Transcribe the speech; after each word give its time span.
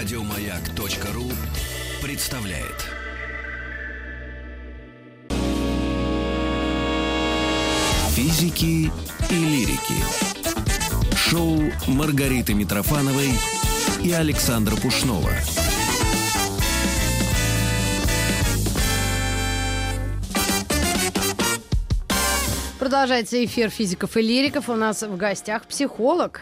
Радиомаяк.ру 0.00 1.30
представляет. 2.02 2.86
Физики 8.14 8.90
и 9.28 9.34
лирики. 9.34 10.02
Шоу 11.14 11.60
Маргариты 11.86 12.54
Митрофановой 12.54 13.28
и 14.02 14.10
Александра 14.12 14.74
Пушнова. 14.74 15.32
Продолжается 22.78 23.44
эфир 23.44 23.68
физиков 23.68 24.16
и 24.16 24.22
лириков. 24.22 24.70
У 24.70 24.76
нас 24.76 25.02
в 25.02 25.18
гостях 25.18 25.66
психолог 25.66 26.40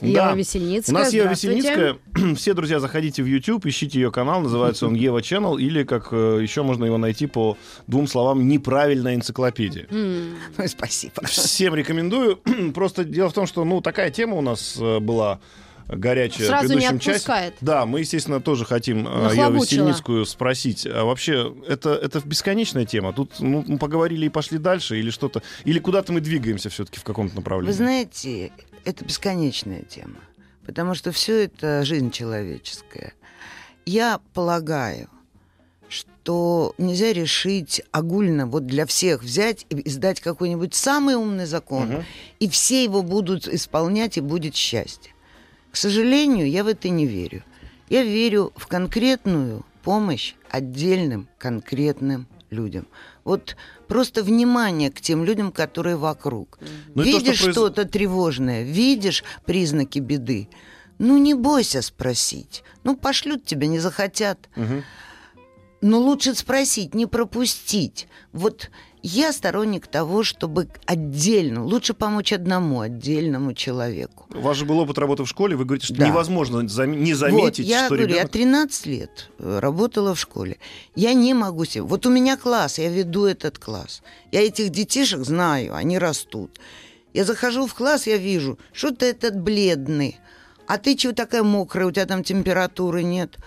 Ева 0.00 0.14
Да. 0.14 0.34
Весельницкая. 0.34 0.94
У 0.94 0.98
нас 0.98 1.12
Ева. 1.12 1.28
Весельницкая. 1.28 1.98
Все, 2.36 2.54
друзья, 2.54 2.80
заходите 2.80 3.22
в 3.22 3.26
YouTube, 3.26 3.66
ищите 3.66 4.00
ее 4.00 4.10
канал, 4.10 4.40
называется 4.40 4.86
он 4.86 4.94
Ева 4.94 5.18
Channel, 5.18 5.60
или, 5.60 5.84
как 5.84 6.08
э, 6.12 6.38
еще 6.42 6.62
можно 6.62 6.84
его 6.84 6.98
найти 6.98 7.26
по 7.26 7.56
двум 7.86 8.06
словам, 8.06 8.48
неправильная 8.48 9.14
энциклопедия. 9.14 9.86
Ой, 9.90 10.68
спасибо. 10.68 11.14
Всем 11.24 11.74
рекомендую. 11.74 12.36
Просто 12.74 13.04
дело 13.04 13.30
в 13.30 13.32
том, 13.34 13.46
что, 13.46 13.64
ну, 13.64 13.80
такая 13.80 14.10
тема 14.10 14.36
у 14.36 14.40
нас 14.40 14.76
э, 14.80 14.98
была 15.00 15.40
горячая 15.88 16.46
Сразу 16.46 16.68
в 16.68 16.70
не 16.70 16.76
предыдущем 16.76 16.98
часе. 17.00 17.10
отпускает. 17.16 17.54
Да, 17.60 17.86
мы, 17.86 18.00
естественно, 18.00 18.40
тоже 18.40 18.64
хотим 18.64 19.06
э, 19.06 19.30
Еву. 19.34 19.62
Весельницкую 19.62 20.24
спросить. 20.24 20.86
А 20.86 21.04
вообще, 21.04 21.54
это, 21.66 21.90
это 21.90 22.20
бесконечная 22.24 22.84
тема? 22.84 23.12
Тут 23.12 23.32
ну, 23.40 23.64
мы 23.66 23.78
поговорили 23.78 24.26
и 24.26 24.28
пошли 24.28 24.58
дальше, 24.58 24.98
или 24.98 25.10
что-то... 25.10 25.42
Или 25.64 25.78
куда-то 25.78 26.12
мы 26.12 26.20
двигаемся 26.20 26.70
все-таки 26.70 26.98
в 26.98 27.04
каком-то 27.04 27.36
направлении? 27.36 27.72
Вы 27.72 27.76
знаете, 27.76 28.52
это 28.84 29.04
бесконечная 29.04 29.82
тема, 29.82 30.20
потому 30.66 30.94
что 30.94 31.12
все 31.12 31.44
это 31.44 31.84
жизнь 31.84 32.10
человеческая. 32.10 33.12
Я 33.86 34.20
полагаю, 34.34 35.08
что 35.88 36.74
нельзя 36.78 37.12
решить 37.12 37.82
огульно 37.90 38.46
вот 38.46 38.66
для 38.66 38.86
всех 38.86 39.22
взять 39.22 39.66
и 39.70 39.88
издать 39.88 40.20
какой-нибудь 40.20 40.74
самый 40.74 41.16
умный 41.16 41.46
закон, 41.46 41.88
Мгм. 41.88 42.04
и 42.38 42.48
все 42.48 42.84
его 42.84 43.02
будут 43.02 43.48
исполнять, 43.48 44.16
и 44.16 44.20
будет 44.20 44.54
счастье. 44.54 45.12
К 45.72 45.76
сожалению, 45.76 46.48
я 46.48 46.62
в 46.64 46.68
это 46.68 46.88
не 46.88 47.06
верю. 47.06 47.42
Я 47.88 48.04
верю 48.04 48.52
в 48.56 48.66
конкретную 48.68 49.64
помощь 49.82 50.34
отдельным 50.48 51.28
конкретным 51.38 52.28
людям. 52.50 52.86
Вот 53.24 53.56
просто 53.88 54.22
внимание 54.22 54.90
к 54.90 55.00
тем 55.00 55.24
людям, 55.24 55.52
которые 55.52 55.96
вокруг. 55.96 56.58
Ну 56.94 57.02
видишь 57.02 57.38
что 57.38 57.46
произ- 57.48 57.52
что-то 57.52 57.84
тревожное, 57.84 58.62
видишь 58.62 59.24
признаки 59.46 59.98
беды, 59.98 60.48
ну 60.98 61.18
не 61.18 61.34
бойся 61.34 61.82
спросить. 61.82 62.62
Ну 62.84 62.96
пошлют 62.96 63.44
тебя, 63.44 63.66
не 63.66 63.78
захотят. 63.78 64.48
Мгм. 64.56 64.82
Но 65.80 65.98
лучше 65.98 66.34
спросить, 66.34 66.94
не 66.94 67.06
пропустить. 67.06 68.06
Вот 68.32 68.70
я 69.02 69.32
сторонник 69.32 69.86
того, 69.86 70.22
чтобы 70.22 70.68
отдельно, 70.84 71.64
лучше 71.64 71.94
помочь 71.94 72.34
одному 72.34 72.80
отдельному 72.80 73.54
человеку. 73.54 74.26
У 74.34 74.40
вас 74.40 74.58
же 74.58 74.66
был 74.66 74.78
опыт 74.78 74.98
работы 74.98 75.24
в 75.24 75.28
школе, 75.28 75.56
вы 75.56 75.64
говорите, 75.64 75.86
что 75.86 75.94
Да. 75.96 76.06
невозможно 76.08 76.58
зам- 76.68 76.96
не 77.02 77.12
вот, 77.12 77.18
заметить, 77.18 77.66
я 77.66 77.86
что 77.86 77.94
говорю, 77.94 78.08
я 78.08 78.14
ребенок... 78.14 78.30
13 78.32 78.86
лет 78.86 79.30
э, 79.38 79.58
работала 79.58 80.14
в 80.14 80.20
школе. 80.20 80.58
Я 80.94 81.14
не 81.14 81.32
могу 81.32 81.64
себе... 81.64 81.82
Вот 81.82 82.04
у 82.04 82.10
меня 82.10 82.36
класс, 82.36 82.78
я 82.78 82.90
веду 82.90 83.24
этот 83.24 83.58
класс. 83.58 84.02
Я 84.32 84.42
этих 84.46 84.68
детишек 84.68 85.20
знаю, 85.24 85.74
они 85.74 85.98
растут. 85.98 86.60
Я 87.14 87.24
захожу 87.24 87.66
в 87.66 87.72
класс, 87.74 88.06
я 88.06 88.18
вижу, 88.18 88.58
что 88.72 88.90
ты 88.94 89.06
этот 89.06 89.40
бледный, 89.40 90.18
а 90.66 90.76
ты 90.76 90.94
чего 90.94 91.14
такая 91.14 91.42
мокрая, 91.42 91.86
у 91.86 91.90
тебя 91.90 92.04
там 92.06 92.22
температуры 92.22 93.02
нет. 93.02 93.38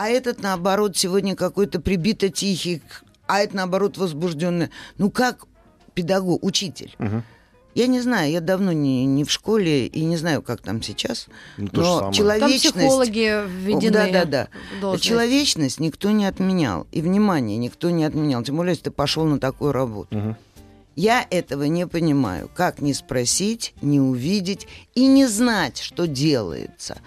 А 0.00 0.08
этот, 0.08 0.40
наоборот, 0.40 0.96
сегодня 0.96 1.36
какой-то 1.36 1.78
прибито 1.78 2.30
тихий, 2.30 2.80
а 3.26 3.40
это, 3.40 3.54
наоборот, 3.54 3.98
возбужденный. 3.98 4.70
Ну 4.96 5.10
как 5.10 5.44
педагог, 5.92 6.42
учитель? 6.42 6.94
Мгм. 6.98 7.22
Я 7.74 7.86
не 7.86 8.00
знаю, 8.00 8.32
я 8.32 8.40
давно 8.40 8.72
не, 8.72 9.04
не 9.04 9.24
в 9.24 9.30
школе 9.30 9.86
и 9.86 10.02
не 10.06 10.16
знаю, 10.16 10.40
как 10.40 10.62
там 10.62 10.82
сейчас. 10.82 11.26
Ну, 11.58 11.68
но 11.74 11.82
самое. 11.82 12.00
Там 12.00 12.12
человечность... 12.14 12.74
психологи 12.76 13.46
введены. 13.46 13.92
Да, 13.92 14.08
да, 14.10 14.24
да. 14.24 14.48
должность. 14.80 15.04
Человечность 15.04 15.80
никто 15.80 16.10
не 16.12 16.24
отменял. 16.24 16.86
И 16.92 17.02
внимание 17.02 17.58
никто 17.58 17.90
не 17.90 18.04
отменял. 18.04 18.42
Тем 18.42 18.56
более, 18.56 18.70
если 18.70 18.84
ты 18.84 18.90
пошел 18.90 19.26
на 19.26 19.38
такую 19.38 19.72
работу. 19.72 20.16
Мгм. 20.16 20.36
Я 20.96 21.26
этого 21.28 21.64
не 21.64 21.86
понимаю. 21.86 22.48
Как 22.54 22.80
не 22.80 22.94
спросить, 22.94 23.74
не 23.82 24.00
увидеть 24.00 24.66
и 24.94 25.06
не 25.06 25.26
знать, 25.26 25.76
что 25.76 26.06
делается. 26.06 27.02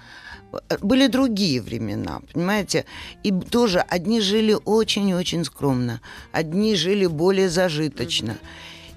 Были 0.82 1.08
другие 1.08 1.62
времена, 1.62 2.22
понимаете? 2.32 2.86
И 3.24 3.32
тоже 3.32 3.80
одни 3.80 4.22
жили 4.22 4.56
очень-очень 4.66 5.46
скромно, 5.46 6.02
одни 6.32 6.76
жили 6.76 7.06
более 7.06 7.50
зажиточно. 7.50 8.38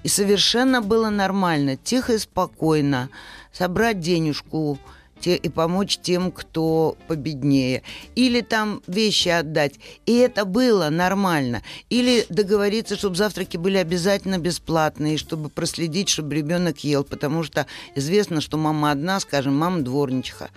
И 0.03 0.07
совершенно 0.07 0.81
было 0.81 1.09
нормально, 1.09 1.75
тихо 1.75 2.13
и 2.13 2.17
спокойно 2.17 3.09
собрать 3.51 3.99
денежку 3.99 4.77
те- 5.19 5.35
и 5.35 5.49
помочь 5.49 5.97
тем, 5.97 6.31
кто 6.31 6.95
победнее. 7.07 7.81
Или 8.15 8.41
там 8.41 8.81
вещи 8.87 9.29
отдать. 9.29 9.73
И 10.05 10.15
это 10.15 10.45
было 10.45 10.89
нормально. 10.89 11.63
Или 11.89 12.25
договориться, 12.29 12.95
чтобы 12.95 13.15
завтраки 13.15 13.57
были 13.57 13.77
обязательно 13.77 14.37
бесплатные, 14.37 15.17
чтобы 15.17 15.49
проследить, 15.49 16.09
чтобы 16.09 16.35
ребенок 16.35 16.83
ел. 16.83 17.03
Потому 17.03 17.43
что 17.43 17.65
известно, 17.95 18.41
что 18.41 18.57
мама 18.57 18.91
одна, 18.91 19.19
скажем, 19.19 19.57
мама 19.57 19.81
дворничиха, 19.81 20.49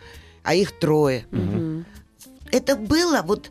а 0.43 0.55
их 0.55 0.79
трое. 0.79 1.27
Мгм. 1.31 1.85
Это 2.51 2.77
было 2.77 3.23
вот... 3.23 3.51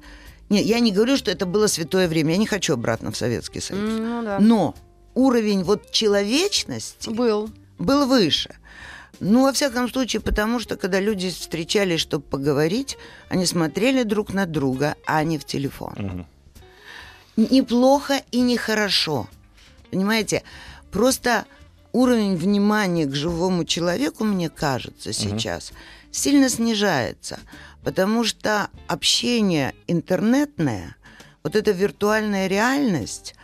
Нет, 0.50 0.66
я 0.66 0.80
не 0.80 0.92
говорю, 0.92 1.16
что 1.16 1.30
это 1.32 1.46
было 1.46 1.68
святое 1.68 2.08
время. 2.08 2.32
Я 2.32 2.38
не 2.38 2.48
хочу 2.48 2.74
обратно 2.74 3.12
в 3.12 3.18
Советский 3.18 3.62
Союз. 3.62 4.00
Ну 4.00 4.24
да. 4.24 4.40
Но 4.40 4.76
уровень 5.14 5.64
вот 5.64 5.92
человечности 5.92 7.10
Был. 7.10 7.50
был 7.78 8.08
выше. 8.08 8.56
Ну, 9.20 9.44
во 9.44 9.52
всяком 9.52 9.90
случае, 9.90 10.22
потому 10.22 10.60
что, 10.60 10.78
когда 10.78 11.00
люди 11.00 11.30
встречались, 11.30 12.00
чтобы 12.00 12.24
поговорить, 12.24 12.98
они 13.28 13.46
смотрели 13.46 14.04
друг 14.04 14.34
на 14.34 14.46
друга, 14.46 14.96
а 15.06 15.24
не 15.24 15.38
в 15.38 15.46
телефон. 15.46 15.94
Мгм. 15.98 16.28
Неплохо 17.36 18.22
и 18.32 18.42
нехорошо. 18.42 19.28
Понимаете? 19.92 20.44
Просто 20.92 21.46
уровень 21.92 22.36
внимания 22.36 23.06
к 23.06 23.14
живому 23.14 23.66
человеку, 23.66 24.24
мне 24.24 24.50
кажется, 24.50 25.14
сейчас 25.14 25.74
сильно 26.12 26.50
снижается. 26.50 27.40
Потому 27.84 28.24
что 28.24 28.70
общение 28.88 29.74
интернетное, 29.88 30.96
вот 31.44 31.56
эта 31.56 31.72
виртуальная 31.72 32.48
реальность, 32.48 33.36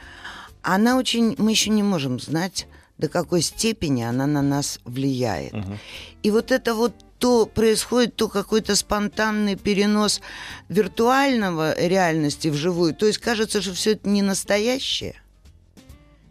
она 0.62 0.98
очень... 0.98 1.36
Мы 1.38 1.52
еще 1.52 1.70
не 1.70 1.84
можем 1.84 2.20
знать, 2.20 2.68
до 2.98 3.08
какой 3.08 3.42
степени 3.42 4.04
она 4.04 4.26
на 4.26 4.42
нас 4.42 4.80
влияет. 4.84 5.54
Мгм. 5.54 5.80
И 6.24 6.32
вот 6.32 6.52
это 6.52 6.74
вот 6.74 6.94
то 7.20 7.46
происходит, 7.46 8.16
то 8.16 8.28
какой-то 8.28 8.76
спонтанный 8.76 9.56
перенос 9.56 10.22
виртуального 10.68 11.80
реальности 11.80 12.50
в 12.50 12.56
живую. 12.56 12.94
То 12.94 13.06
есть 13.06 13.20
кажется, 13.20 13.62
что 13.62 13.74
все 13.74 13.94
это 13.94 14.10
не 14.10 14.22
настоящее. 14.22 15.16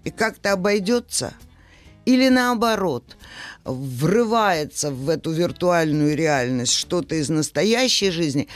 И 0.04 0.10
как-то 0.10 0.52
обойдется. 0.52 1.32
Или 2.04 2.28
наоборот, 2.28 3.16
врывается 3.64 4.90
в 4.90 5.08
эту 5.08 5.30
виртуальную 5.32 6.16
реальность 6.16 6.74
что-то 6.74 7.14
из 7.14 7.28
настоящей 7.30 8.10
жизни. 8.10 8.48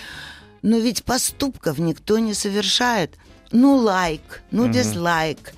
Но 0.63 0.79
ведь 0.79 1.05
поступков 1.05 1.79
никто 1.79 2.19
не 2.19 2.35
совершает. 2.35 3.15
Ну, 3.53 3.77
лайк, 3.77 4.43
ну, 4.51 4.65
Мгм. 4.65 4.73
дизлайк, 4.73 5.55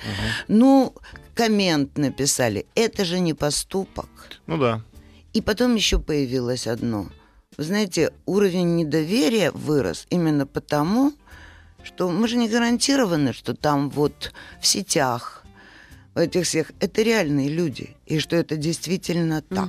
ну, 0.49 0.95
коммент 1.35 1.99
написали. 1.99 2.67
Это 2.75 3.05
же 3.05 3.19
не 3.19 3.35
поступок. 3.35 4.09
Ну 4.47 4.59
да. 4.59 4.83
И 5.33 5.41
потом 5.41 5.75
еще 5.75 5.99
появилось 5.99 6.67
одно. 6.67 7.09
Вы 7.57 7.65
знаете, 7.65 8.13
уровень 8.27 8.77
недоверия 8.77 9.51
вырос 9.53 10.07
именно 10.11 10.47
потому, 10.47 11.13
что 11.83 12.09
мы 12.11 12.29
же 12.29 12.37
не 12.37 12.49
гарантированы, 12.49 13.33
что 13.33 13.55
там 13.55 13.91
вот 13.91 14.33
в 14.61 14.67
сетях, 14.67 15.45
в 16.15 16.19
этих 16.19 16.45
всех, 16.45 16.73
это 16.81 17.03
реальные 17.03 17.49
люди, 17.49 17.97
и 18.07 18.19
что 18.19 18.37
это 18.37 18.57
действительно 18.57 19.43
так. 19.43 19.69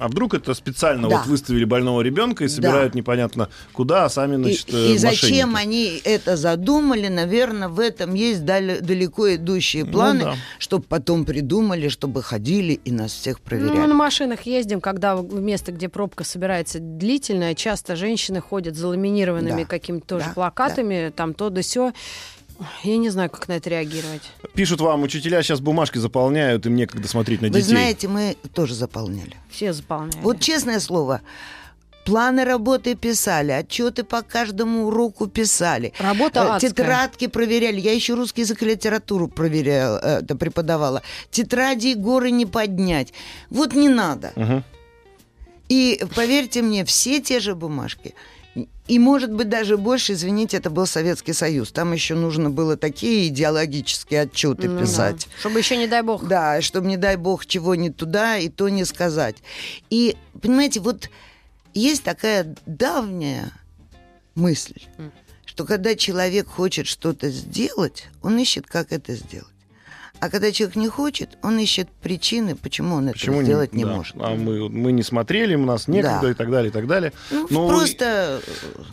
А 0.00 0.06
вдруг 0.06 0.32
это 0.34 0.54
специально 0.54 1.08
Да. 1.08 1.16
вот 1.18 1.26
выставили 1.26 1.64
больного 1.64 2.02
ребенка 2.02 2.44
и 2.44 2.46
Да. 2.46 2.54
собирают 2.54 2.94
непонятно 2.94 3.48
куда, 3.72 4.04
а 4.04 4.08
сами, 4.08 4.34
И, 4.36 4.38
значит, 4.38 4.68
и 4.72 4.94
э, 4.94 4.98
зачем 4.98 5.56
они 5.56 6.00
это 6.04 6.36
задумали, 6.36 7.08
наверное, 7.08 7.66
в 7.68 7.80
этом 7.80 8.14
есть 8.14 8.44
дали- 8.44 8.78
далеко 8.78 9.34
идущие 9.34 9.84
Ну 9.84 9.90
планы, 9.90 10.20
да. 10.20 10.34
чтобы 10.60 10.84
потом 10.84 11.24
придумали, 11.24 11.88
чтобы 11.88 12.22
ходили 12.22 12.74
и 12.84 12.92
нас 12.92 13.12
всех 13.12 13.38
Ну, 13.40 13.44
проверяли. 13.44 13.76
мы 13.76 13.86
на 13.88 13.94
машинах 13.94 14.42
ездим, 14.42 14.80
когда 14.80 15.16
в 15.16 15.40
место, 15.40 15.72
где 15.72 15.88
пробка 15.88 16.22
собирается 16.22 16.78
длительная, 16.78 17.56
часто 17.56 17.96
женщины 17.96 18.40
ходят 18.40 18.76
с 18.76 18.78
заламинированными 18.78 19.62
Да. 19.62 19.68
какими-то 19.68 20.06
тоже 20.06 20.26
Да, 20.26 20.32
плакатами, 20.34 21.12
там 21.14 21.34
то 21.34 21.50
да 21.50 21.60
сё. 21.62 21.92
Я 22.82 22.96
не 22.96 23.10
знаю, 23.10 23.30
как 23.30 23.46
на 23.48 23.52
это 23.52 23.70
реагировать. 23.70 24.22
Пишут 24.54 24.80
вам, 24.80 25.02
учителя 25.02 25.42
сейчас 25.42 25.60
бумажки 25.60 25.98
заполняют, 25.98 26.66
им 26.66 26.74
некогда 26.76 27.06
смотреть 27.08 27.40
на 27.40 27.48
Вы 27.48 27.54
детей. 27.60 27.70
знаете, 27.70 28.08
мы 28.08 28.36
тоже 28.54 28.74
заполняли. 28.74 29.36
Все 29.50 29.72
заполняют. 29.72 30.16
Вот 30.22 30.40
честное 30.40 30.80
слово, 30.80 31.20
планы 32.04 32.44
работы 32.44 32.94
писали, 32.96 33.52
отчеты 33.52 34.02
по 34.02 34.22
каждому 34.22 34.86
уроку 34.86 35.26
писали. 35.28 35.92
Работа 36.00 36.40
Э, 36.40 36.42
адская. 36.54 36.70
Тетрадки 36.70 37.26
проверяли. 37.28 37.80
Я 37.80 37.92
еще 37.92 38.14
русский 38.14 38.40
язык 38.42 38.62
и 38.62 38.66
литературу 38.66 39.28
проверяла, 39.28 39.98
это 39.98 40.34
преподавала. 40.34 41.02
Тетради 41.30 41.88
и 41.88 41.94
горы 41.94 42.30
не 42.32 42.46
поднять. 42.46 43.12
Вот 43.50 43.72
не 43.74 43.88
надо. 43.88 44.32
Мгм. 44.36 44.64
И 45.68 46.02
поверьте 46.16 46.62
мне, 46.62 46.84
все 46.84 47.20
те 47.20 47.40
же 47.40 47.54
бумажки. 47.54 48.14
И, 48.86 48.98
может 48.98 49.30
быть, 49.32 49.48
даже 49.50 49.76
больше, 49.76 50.14
извините, 50.14 50.56
это 50.56 50.70
был 50.70 50.86
Советский 50.86 51.34
Союз. 51.34 51.70
Там 51.72 51.92
еще 51.92 52.14
нужно 52.14 52.48
было 52.48 52.76
такие 52.78 53.28
идеологические 53.28 54.22
отчеты 54.22 54.66
Ну 54.68 54.76
да. 54.76 54.82
писать. 54.82 55.28
Чтобы 55.38 55.58
еще, 55.58 55.76
не 55.76 55.86
дай 55.86 56.00
бог. 56.02 56.26
Да, 56.26 56.62
чтобы, 56.62 56.86
не 56.88 56.96
дай 56.96 57.16
бог, 57.16 57.44
чего 57.44 57.74
не 57.74 57.90
туда 57.90 58.38
и 58.38 58.48
то 58.48 58.68
не 58.70 58.86
сказать. 58.86 59.36
И, 59.90 60.16
понимаете, 60.40 60.80
вот 60.80 61.10
есть 61.74 62.02
такая 62.02 62.54
давняя 62.64 63.52
мысль, 64.34 64.80
М. 64.96 65.12
что 65.44 65.64
когда 65.66 65.94
человек 65.94 66.48
хочет 66.48 66.86
что-то 66.86 67.28
сделать, 67.28 68.06
он 68.22 68.38
ищет, 68.38 68.66
как 68.66 68.92
это 68.92 69.14
сделать. 69.14 69.46
А 70.20 70.30
когда 70.30 70.50
человек 70.52 70.76
не 70.76 70.88
хочет, 70.88 71.38
он 71.42 71.58
ищет 71.58 71.88
причины, 72.02 72.56
почему 72.56 72.96
он 72.96 73.08
Почему 73.12 73.34
это 73.36 73.40
не- 73.40 73.46
сделать 73.46 73.72
не, 73.72 73.84
да. 73.84 73.94
может. 73.96 74.16
А 74.18 74.34
мы, 74.34 74.68
мы 74.68 74.92
не 74.92 75.02
смотрели, 75.02 75.54
у 75.54 75.64
нас 75.64 75.86
некогда 75.88 76.20
Да. 76.22 76.30
и 76.30 76.34
так 76.34 76.50
далее, 76.50 76.70
и 76.70 76.72
так 76.72 76.86
далее. 76.86 77.12
Ну, 77.30 77.46
Но 77.50 77.68
просто 77.68 78.40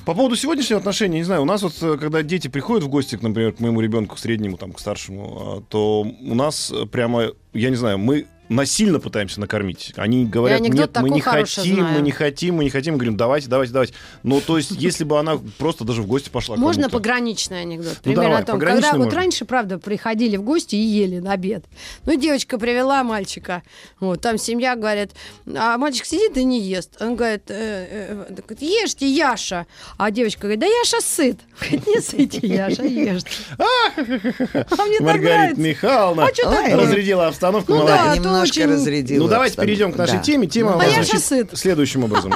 По 0.06 0.14
поводу 0.14 0.36
сегодняшнего 0.36 0.80
отношения, 0.80 1.18
не 1.18 1.24
знаю, 1.24 1.42
у 1.42 1.46
нас 1.46 1.62
вот, 1.64 1.74
э, 1.82 1.98
когда 1.98 2.22
дети 2.24 2.48
приходят 2.48 2.84
в 2.84 2.90
гости, 2.90 3.18
например, 3.20 3.54
к 3.54 3.60
моему 3.60 3.82
ребенку, 3.82 4.16
к 4.16 4.20
среднему, 4.20 4.58
там, 4.58 4.72
к 4.74 4.80
старшему, 4.80 5.38
а, 5.58 5.62
то 5.70 6.02
у 6.02 6.36
нас 6.36 6.72
э, 6.72 6.86
прямо, 6.86 7.32
я 7.54 7.70
не 7.70 7.76
знаю, 7.76 7.98
мы 7.98 8.28
насильно 8.50 9.00
пытаемся 9.00 9.40
накормить. 9.40 9.94
Они 9.96 10.26
говорят, 10.26 10.62
нет, 10.62 10.92
мы 11.00 11.10
не 11.10 11.22
хотим, 11.22 11.76
знаю. 11.76 11.96
мы 11.96 12.02
не 12.02 12.12
хотим, 12.12 12.56
мы 12.56 12.64
не 12.64 12.70
хотим. 12.70 12.94
Мы 12.94 12.98
говорим, 13.00 13.18
давайте, 13.18 13.48
давайте, 13.48 13.74
давайте. 13.74 13.94
Ну, 14.24 14.42
то 14.42 14.58
есть, 14.58 14.72
если 14.72 15.04
бы 15.04 15.20
она 15.20 15.40
просто 15.58 15.84
даже 15.84 16.02
в 16.02 16.08
гости 16.08 16.30
пошла 16.30 16.56
к 16.56 16.60
Можно 16.60 16.90
пограничный 16.90 17.62
анекдот? 17.62 17.96
Ну, 17.96 18.02
Примерно 18.04 18.24
давай, 18.30 18.44
о 18.44 18.46
том, 18.46 18.60
когда 18.60 18.92
вот 18.92 18.98
можно. 19.06 19.16
раньше, 19.16 19.46
правда, 19.46 19.78
приходили 19.78 20.38
в 20.38 20.44
гости 20.44 20.76
и 20.76 20.80
ели 20.80 21.20
на 21.20 21.34
обед. 21.34 21.66
Ну, 22.06 22.16
девочка 22.16 22.58
привела 22.58 23.04
мальчика. 23.04 23.64
Вот, 24.00 24.22
там 24.22 24.38
семья 24.38 24.76
говорит, 24.76 25.12
а 25.56 25.78
мальчик 25.78 26.06
сидит 26.06 26.38
и 26.38 26.44
не 26.44 26.62
ест. 26.62 26.92
Он 27.00 27.16
говорит, 27.16 27.44
э, 27.50 27.88
э, 28.10 28.26
говорит, 28.30 28.62
ешьте, 28.62 29.08
Яша. 29.08 29.66
А 29.98 30.12
девочка 30.12 30.42
говорит, 30.42 30.60
да 30.60 30.68
Яша 30.68 31.02
сыт. 31.02 31.40
Говорит, 31.60 31.88
не 31.88 32.02
сыте, 32.02 32.46
Яша, 32.48 32.84
ешьте. 32.84 33.30
А 34.78 34.86
мне 34.86 34.98
так 34.98 35.08
Маргарита 35.08 35.22
нравится. 35.22 35.62
Михайловна 35.62 36.28
А 36.28 36.78
разрядила 36.78 37.28
обстановку. 37.28 37.74
Ну 37.74 37.86
да, 37.86 38.12
а 38.12 38.16
немножко 38.36 38.58
очень- 38.60 38.72
разрядила. 38.72 39.24
Ну, 39.24 39.30
давайте 39.30 39.52
обстановку. 39.54 39.68
перейдем 39.68 39.92
к 39.94 39.98
нашей 39.98 40.18
Да. 40.18 40.24
теме. 40.24 40.48
Тема 40.48 40.74
А 40.74 40.76
у 40.76 40.80
нас 40.80 40.88
следующим 41.54 42.04
образом. 42.04 42.34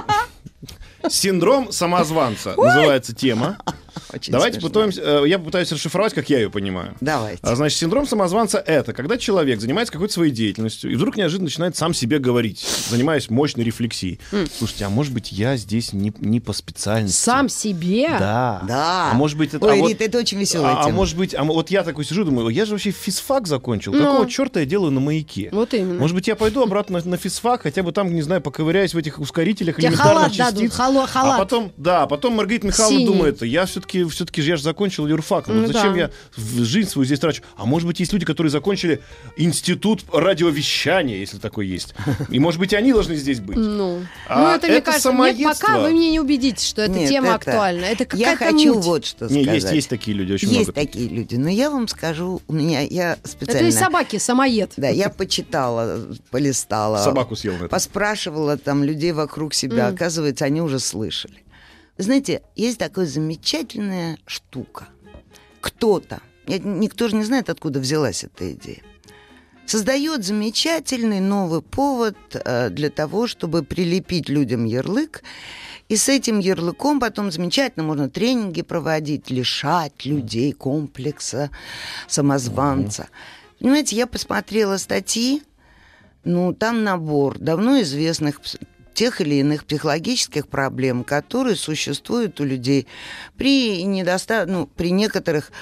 Синдром 1.10 1.72
самозванца 1.72 2.54
называется 2.58 3.14
тема. 3.16 3.58
Очень 4.14 4.32
Давайте 4.32 4.56
смешно. 4.56 4.70
пытаемся, 4.70 5.02
э, 5.02 5.28
я 5.28 5.40
попытаюсь 5.40 5.72
расшифровать, 5.72 6.14
как 6.14 6.30
я 6.30 6.40
ее 6.40 6.50
понимаю. 6.50 6.96
Давайте. 7.02 7.40
А, 7.44 7.56
значит, 7.56 7.78
синдром 7.78 8.08
самозванца 8.08 8.58
это 8.58 8.94
когда 8.94 9.18
человек 9.18 9.62
занимается 9.62 9.92
какой-то 9.94 10.14
своей 10.14 10.32
деятельностью 10.32 10.92
и 10.92 10.96
вдруг 10.96 11.18
неожиданно 11.18 11.46
начинает 11.46 11.76
сам 11.76 11.94
себе 11.94 12.20
говорить, 12.20 12.66
занимаясь 12.90 13.30
мощной 13.30 13.66
рефлексией. 13.66 14.20
Слушайте, 14.58 14.86
а 14.86 14.90
может 14.90 15.14
быть 15.14 15.32
я 15.32 15.58
здесь 15.58 15.94
не, 15.94 16.14
не 16.20 16.40
по 16.40 16.54
специальности? 16.54 17.18
Сам 17.18 17.50
себе? 17.50 18.10
Да. 18.20 18.62
Да. 18.68 19.12
А 19.12 19.14
может 19.14 19.38
быть 19.38 19.54
это... 19.54 19.66
Ой, 19.66 19.74
а 19.74 19.76
вот- 19.82 19.90
Рита, 19.90 20.04
это 20.04 20.18
очень 20.18 20.40
веселая 20.40 20.76
а, 20.76 20.82
а 20.82 20.84
тема. 20.86 20.96
может 20.96 21.18
быть, 21.18 21.34
а 21.36 21.44
вот 21.44 21.70
я 21.70 21.84
такой 21.84 22.06
сижу, 22.06 22.24
думаю, 22.24 22.50
я 22.50 22.66
же 22.66 22.72
вообще 22.72 22.92
физфак 22.92 23.48
закончил. 23.48 23.94
Ну. 23.94 24.00
Какого 24.00 24.30
черта 24.30 24.62
я 24.62 24.66
делаю 24.66 24.92
на 24.92 25.00
маяке? 25.00 25.50
Вот 25.52 25.74
именно. 25.74 26.00
Может 26.00 26.16
быть, 26.16 26.28
я 26.28 26.36
пойду 26.36 26.64
обратно 26.64 27.02
на, 27.04 27.18
физфак, 27.18 27.64
хотя 27.64 27.84
бы 27.84 27.92
там, 27.92 28.14
не 28.14 28.22
знаю, 28.22 28.42
поковыряюсь 28.42 28.94
в 28.94 28.98
этих 28.98 29.20
ускорителях 29.20 29.76
Тебе 29.78 29.90
элементарных 29.90 30.16
халат 30.16 30.32
частиц. 30.34 30.74
халат. 30.74 31.10
А 31.14 31.38
потом, 31.38 31.72
да, 31.78 32.08
потом 32.08 32.36
Маргарита 32.36 32.68
Михайловна 32.68 32.98
Синий. 32.98 33.06
думает, 33.06 33.42
я 33.42 33.66
все-таки, 33.66 33.99
все-таки 34.08 34.42
же 34.42 34.50
я 34.52 34.56
же 34.58 34.64
закончил 34.64 35.08
юрфак. 35.08 35.48
Ну, 35.48 35.54
Ну 35.56 35.68
зачем 35.68 35.94
да. 35.94 36.00
я 36.00 36.12
жизнь 36.38 36.90
свою 36.90 37.06
здесь 37.06 37.20
трачу? 37.20 37.44
А 37.58 37.66
может 37.66 37.88
быть, 37.88 38.00
есть 38.00 38.14
люди, 38.14 38.26
которые 38.26 38.52
закончили 38.52 39.02
институт 39.38 40.04
радиовещания, 40.14 41.18
если 41.18 41.38
такой 41.38 41.68
есть. 41.68 41.94
И 42.30 42.40
может 42.40 42.60
быть, 42.60 42.74
они 42.74 42.94
должны 42.94 43.16
здесь 43.16 43.40
быть. 43.40 43.58
Ну, 43.58 44.06
А 44.28 44.40
ну 44.44 44.50
это, 44.56 44.68
мне 44.68 44.78
это 44.78 44.86
кажется, 44.86 45.12
мне 45.12 45.34
самоедство. 45.34 45.68
пока 45.68 45.80
вы 45.80 45.90
мне 45.92 46.12
не 46.12 46.20
убедите, 46.20 46.66
что 46.66 46.82
эта 46.84 46.94
Нет, 46.94 47.10
тема 47.10 47.28
это- 47.28 47.36
актуальна. 47.36 47.86
Это 47.86 48.04
Я 48.16 48.34
какая-то 48.34 48.56
хочу 48.56 48.76
муть. 48.76 48.84
вот 48.86 49.06
что 49.06 49.26
Не, 49.28 49.44
сказать. 49.44 49.64
есть, 49.64 49.74
есть 49.74 49.90
такие 49.90 50.16
люди, 50.16 50.34
очень 50.34 50.48
Есть 50.50 50.68
много. 50.68 50.74
такие 50.74 51.08
люди. 51.10 51.36
Но 51.36 51.50
я 51.50 51.70
вам 51.70 51.88
скажу, 51.88 52.42
у 52.48 52.54
меня, 52.54 52.82
я 52.82 53.14
Это 53.14 53.28
специально... 53.28 53.68
и 53.68 53.72
собаки, 53.72 54.18
самоед. 54.18 54.74
Да, 54.78 54.90
я 54.90 55.10
почитала, 55.10 56.00
полистала. 56.32 56.98
Собаку 57.04 57.36
съел 57.36 57.54
на 57.54 57.58
это. 57.66 57.70
Поспрашивала 57.70 58.58
там 58.58 58.84
людей 58.84 59.12
вокруг 59.12 59.54
себя. 59.54 59.88
М. 59.90 59.96
Оказывается, 59.96 60.46
они 60.46 60.62
уже 60.62 60.80
слышали. 60.80 61.36
Знаете, 62.00 62.44
есть 62.56 62.78
такая 62.80 63.06
замечательная 63.06 64.18
штука. 64.26 64.88
Кто-то, 65.60 66.22
никто 66.48 67.10
же 67.10 67.18
не 67.18 67.26
знает, 67.26 67.50
откуда 67.50 67.82
взялась 67.82 68.24
эта 68.24 68.54
идея, 68.54 68.82
создает 69.66 70.24
замечательный 70.24 71.20
новый 71.20 71.62
повод 71.62 72.16
э, 72.34 72.70
для 72.70 72.90
того, 72.90 73.28
чтобы 73.28 73.64
прилепить 73.64 74.30
людям 74.30 74.64
ярлык. 74.64 75.24
И 75.90 75.98
с 75.98 76.08
этим 76.08 76.40
ярлыком 76.40 77.02
потом 77.02 77.32
замечательно 77.32 77.84
можно 77.84 78.10
тренинги 78.10 78.62
проводить, 78.62 79.30
лишать 79.30 80.06
людей 80.06 80.54
комплекса 80.54 81.52
самозванца. 82.08 83.10
Понимаете, 83.60 83.98
я 83.98 84.08
посмотрела 84.08 84.78
статьи, 84.78 85.44
ну, 86.24 86.54
там 86.54 86.86
набор 86.86 87.40
давно 87.40 87.82
известных 87.82 88.40
тех 89.00 89.22
или 89.22 89.36
иных 89.36 89.64
психологических 89.64 90.50
проблем, 90.50 91.06
которые 91.06 91.56
существуют 91.56 92.42
у 92.42 92.44
людей 92.44 92.86
при 93.38 93.82
недоста... 93.84 94.46
ну, 94.46 94.68
при 94.68 94.92
некоторых 94.92 95.54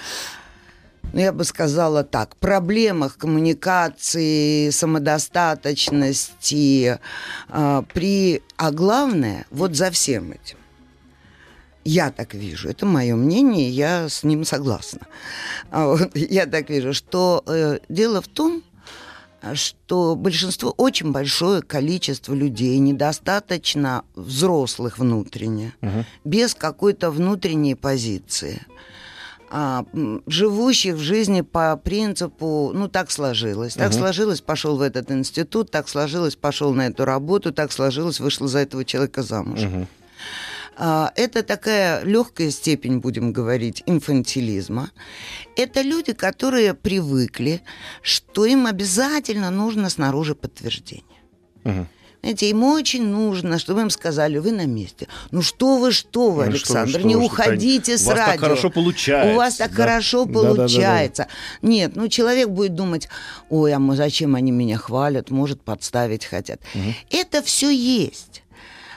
ну, 1.14 1.20
я 1.20 1.32
бы 1.32 1.44
сказала 1.44 2.04
так, 2.04 2.36
проблемах 2.38 3.16
коммуникации, 3.16 4.72
самодостаточности, 4.72 6.98
а, 7.50 7.84
при... 7.94 8.42
а 8.56 8.72
главное, 8.72 9.46
вот 9.52 9.76
за 9.76 9.92
всем 9.92 10.32
этим, 10.32 10.58
я 11.86 12.10
так 12.10 12.34
вижу, 12.34 12.70
это 12.70 12.88
мое 12.88 13.16
мнение, 13.16 13.70
я 13.70 14.10
с 14.10 14.24
ним 14.24 14.46
согласна. 14.46 15.02
А 15.70 15.96
Я 16.16 16.48
так 16.48 16.72
вижу, 16.72 16.96
что 16.96 17.44
э, 17.46 17.78
дело 17.88 18.22
в 18.22 18.28
том, 18.28 18.64
что 19.54 20.16
большинство, 20.16 20.74
очень 20.78 21.12
большое 21.12 21.62
количество 21.62 22.34
людей, 22.34 22.78
недостаточно 22.80 24.04
взрослых 24.16 25.00
внутренне, 25.00 25.74
без 26.24 26.54
какой-то 26.54 27.12
внутренней 27.12 27.76
позиции, 27.76 28.62
а, 29.50 29.86
живущих 30.28 30.96
в 30.96 31.00
жизни 31.00 31.42
по 31.42 31.78
принципу, 31.78 32.72
ну 32.74 32.90
так 32.90 33.12
сложилось, 33.12 33.76
так 33.76 33.94
сложилось, 33.94 34.42
пошел 34.42 34.78
в 34.78 34.82
этот 34.82 35.10
институт, 35.12 35.72
так 35.72 35.88
сложилось, 35.88 36.36
пошел 36.36 36.74
на 36.74 36.88
эту 36.88 37.06
работу, 37.06 37.54
так 37.54 37.72
сложилось, 37.72 38.20
вышел 38.20 38.48
за 38.48 38.60
этого 38.60 38.84
человека 38.84 39.24
замуж. 39.24 39.62
А, 39.64 39.86
Это 40.78 41.42
такая 41.44 42.04
легкая 42.04 42.52
степень, 42.52 43.00
будем 43.00 43.34
говорить, 43.34 43.82
инфантилизма. 43.88 44.92
Это 45.56 45.82
люди, 45.82 46.14
которые 46.14 46.74
привыкли, 46.74 47.62
что 48.04 48.46
им 48.46 48.68
обязательно 48.68 49.50
нужно 49.50 49.90
снаружи 49.90 50.36
подтверждение. 50.36 51.04
Мгм. 51.64 51.88
Знаете, 52.22 52.50
им 52.50 52.64
очень 52.64 53.06
нужно, 53.08 53.58
чтобы 53.60 53.82
им 53.82 53.90
сказали, 53.90 54.38
вы 54.40 54.52
на 54.52 54.66
месте. 54.66 55.08
Ну 55.32 55.42
что 55.42 55.78
вы, 55.78 55.92
что 55.92 56.32
вы, 56.32 56.46
Ну, 56.46 56.52
Александр, 56.52 56.90
что 56.90 57.00
вы, 57.00 57.06
не 57.08 57.14
что 57.14 57.20
вы, 57.20 57.26
уходите 57.26 57.98
что 57.98 58.04
с 58.04 58.08
у 58.08 58.10
вас 58.10 58.18
так 58.18 58.28
радио. 58.28 58.42
хорошо 58.42 58.70
получается, 58.70 59.34
У 59.34 59.36
вас 59.36 59.56
так 59.56 59.70
да. 59.72 59.76
хорошо 59.76 60.26
получается. 60.26 61.28
Нет, 61.62 61.96
ну 61.96 62.08
человек 62.08 62.50
будет 62.50 62.76
думать, 62.76 63.08
ой, 63.50 63.72
а 63.74 63.80
мы- 63.80 63.96
зачем 63.96 64.36
они 64.36 64.52
меня 64.52 64.78
хвалят, 64.78 65.30
может, 65.32 65.62
подставить 65.62 66.26
хотят. 66.26 66.60
Это 67.12 67.42
все 67.44 67.70
есть. 67.70 68.44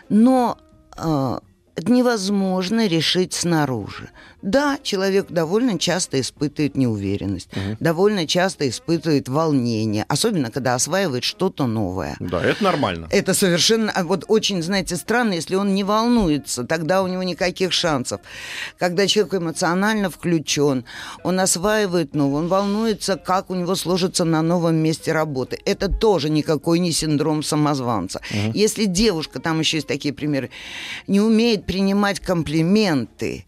Но 0.08 0.58
э, 0.96 1.02
это 1.02 1.42
невозможно 1.88 2.86
решить 2.86 3.32
снаружи. 3.32 4.10
Да, 4.42 4.78
человек 4.82 5.26
довольно 5.28 5.78
часто 5.78 6.20
испытывает 6.20 6.76
неуверенность, 6.76 7.48
довольно 7.78 8.26
часто 8.26 8.68
испытывает 8.68 9.28
волнение, 9.28 10.04
особенно 10.08 10.50
когда 10.50 10.74
осваивает 10.74 11.24
что-то 11.24 11.66
новое. 11.66 12.16
Да, 12.20 12.42
это 12.42 12.64
нормально. 12.64 13.08
Это 13.10 13.34
совершенно, 13.34 13.92
а 13.92 14.04
вот 14.04 14.24
очень, 14.28 14.62
знаете, 14.62 14.96
странно, 14.96 15.34
если 15.34 15.56
он 15.56 15.74
не 15.74 15.84
волнуется, 15.84 16.64
тогда 16.64 17.02
у 17.02 17.06
него 17.06 17.22
никаких 17.22 17.72
шансов. 17.72 18.20
Когда 18.78 19.06
человек 19.06 19.34
эмоционально 19.34 20.10
включен, 20.10 20.84
он 21.22 21.40
осваивает 21.40 22.14
новое, 22.14 22.42
он 22.42 22.48
волнуется, 22.48 23.16
как 23.16 23.50
у 23.50 23.54
него 23.54 23.74
сложится 23.74 24.24
на 24.24 24.42
новом 24.42 24.76
месте 24.76 25.12
работы. 25.12 25.58
Это 25.64 25.88
тоже 25.88 26.30
никакой 26.30 26.78
не 26.78 26.92
синдром 26.92 27.42
самозванца. 27.42 28.20
Если 28.54 28.86
девушка, 28.86 29.40
там 29.40 29.60
еще 29.60 29.78
есть 29.78 29.86
такие 29.86 30.14
примеры, 30.14 30.50
не 31.06 31.20
умеет 31.20 31.66
принимать 31.66 32.20
комплименты, 32.20 33.44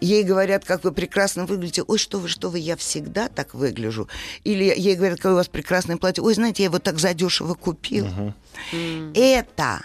ей 0.00 0.24
говорят, 0.28 0.64
как 0.64 0.84
вы 0.84 0.92
прекрасно 0.92 1.46
выглядите, 1.46 1.82
ой, 1.82 1.98
что 1.98 2.18
вы, 2.18 2.28
что 2.28 2.50
вы, 2.50 2.58
я 2.58 2.76
всегда 2.76 3.28
так 3.28 3.54
выгляжу. 3.54 4.08
Или 4.44 4.64
ей 4.64 4.94
говорят, 4.94 5.18
какое 5.18 5.32
у 5.32 5.36
вас 5.36 5.48
прекрасное 5.48 5.96
платье, 5.96 6.22
ой, 6.22 6.34
знаете, 6.34 6.62
я 6.62 6.68
его 6.68 6.78
так 6.78 6.98
задешево 6.98 7.54
купил. 7.54 8.06
Это 9.14 9.80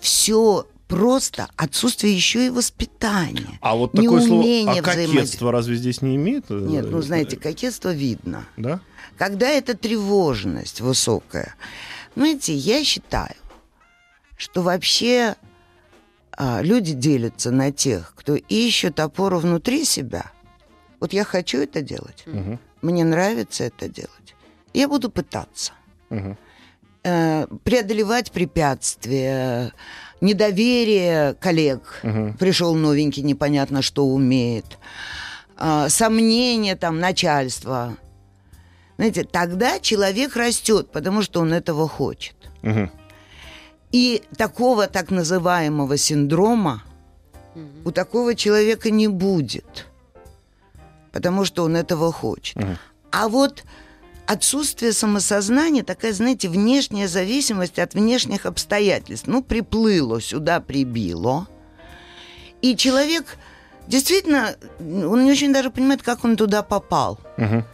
все 0.00 0.66
просто 0.88 1.48
отсутствие 1.56 2.14
еще 2.14 2.46
и 2.46 2.50
воспитания. 2.50 3.58
А 3.60 3.74
вот 3.74 3.92
такое 3.92 4.20
слово 4.20 4.72
а 4.72 4.82
кокетство 4.82 5.52
разве 5.52 5.76
здесь 5.76 6.02
не 6.02 6.16
имеет? 6.16 6.46
э, 6.50 6.54
Нет, 6.54 6.90
ну 6.90 7.02
знаете, 7.02 7.36
кокетство 7.36 7.92
видно. 7.92 8.46
Да? 8.56 8.80
Когда 9.16 9.48
это 9.48 9.76
тревожность 9.76 10.80
высокая. 10.80 11.54
Знаете, 12.14 12.54
я 12.54 12.84
считаю, 12.84 13.34
что 14.36 14.62
вообще 14.62 15.36
люди 16.38 16.92
делятся 16.92 17.50
на 17.50 17.72
тех, 17.72 18.12
кто 18.16 18.34
ищет 18.36 19.00
опору 19.00 19.38
внутри 19.38 19.84
себя. 19.84 20.32
Вот 21.00 21.12
я 21.12 21.24
хочу 21.24 21.58
это 21.58 21.82
делать, 21.82 22.22
Мгм. 22.26 22.58
мне 22.82 23.04
нравится 23.04 23.64
это 23.64 23.88
делать. 23.88 24.34
Я 24.74 24.88
буду 24.88 25.10
пытаться 25.10 25.72
э, 27.04 27.46
преодолевать 27.64 28.32
препятствия, 28.32 29.72
недоверие 30.20 31.34
коллег. 31.34 32.00
Мгм. 32.02 32.34
Пришел 32.34 32.74
новенький, 32.74 33.22
непонятно 33.22 33.80
что 33.82 34.06
умеет. 34.06 34.78
А, 35.56 35.88
сомнения 35.88 36.76
там 36.76 36.98
начальства. 37.00 37.96
Знаете, 38.96 39.24
тогда 39.24 39.78
человек 39.78 40.36
растет, 40.36 40.90
потому 40.90 41.22
что 41.22 41.40
он 41.40 41.52
этого 41.52 41.88
хочет. 41.88 42.34
Мгм. 42.62 42.90
И 43.96 44.22
такого 44.36 44.88
так 44.88 45.10
называемого 45.10 45.96
синдрома 45.96 46.82
у 47.86 47.90
такого 47.90 48.34
человека 48.34 48.90
не 48.90 49.08
будет, 49.08 49.86
потому 51.12 51.46
что 51.46 51.64
он 51.64 51.76
этого 51.76 52.12
хочет. 52.12 52.58
А 53.10 53.28
вот 53.28 53.64
отсутствие 54.26 54.92
самосознания, 54.92 55.82
такая, 55.82 56.12
знаете, 56.12 56.50
внешняя 56.50 57.08
зависимость 57.08 57.78
от 57.78 57.94
внешних 57.94 58.44
обстоятельств. 58.44 59.28
Ну, 59.28 59.42
приплыло 59.42 60.20
сюда, 60.20 60.60
прибило. 60.60 61.48
И 62.60 62.76
человек 62.76 63.38
действительно, 63.86 64.56
он 64.78 65.24
не 65.24 65.30
очень 65.30 65.54
даже 65.54 65.70
понимает, 65.70 66.02
как 66.02 66.22
он 66.22 66.36
туда 66.36 66.62
попал. 66.62 67.18
Мгм. 67.38 67.64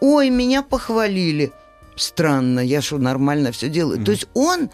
Ой, 0.00 0.28
меня 0.30 0.64
похвалили. 0.64 1.52
Странно, 1.94 2.58
я 2.58 2.82
что, 2.82 2.98
нормально 2.98 3.52
все 3.52 3.68
делаю. 3.68 4.04
То 4.04 4.10
есть 4.10 4.26
он, 4.34 4.70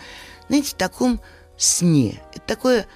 знаете, 0.49 0.71
в 0.71 0.75
таком 0.75 1.21
сне. 1.57 2.21
Это 2.33 2.47
такое 2.47 2.87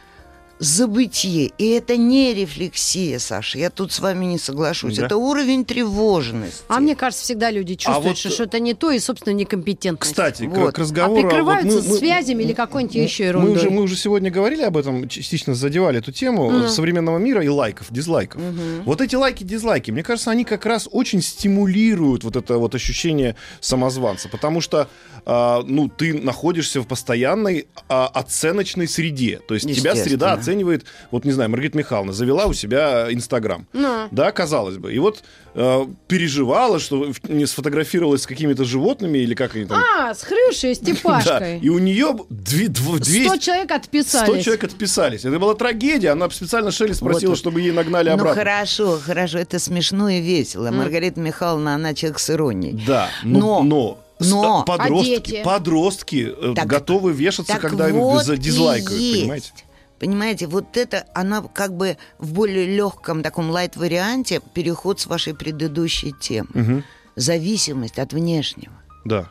забытие. 0.58 1.52
И 1.58 1.68
это 1.70 1.96
не 1.96 2.34
рефлексия, 2.34 3.18
Саша. 3.18 3.58
Я 3.58 3.70
тут 3.70 3.92
с 3.92 4.00
вами 4.00 4.24
не 4.24 4.38
соглашусь. 4.38 4.96
Да. 4.96 5.06
Это 5.06 5.16
уровень 5.16 5.64
тревожности. 5.64 6.62
А 6.68 6.80
мне 6.80 6.96
кажется, 6.96 7.24
всегда 7.24 7.50
люди 7.50 7.74
чувствуют, 7.76 8.04
вот, 8.08 8.18
что 8.18 8.28
э, 8.28 8.32
что-то 8.32 8.58
не 8.60 8.74
то 8.74 8.90
и, 8.90 8.98
собственно, 8.98 9.34
некомпетентность. 9.34 10.10
Кстати, 10.12 10.46
к- 10.46 10.48
Вот. 10.56 10.74
к 10.74 10.78
а 10.78 10.82
разговору... 10.82 11.22
вот 11.22 11.28
прикрываются 11.28 11.78
мы- 11.78 11.88
мы- 11.88 11.98
связями 11.98 12.42
или 12.42 12.52
какой-нибудь 12.52 12.94
еще 12.96 13.22
Мы 13.24 13.28
ерундой. 13.28 13.56
уже, 13.56 13.70
мы 13.70 13.82
уже 13.82 13.96
сегодня 13.96 14.30
говорили 14.30 14.62
об 14.62 14.76
этом, 14.76 15.08
частично 15.08 15.54
задевали 15.54 15.98
эту 15.98 16.12
тему 16.12 16.50
Мгм. 16.50 16.68
современного 16.68 17.18
мира 17.18 17.42
и 17.44 17.48
лайков, 17.48 17.86
дизлайков. 17.90 18.40
Вот 18.84 19.00
эти 19.00 19.14
лайки, 19.14 19.44
дизлайки, 19.44 19.90
мне 19.90 20.02
кажется, 20.02 20.30
они 20.30 20.44
как 20.44 20.66
раз 20.66 20.88
очень 20.90 21.22
стимулируют 21.22 22.24
вот 22.24 22.36
это 22.36 22.58
вот 22.58 22.74
ощущение 22.74 23.36
самозванца, 23.60 24.28
потому 24.28 24.60
что, 24.60 24.88
а, 25.24 25.62
ну, 25.66 25.88
ты 25.88 26.14
находишься 26.14 26.80
в 26.80 26.86
постоянной 26.86 27.66
а, 27.88 28.06
оценочной 28.08 28.88
среде, 28.88 29.40
то 29.46 29.54
есть 29.54 29.66
тебя 29.74 29.94
среда. 29.94 30.36
Оценивает, 30.48 30.84
вот 31.10 31.24
не 31.24 31.32
знаю, 31.32 31.50
Маргарита 31.50 31.76
Михайловна 31.78 32.12
завела 32.12 32.46
у 32.46 32.52
себя 32.54 33.12
Инстаграм, 33.12 33.66
Ну. 33.72 34.08
да, 34.10 34.32
казалось 34.32 34.78
бы, 34.78 34.92
и 34.92 34.98
вот 34.98 35.22
э, 35.54 35.86
переживала, 36.06 36.78
что 36.78 37.12
не 37.28 37.46
сфотографировалась 37.46 38.22
с 38.22 38.26
какими-то 38.26 38.64
животными 38.64 39.18
или 39.18 39.34
как 39.34 39.54
они 39.56 39.66
там. 39.66 39.78
А, 39.98 40.14
с 40.14 40.22
Хрюшей, 40.22 40.74
с 40.74 40.78
Да, 40.80 40.92
Степашкой. 40.94 41.58
и 41.60 41.68
у 41.68 41.78
нее 41.78 42.16
две, 42.30 42.66
дв- 42.66 42.98
200, 42.98 43.26
100 43.28 43.36
человек 43.38 43.66
100 43.70 43.74
отписались. 43.74 44.44
человек 44.44 44.64
отписались. 44.64 45.24
Это 45.24 45.38
была 45.38 45.54
трагедия. 45.54 46.10
Она 46.10 46.30
специально 46.30 46.70
Шелли 46.70 46.92
спросила, 46.92 47.30
Вот. 47.30 47.38
чтобы 47.38 47.60
ей 47.60 47.72
нагнали 47.72 48.08
Ну 48.08 48.14
обратно. 48.14 48.42
хорошо, 48.42 48.98
хорошо, 49.04 49.38
это 49.38 49.58
смешно 49.58 50.08
и 50.08 50.20
весело. 50.20 50.70
Маргарита 50.70 51.20
Михайловна, 51.20 51.74
она 51.74 51.94
человек 51.94 52.18
с 52.20 52.30
иронией. 52.30 52.80
Да, 52.86 53.08
но, 53.24 53.38
Но- 53.38 53.62
но, 53.62 53.98
но- 54.20 54.62
ста- 54.62 54.76
подростки, 54.76 55.14
А 55.14 55.20
дети? 55.20 55.42
подростки 55.44 56.34
э, 56.40 56.52
Так- 56.54 56.66
готовы 56.66 57.12
вешаться, 57.12 57.52
Так 57.52 57.62
когда 57.62 57.88
им 57.88 57.96
вот 57.96 58.24
за 58.24 58.34
и 58.34 58.38
дизлайкают, 58.38 59.00
понимаете? 59.00 59.50
Понимаете, 59.98 60.46
вот 60.46 60.76
это, 60.76 61.06
она 61.14 61.42
как 61.42 61.76
бы 61.76 61.96
в 62.18 62.32
более 62.32 62.66
легком 62.66 63.22
таком 63.22 63.50
лайт-варианте 63.50 64.40
переход 64.54 65.00
с 65.00 65.06
вашей 65.06 65.34
предыдущей 65.34 66.12
темы. 66.12 66.48
Мгм. 66.54 66.84
Зависимость 67.16 67.98
от 67.98 68.12
внешнего. 68.12 68.72
Да. 69.04 69.28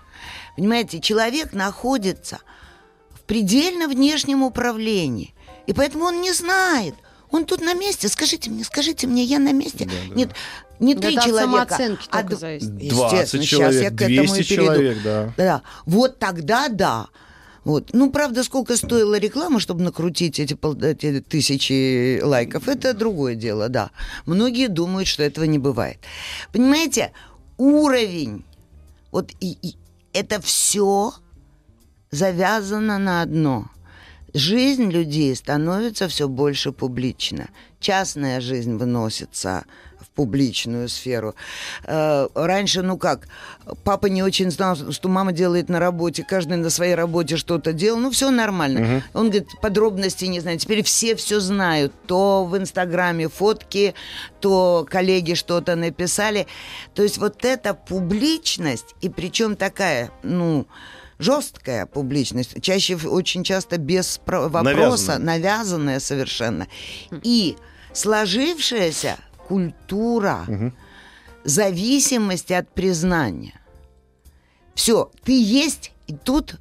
Понимаете, 0.57 0.99
человек 0.99 1.53
находится 1.53 2.39
в 3.13 3.21
предельно 3.21 3.87
внешнем 3.87 4.43
управлении. 4.43 5.33
И 5.67 5.73
поэтому 5.73 6.05
он 6.05 6.21
не 6.21 6.33
знает. 6.33 6.95
Он 7.31 7.45
тут 7.45 7.61
на 7.61 7.73
месте. 7.73 8.07
Скажите 8.09 8.49
мне, 8.49 8.63
скажите 8.63 9.05
мне, 9.07 9.23
я 9.23 9.39
на 9.39 9.51
месте. 9.53 9.85
Да, 9.85 9.91
да. 10.09 10.15
Нет, 10.15 10.29
не 10.79 10.95
Да 10.95 11.01
три 11.01 11.13
это 11.13 11.21
от 11.21 11.27
человека. 11.27 11.51
самооценки 11.51 12.07
а 12.09 12.17
только 12.21 12.29
д- 12.35 12.35
зависит. 12.37 12.77
20 12.77 12.91
Естественно, 13.13 13.43
сейчас 13.43 13.59
я 13.59 13.71
человек, 13.71 13.97
к 13.97 14.01
этому 14.01 14.13
и 14.23 14.27
200 14.27 14.43
перейду. 14.49 14.63
человек, 14.73 14.97
да. 15.03 15.33
Да, 15.37 15.61
вот 15.85 16.19
тогда 16.19 16.67
да. 16.69 17.07
Вот. 17.67 17.89
Ну, 17.91 18.09
правда, 18.11 18.45
сколько 18.45 18.77
стоила 18.77 19.19
реклама, 19.19 19.59
чтобы 19.59 19.83
накрутить 19.83 20.39
эти, 20.39 20.53
пол- 20.53 20.81
эти 20.81 21.19
тысячи 21.19 22.21
лайков, 22.23 22.69
это 22.69 22.93
другое 22.93 23.35
дело, 23.35 23.67
да. 23.67 23.91
Многие 24.25 24.69
думают, 24.69 25.09
что 25.09 25.23
этого 25.23 25.43
не 25.43 25.59
бывает. 25.59 25.97
Понимаете, 26.53 27.11
уровень, 27.57 28.45
вот 29.11 29.33
и, 29.41 29.57
и 29.61 29.75
это 30.13 30.39
все 30.39 31.11
завязано 32.09 32.97
на 32.99 33.21
одно. 33.21 33.69
Жизнь 34.33 34.89
людей 34.89 35.35
становится 35.35 36.07
все 36.07 36.29
больше 36.29 36.71
публична. 36.71 37.49
Частная 37.81 38.39
жизнь 38.39 38.77
выносится 38.77 39.65
публичную 40.17 40.89
сферу. 40.89 41.35
Э, 41.85 42.27
Раньше, 42.35 42.81
ну 42.81 42.97
как, 42.97 43.27
папа 43.83 44.07
не 44.07 44.23
очень 44.23 44.51
знал, 44.51 44.75
что 44.91 45.09
мама 45.09 45.31
делает 45.31 45.69
на 45.69 45.79
работе, 45.79 46.25
каждый 46.27 46.57
на 46.57 46.69
своей 46.71 46.95
работе 46.95 47.37
что-то 47.37 47.71
делал, 47.71 47.99
ну 47.99 48.09
все 48.11 48.31
нормально. 48.31 49.03
Он 49.13 49.27
говорит, 49.29 49.47
подробности 49.61 50.25
не 50.25 50.39
знает. 50.41 50.59
Теперь 50.61 50.83
все 50.83 51.15
все 51.15 51.39
знают. 51.39 51.93
То 52.07 52.45
в 52.45 52.57
Инстаграме 52.57 53.29
фотки, 53.29 53.93
то 54.41 54.85
коллеги 54.89 55.35
что-то 55.35 55.75
написали. 55.75 56.47
То 56.95 57.03
есть 57.03 57.17
вот 57.19 57.45
эта 57.45 57.73
публичность, 57.75 58.95
и 59.01 59.09
причем 59.09 59.55
такая, 59.55 60.09
ну, 60.23 60.65
жесткая 61.19 61.85
публичность, 61.85 62.59
чаще 62.61 62.95
очень 62.95 63.43
часто 63.43 63.77
без 63.77 64.17
про- 64.25 64.49
вопроса, 64.49 65.19
Навязанная. 65.19 65.19
навязанная 65.39 65.99
совершенно. 65.99 66.67
И 67.23 67.55
сложившаяся 67.93 69.17
культура 69.47 70.45
зависимости 71.43 72.53
от 72.53 72.69
признания. 72.73 73.59
Все, 74.75 75.11
ты 75.23 75.41
есть, 75.41 75.91
и 76.07 76.13
тут 76.13 76.57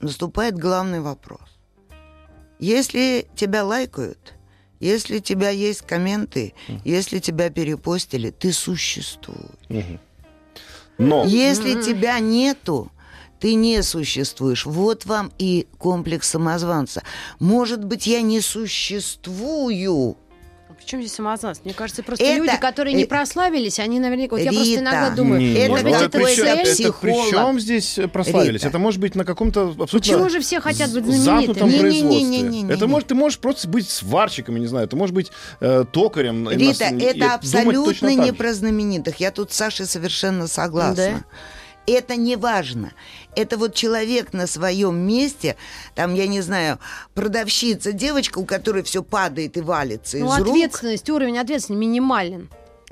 наступает 0.00 0.56
главный 0.56 1.00
вопрос. 1.00 1.58
Если 2.58 3.26
тебя 3.34 3.64
лайкают, 3.64 4.34
если 4.80 5.18
у 5.18 5.20
тебя 5.20 5.50
есть 5.50 5.82
комменты, 5.82 6.54
если 6.84 7.18
тебя 7.18 7.50
перепостили, 7.50 8.30
ты 8.30 8.52
существуешь. 8.52 10.00
Но 10.98 11.24
Если 11.24 11.82
тебя 11.82 12.18
нету, 12.20 12.90
ты 13.40 13.54
не 13.54 13.82
существуешь. 13.82 14.66
Вот 14.66 15.04
вам 15.04 15.32
и 15.38 15.66
комплекс 15.78 16.28
самозванца. 16.28 17.02
Может 17.40 17.84
быть, 17.84 18.06
я 18.06 18.22
не 18.22 18.40
существую. 18.40 20.16
Причем 20.84 21.00
здесь 21.00 21.12
самозванство? 21.14 21.64
Мне 21.64 21.74
кажется, 21.74 22.02
просто 22.02 22.24
Это- 22.24 22.36
люди, 22.38 22.56
которые 22.60 22.94
не 22.94 23.04
прославились, 23.04 23.78
они 23.78 24.00
наверняка... 24.00 24.36
Вот 24.36 24.42
я 24.42 24.50
просто 24.52 24.68
Рита, 24.70 24.80
иногда 24.82 25.10
думаю, 25.10 25.40
Не, 25.40 25.54
это 25.54 25.70
может 25.70 25.84
быть, 25.84 25.92
ведь 25.92 26.00
это 26.02 26.10
такой 26.10 26.34
цель? 26.36 26.46
это 26.46 26.60
это 26.60 26.92
при 26.92 27.10
психолог. 27.12 27.30
чем 27.30 27.60
здесь 27.60 27.98
прославились? 28.12 28.60
Рита. 28.60 28.68
Это 28.68 28.78
может 28.78 29.00
быть 29.00 29.14
на 29.14 29.24
каком-то 29.24 29.68
абсолютно 29.68 29.98
Почему 30.00 30.28
же 30.28 30.40
все 30.40 30.60
хотят 30.60 30.92
быть 30.92 31.04
знаменитыми? 31.04 31.54
производстве. 31.78 32.02
Не-не-не-не-не-не. 32.02 32.72
Это 32.74 32.86
может, 32.86 33.08
ты 33.08 33.14
можешь 33.14 33.38
просто 33.38 33.68
быть 33.68 33.88
сварщиком, 33.88 34.56
я 34.56 34.60
не 34.60 34.66
знаю, 34.66 34.88
ты 34.88 34.96
можешь 34.96 35.14
быть 35.14 35.30
э, 35.60 35.84
токарем. 35.90 36.48
Рита, 36.50 36.90
нас- 36.90 37.02
и 37.02 37.04
это 37.04 37.34
абсолютно 37.34 38.14
не 38.14 38.32
про 38.32 38.52
знаменитых. 38.52 39.16
Я 39.20 39.30
тут 39.30 39.52
с 39.52 39.56
Сашей 39.56 39.86
совершенно 39.86 40.46
согласна. 40.48 40.94
Да? 40.96 41.24
Это 41.86 42.16
не 42.16 42.36
важно. 42.36 42.92
Это 43.34 43.56
вот 43.58 43.74
человек 43.74 44.32
на 44.32 44.46
своем 44.46 44.96
месте, 44.96 45.56
там, 45.94 46.14
я 46.14 46.26
не 46.26 46.40
знаю, 46.40 46.78
продавщица, 47.14 47.92
девочка, 47.92 48.38
у 48.38 48.44
которой 48.44 48.82
все 48.82 49.02
падает 49.02 49.56
и 49.56 49.60
валится 49.60 50.18
Ну, 50.18 50.26
из 50.32 50.38
рук. 50.38 50.48
ответственность, 50.48 51.10
уровень 51.10 51.38
ответственности 51.38 51.80
минимален. 51.80 52.48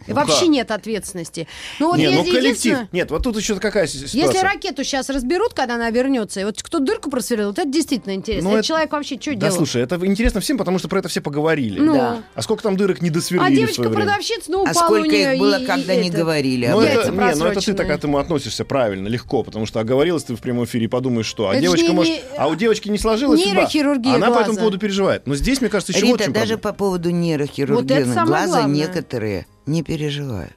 И 0.06 0.12
вообще 0.12 0.48
нет 0.48 0.70
ответственности. 0.70 1.46
Ну 1.78 1.88
вот 1.88 1.98
не, 1.98 2.08
ну 2.08 2.18
коллектив. 2.24 2.42
единственное- 2.42 2.88
Нет, 2.92 3.10
вот 3.10 3.22
тут 3.22 3.36
еще 3.36 3.56
какая 3.56 3.86
ситуация. 3.86 4.20
Если 4.20 4.38
ракету 4.38 4.84
сейчас 4.84 5.08
разберут, 5.10 5.54
когда 5.54 5.74
она 5.74 5.90
вернется, 5.90 6.40
и 6.40 6.44
вот 6.44 6.62
кто 6.62 6.78
дырку 6.78 7.10
просверлил, 7.10 7.48
вот 7.48 7.58
это 7.58 7.68
действительно 7.68 8.14
интересно. 8.14 8.50
Ну, 8.50 8.56
это- 8.56 8.66
человек 8.66 8.92
вообще 8.92 9.18
что 9.20 9.32
Да, 9.34 9.40
делал? 9.46 9.56
слушай, 9.56 9.82
это 9.82 9.96
интересно 10.06 10.40
всем, 10.40 10.58
потому 10.58 10.78
что 10.78 10.88
про 10.88 10.98
это 11.00 11.08
все 11.08 11.20
поговорили. 11.20 11.78
Ну. 11.80 11.94
Да. 11.94 12.22
А 12.34 12.42
сколько 12.42 12.62
там 12.62 12.76
дырок 12.76 13.02
не 13.02 13.10
досверлили 13.10 13.52
А 13.52 13.54
девочка-продавщица, 13.56 14.50
ну, 14.50 14.66
А 14.66 14.70
упала 14.70 14.84
у 14.86 14.86
сколько 14.86 15.08
нее 15.08 15.34
их 15.34 15.40
было, 15.40 15.58
и- 15.58 15.62
и 15.62 15.66
когда 15.66 15.94
не 15.94 16.08
это. 16.08 16.18
говорили 16.18 16.66
Ну 16.66 16.80
это, 16.80 17.10
не, 17.10 17.16
ну 17.34 17.44
это 17.46 17.60
ты 17.60 17.74
так 17.74 17.86
к 17.86 17.90
этому 17.90 18.18
относишься 18.18 18.64
правильно, 18.64 19.08
легко, 19.08 19.42
потому 19.42 19.66
что 19.66 19.80
оговорилась 19.80 20.24
ты 20.24 20.34
в 20.34 20.40
прямом 20.40 20.64
эфире 20.64 20.84
и 20.86 20.88
подумаешь, 20.88 21.26
что. 21.26 21.48
А 21.48 21.52
Это 21.52 21.62
девочка 21.62 21.88
не- 21.88 21.94
может. 21.94 22.12
не- 22.12 22.22
А 22.36 22.48
у 22.48 22.54
девочки 22.54 22.88
не 22.88 22.98
сложилась 22.98 23.40
судьба. 23.40 23.54
Нейрохирургия 23.60 24.14
Она 24.14 24.26
по 24.26 24.32
глаза. 24.32 24.42
этому 24.44 24.58
поводу 24.58 24.78
переживает. 24.78 25.26
Но 25.26 25.34
здесь, 25.34 25.60
мне 25.60 25.70
кажется, 25.70 25.92
еще 25.92 26.06
вот 26.06 26.12
Рита, 26.12 26.24
чем 26.24 26.32
даже 26.32 26.58
по 26.58 26.72
поводу 26.72 27.10
нейрохирургии 27.10 28.02
Вот 28.04 28.14
глаза 28.14 28.24
главное. 28.46 28.66
некоторые 28.66 29.46
не 29.66 29.82
переживают. 29.82 30.52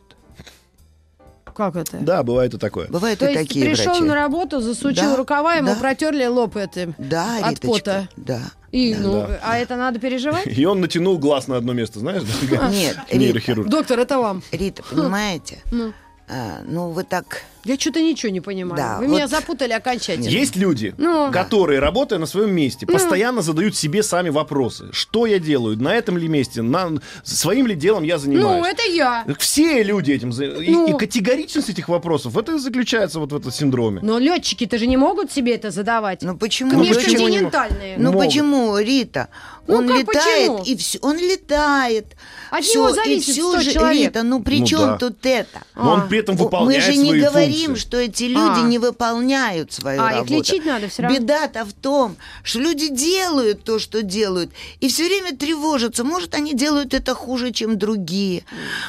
Как 1.55 1.75
это? 1.75 1.97
Да, 1.99 2.23
бывает 2.23 2.53
и 2.55 2.57
такое. 2.57 2.87
Бывают 2.87 3.19
То 3.19 3.27
и 3.27 3.33
есть 3.33 3.47
такие 3.47 3.65
пришел 3.65 3.91
врачи. 3.93 4.03
на 4.05 4.15
работу, 4.15 4.59
засучил 4.59 5.11
Да, 5.11 5.15
рукава, 5.17 5.53
ему 5.55 5.67
да. 5.69 5.75
протерли 5.75 6.25
лоб 6.25 6.57
этим. 6.57 6.95
Да, 6.97 7.37
от 7.37 7.51
Риточка, 7.51 7.67
пота. 7.67 8.09
Да. 8.17 8.41
И, 8.71 8.95
да. 8.95 8.99
ну, 9.01 9.13
Да. 9.27 9.39
а 9.43 9.57
это 9.59 9.75
надо 9.75 9.99
переживать? 9.99 10.47
И 10.57 10.65
он 10.65 10.81
натянул 10.81 11.19
глаз 11.19 11.47
на 11.47 11.57
одно 11.57 11.73
место, 11.73 11.99
знаешь? 11.99 12.23
Нет, 12.71 12.97
Рита, 13.07 13.07
Нейрохирург. 13.17 13.69
Доктор, 13.69 13.99
это 13.99 14.17
вам. 14.17 14.41
Рита, 14.51 14.81
понимаете? 14.83 15.61
Ну. 15.71 15.93
А, 16.27 16.61
ну, 16.65 16.89
вы 16.89 17.03
так... 17.03 17.43
Я 17.65 17.77
что-то 17.79 18.01
ничего 18.01 18.29
не 18.31 18.41
понимаю. 18.41 18.75
Да, 18.77 18.97
Вы 18.99 19.07
вот- 19.07 19.15
меня 19.15 19.27
запутали 19.27 19.71
окончательно. 19.71 20.27
Есть 20.27 20.55
люди, 20.57 20.93
Ну. 20.97 21.31
которые, 21.31 21.79
работая 21.79 22.19
на 22.19 22.25
своем 22.25 22.51
месте, 22.53 22.85
постоянно 22.85 23.41
задают 23.41 23.75
себе 23.75 24.03
сами 24.03 24.29
вопросы. 24.29 24.89
Что 24.91 25.25
я 25.25 25.39
делаю? 25.39 25.77
На 25.81 25.95
этом 25.95 26.17
ли 26.17 26.27
месте? 26.27 26.61
На... 26.61 26.91
Своим 27.23 27.67
ли 27.67 27.75
делом 27.75 28.03
я 28.03 28.17
занимаюсь? 28.17 28.61
Ну, 28.61 28.65
это 28.65 28.83
я. 28.91 29.25
Все 29.39 29.81
люди 29.83 30.11
этим... 30.11 30.31
за- 30.33 30.45
И, 30.45 30.69
Ну. 30.71 30.87
и 30.95 30.97
категоричность 30.99 31.69
этих 31.69 31.87
вопросов, 31.89 32.37
это 32.37 32.55
и 32.55 32.57
заключается 32.57 33.19
вот 33.19 33.31
в 33.31 33.35
этом 33.35 33.51
синдроме. 33.51 34.01
Но 34.01 34.19
летчики-то 34.19 34.77
же 34.77 34.85
не 34.87 34.97
могут 34.97 35.31
себе 35.31 35.55
это 35.55 35.71
задавать. 35.71 36.21
Ну, 36.21 36.37
почему? 36.37 36.71
Ну, 36.73 36.79
почему 36.79 37.27
не 37.29 37.39
Межконтинентальные. 37.39 37.95
Ну 37.97 38.11
Могут. 38.11 38.25
почему, 38.27 38.77
Рита? 38.77 39.29
Ну, 39.67 39.75
он 39.77 39.87
как 39.87 39.99
летает 39.99 40.47
почему? 40.51 40.63
и 40.65 40.75
все, 40.75 40.99
он 41.01 41.17
летает. 41.17 42.05
От 42.51 42.63
Всё, 42.65 42.79
него 42.79 42.89
и 42.89 42.93
зависит 42.93 43.33
всё 43.33 43.51
100 43.53 43.61
же, 43.61 43.71
человек. 43.73 44.07
Рита, 44.07 44.23
ну 44.23 44.43
при 44.43 44.59
Ну 44.59 44.65
чем 44.65 44.79
да. 44.79 44.97
тут 44.97 45.25
это? 45.25 45.61
Но 45.75 45.91
А. 45.91 45.93
он 45.95 46.09
при 46.09 46.19
этом 46.19 46.35
Мы 46.35 46.43
выполняет 46.43 46.83
же 46.83 46.95
не 46.97 47.09
свои 47.11 47.21
говорим, 47.53 47.75
что 47.75 47.97
эти 47.97 48.23
люди 48.23 48.59
А. 48.59 48.67
не 48.67 48.77
выполняют 48.79 49.71
свою 49.71 50.01
А, 50.01 50.09
их 50.09 50.15
работу. 50.17 50.33
лечить 50.33 50.65
надо 50.65 50.87
всё 50.87 51.03
равно. 51.03 51.19
Беда-то 51.19 51.65
в 51.65 51.73
том, 51.73 52.15
что 52.43 52.59
люди 52.59 52.89
делают 52.89 53.63
то, 53.63 53.79
что 53.79 54.01
делают, 54.01 54.51
и 54.79 54.87
все 54.87 55.05
время 55.07 55.35
тревожатся. 55.37 56.03
Может, 56.03 56.35
они 56.35 56.53
делают 56.53 56.93
это 56.93 57.13
хуже, 57.15 57.51
чем 57.51 57.77
другие. 57.77 58.43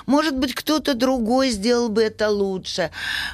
Может 0.06 0.36
быть, 0.36 0.54
кто-то 0.54 0.94
другой 0.94 1.50
сделал 1.50 1.88
бы 1.88 2.02
это 2.02 2.30
лучше. 2.30 2.90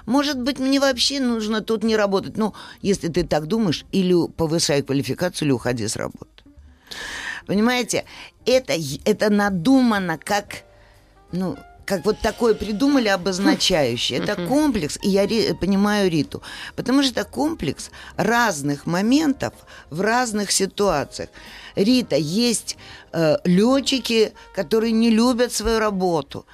Может 0.06 0.38
быть, 0.38 0.58
мне 0.58 0.80
вообще 0.80 1.20
нужно 1.20 1.60
тут 1.60 1.84
не 1.84 1.96
работать. 1.96 2.36
Ну, 2.36 2.54
если 2.82 3.08
ты 3.08 3.24
так 3.24 3.46
думаешь, 3.46 3.84
или 3.92 4.14
повышай 4.36 4.82
квалификацию, 4.82 5.46
или 5.48 5.52
уходи 5.52 5.86
с 5.86 5.96
работы. 5.96 6.26
Понимаете, 7.46 8.04
это, 8.46 8.74
это 9.04 9.30
надумано 9.30 10.18
как, 10.18 10.62
ну, 11.32 11.56
как 11.90 12.04
вот 12.04 12.20
такое 12.20 12.54
придумали 12.54 13.08
обозначающее. 13.08 14.20
Это 14.20 14.46
комплекс, 14.46 14.96
и 15.02 15.08
я 15.08 15.26
понимаю 15.54 16.08
Риту, 16.08 16.40
потому 16.76 17.02
что 17.02 17.20
это 17.20 17.28
комплекс 17.28 17.90
разных 18.16 18.86
моментов 18.86 19.52
в 19.90 20.00
разных 20.00 20.52
ситуациях. 20.52 21.30
Рита, 21.74 22.14
есть 22.14 22.76
э, 23.12 23.38
летчики, 23.44 24.32
которые 24.54 24.92
не 24.92 25.10
любят 25.10 25.52
свою 25.52 25.80
работу. 25.80 26.46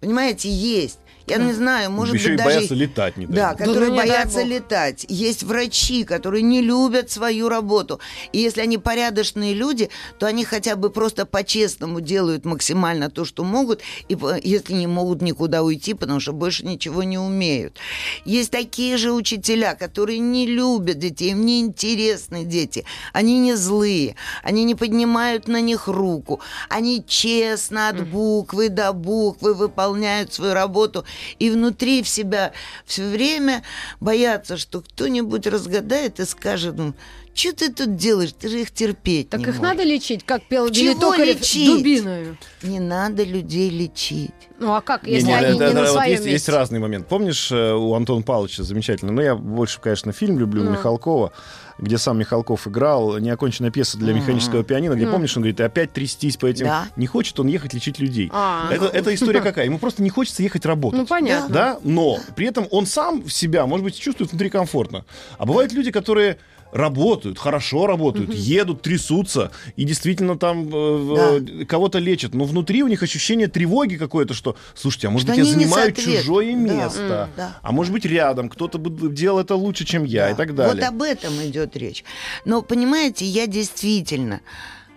Понимаете, 0.00 0.50
есть. 0.50 0.98
Я 1.26 1.36
не 1.38 1.52
знаю, 1.52 1.90
может 1.90 2.14
Еще 2.14 2.30
быть, 2.30 2.34
и 2.34 2.36
даже... 2.36 2.56
боятся 2.56 2.74
летать, 2.74 3.16
не 3.16 3.26
Да, 3.26 3.50
бог. 3.50 3.58
Да 3.58 3.64
которые 3.64 3.90
ну, 3.90 3.96
боятся 3.96 4.42
летать. 4.42 5.06
Есть 5.08 5.42
врачи, 5.42 6.04
которые 6.04 6.42
не 6.42 6.60
любят 6.60 7.10
свою 7.10 7.48
работу. 7.48 8.00
И 8.32 8.38
если 8.38 8.60
они 8.60 8.78
порядочные 8.78 9.54
люди, 9.54 9.90
то 10.18 10.26
они 10.26 10.44
хотя 10.44 10.76
бы 10.76 10.90
просто 10.90 11.26
по-честному 11.26 12.00
делают 12.00 12.44
максимально 12.44 13.10
то, 13.10 13.24
что 13.24 13.44
могут, 13.44 13.80
и 14.08 14.16
по- 14.16 14.38
если 14.38 14.74
не 14.74 14.86
могут 14.86 15.22
никуда 15.22 15.62
уйти, 15.62 15.94
потому 15.94 16.20
что 16.20 16.32
больше 16.32 16.66
ничего 16.66 17.02
не 17.02 17.18
умеют. 17.18 17.78
Есть 18.24 18.50
такие 18.50 18.96
же 18.96 19.12
учителя, 19.12 19.74
которые 19.74 20.18
не 20.18 20.46
любят 20.46 20.98
детей, 20.98 21.30
им 21.30 21.46
не 21.46 21.60
интересны 21.60 22.44
дети. 22.44 22.84
Они 23.12 23.38
не 23.38 23.54
злые, 23.54 24.16
они 24.42 24.64
не 24.64 24.74
поднимают 24.74 25.48
на 25.48 25.60
них 25.60 25.86
руку. 25.88 26.40
Они 26.68 27.04
честно 27.06 27.88
от 27.88 28.08
буквы 28.08 28.68
до 28.68 28.92
буквы 28.92 29.54
выполняют 29.54 30.32
свою 30.32 30.54
работу 30.54 31.04
и 31.38 31.50
внутри 31.50 32.02
в 32.02 32.08
себя 32.08 32.52
все 32.86 33.08
время 33.08 33.62
боятся, 34.00 34.56
что 34.56 34.80
кто-нибудь 34.80 35.46
разгадает 35.46 36.20
и 36.20 36.24
скажет, 36.24 36.76
ну, 36.76 36.94
что 37.34 37.52
ты 37.54 37.72
тут 37.72 37.96
делаешь, 37.96 38.32
ты 38.38 38.48
же 38.48 38.60
их 38.60 38.70
терпеть 38.70 39.28
Так 39.30 39.40
не 39.40 39.44
их 39.44 39.48
можешь». 39.58 39.62
надо 39.62 39.82
лечить, 39.84 40.24
как 40.24 40.42
пел 40.44 40.68
Чего 40.70 41.14
лечить? 41.14 41.66
дубиною. 41.66 42.36
Не 42.62 42.80
надо 42.80 43.24
людей 43.24 43.70
лечить. 43.70 44.30
Ну 44.58 44.74
а 44.74 44.80
как, 44.80 45.04
Не, 45.06 45.14
если 45.14 45.26
не, 45.28 45.34
они 45.34 45.58
да, 45.58 45.68
не 45.68 45.74
да, 45.74 45.80
на 45.80 45.86
вот 45.86 45.90
своем 45.90 46.10
есть, 46.12 46.22
есть 46.24 46.32
месте? 46.34 46.52
разный 46.52 46.78
момент. 46.78 47.08
Помнишь, 47.08 47.50
э, 47.50 47.72
у 47.74 47.94
Антона 47.94 48.22
Павловича 48.22 48.62
замечательно, 48.62 49.10
ну, 49.12 49.20
я 49.20 49.34
больше, 49.34 49.80
конечно, 49.80 50.12
фильм 50.12 50.38
люблю 50.38 50.62
Ну. 50.62 50.70
Михалкова, 50.70 51.32
где 51.78 51.98
сам 51.98 52.18
Михалков 52.18 52.68
играл, 52.68 53.18
неоконченная 53.18 53.72
пьеса 53.72 53.98
для 53.98 54.12
механического 54.12 54.62
пианино, 54.62 54.94
где, 54.94 55.06
Ну. 55.06 55.12
помнишь, 55.12 55.36
он 55.36 55.42
говорит, 55.42 55.60
опять 55.60 55.92
трястись 55.92 56.36
по 56.36 56.46
этим... 56.46 56.66
Да. 56.66 56.86
Не 56.94 57.08
хочет 57.08 57.40
он 57.40 57.48
ехать 57.48 57.74
лечить 57.74 57.98
людей. 57.98 58.30
А. 58.32 58.68
Это, 58.70 58.84
это 58.86 59.12
история 59.12 59.40
какая? 59.40 59.64
Ему 59.64 59.78
просто 59.80 60.00
не 60.02 60.10
хочется 60.10 60.44
ехать 60.44 60.64
работать. 60.64 61.00
Ну 61.00 61.06
понятно. 61.06 61.52
Да, 61.52 61.78
но 61.82 62.18
при 62.36 62.46
этом 62.46 62.68
он 62.70 62.86
сам 62.86 63.28
себя, 63.28 63.66
может 63.66 63.82
быть, 63.82 63.98
чувствует 63.98 64.30
внутри 64.30 64.48
комфортно. 64.48 65.04
А 65.38 65.46
бывают 65.46 65.72
люди, 65.72 65.90
которые 65.90 66.38
работают, 66.72 67.38
хорошо 67.38 67.86
работают, 67.86 68.32
едут, 68.32 68.82
трясутся 68.82 69.52
и 69.76 69.84
действительно 69.84 70.38
там 70.38 70.68
э, 70.72 71.40
э, 71.60 71.64
кого-то 71.66 71.98
лечат. 71.98 72.34
Но 72.34 72.44
внутри 72.44 72.82
у 72.82 72.88
них 72.88 73.02
ощущение 73.02 73.46
тревоги 73.48 73.96
какое-то, 73.96 74.34
что, 74.34 74.56
слушайте, 74.74 75.08
а 75.08 75.10
может 75.10 75.28
Что 75.28 75.36
быть, 75.36 75.46
я 75.46 75.52
занимаю 75.52 75.92
чужое 75.92 76.52
Да. 76.52 76.58
место, 76.58 77.28
да. 77.36 77.58
а 77.62 77.72
может 77.72 77.92
быть, 77.92 78.04
рядом 78.06 78.48
кто-то 78.48 78.78
бы 78.78 79.12
делал 79.14 79.38
это 79.38 79.54
лучше, 79.54 79.84
чем 79.84 80.04
я 80.04 80.30
и 80.30 80.32
Да. 80.32 80.36
так 80.36 80.54
далее. 80.54 80.74
Вот 80.74 80.82
об 80.82 81.02
этом 81.02 81.34
идет 81.44 81.76
речь. 81.76 82.04
Но, 82.44 82.62
понимаете, 82.62 83.26
я 83.26 83.46
действительно, 83.46 84.40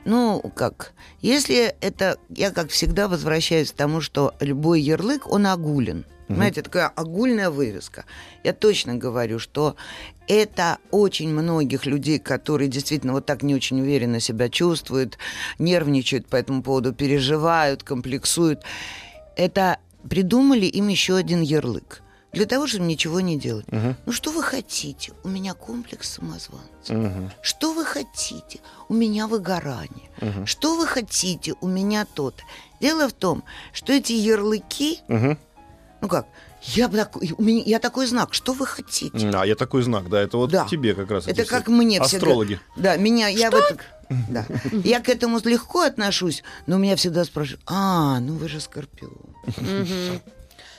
ну, 0.06 0.42
как, 0.56 0.94
если 1.22 1.76
это, 1.82 2.18
я, 2.30 2.52
как 2.52 2.70
всегда, 2.70 3.08
возвращаюсь 3.10 3.72
к 3.72 3.76
тому, 3.76 4.00
что 4.00 4.34
любой 4.40 4.82
ярлык, 4.82 5.30
он 5.30 5.46
огулен. 5.48 6.06
Понимаете, 6.28 6.64
такая 6.64 6.88
огульная 6.88 7.52
вывеска. 7.52 8.06
Я 8.44 8.54
точно 8.54 8.96
говорю, 8.96 9.38
что 9.38 9.76
это 10.28 10.78
очень 10.92 11.30
многих 11.30 11.86
людей, 11.86 12.20
которые 12.20 12.68
действительно 12.68 13.14
вот 13.14 13.26
так 13.26 13.44
не 13.44 13.56
очень 13.56 13.80
уверенно 13.82 14.20
себя 14.20 14.50
чувствуют, 14.50 15.18
нервничают 15.60 16.28
по 16.28 16.36
этому 16.36 16.64
поводу, 16.64 16.94
переживают, 16.94 17.84
комплексуют. 17.84 18.62
Это 19.36 19.78
придумали 20.10 20.66
им 20.66 20.88
еще 20.88 21.16
один 21.16 21.42
ярлык. 21.42 22.02
Для 22.32 22.46
того, 22.46 22.68
чтобы 22.68 22.84
ничего 22.86 23.22
не 23.22 23.40
делать. 23.40 23.66
Ну 24.06 24.12
что 24.12 24.32
вы 24.32 24.44
хотите? 24.44 25.14
У 25.24 25.30
меня 25.30 25.54
комплекс 25.54 26.16
самозванца. 26.16 26.94
Мгм. 26.94 27.32
Что 27.42 27.74
вы 27.74 27.86
хотите? 27.86 28.60
У 28.90 28.94
меня 28.94 29.28
выгорание. 29.28 30.10
Что 30.46 30.76
вы 30.76 30.86
хотите? 30.86 31.54
У 31.62 31.68
меня 31.68 32.06
тот. 32.06 32.36
Дело 32.82 33.08
в 33.08 33.14
том, 33.14 33.44
что 33.72 33.94
эти 33.94 34.12
ярлыки, 34.12 35.00
Мгм. 35.08 35.38
ну 36.02 36.08
как, 36.10 36.28
я, 36.74 36.88
у 37.38 37.42
меня, 37.44 37.64
я 37.66 37.80
такой 37.80 38.08
знак, 38.08 38.34
что 38.34 38.54
вы 38.54 38.66
хотите? 38.66 39.30
А, 39.34 39.46
я 39.46 39.56
такой 39.56 39.82
знак, 39.84 40.10
да, 40.10 40.22
это 40.22 40.38
вот 40.38 40.50
Да. 40.52 40.66
тебе 40.70 40.94
как 40.96 41.12
раз. 41.12 41.28
Это 41.28 41.46
как 41.46 41.64
все 41.64 41.72
мне 41.72 42.02
всегда- 42.02 42.18
Астрологи. 42.18 42.60
Да, 42.76 42.98
меня, 42.98 43.28
я 43.28 43.52
в 43.52 43.56
это- 43.56 43.78
да. 44.30 44.46
Я 44.84 45.00
к 45.00 45.10
этому 45.10 45.40
легко 45.44 45.82
отношусь, 45.82 46.44
но 46.68 46.78
меня 46.78 46.96
всегда 46.96 47.24
спрашивают, 47.26 47.62
а, 47.66 48.20
ну 48.20 48.36
вы 48.36 48.48
же 48.50 48.60
скорпион. 48.60 49.14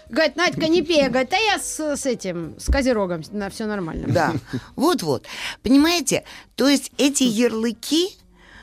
Говорит, 0.09 0.37
Надька, 0.37 0.69
не 0.69 0.83
пей. 0.83 1.09
Говорит, 1.09 1.33
а 1.33 1.37
я 1.37 1.59
с, 1.59 1.81
с 1.97 2.07
этим, 2.07 2.55
с 2.59 2.67
козерогом, 2.71 3.23
на 3.33 3.51
все 3.51 3.67
нормально. 3.67 4.07
Да, 4.09 4.33
вот-вот. 4.77 5.27
Понимаете, 5.63 6.23
то 6.55 6.69
есть 6.69 6.93
эти 6.97 7.25
ярлыки, 7.25 8.17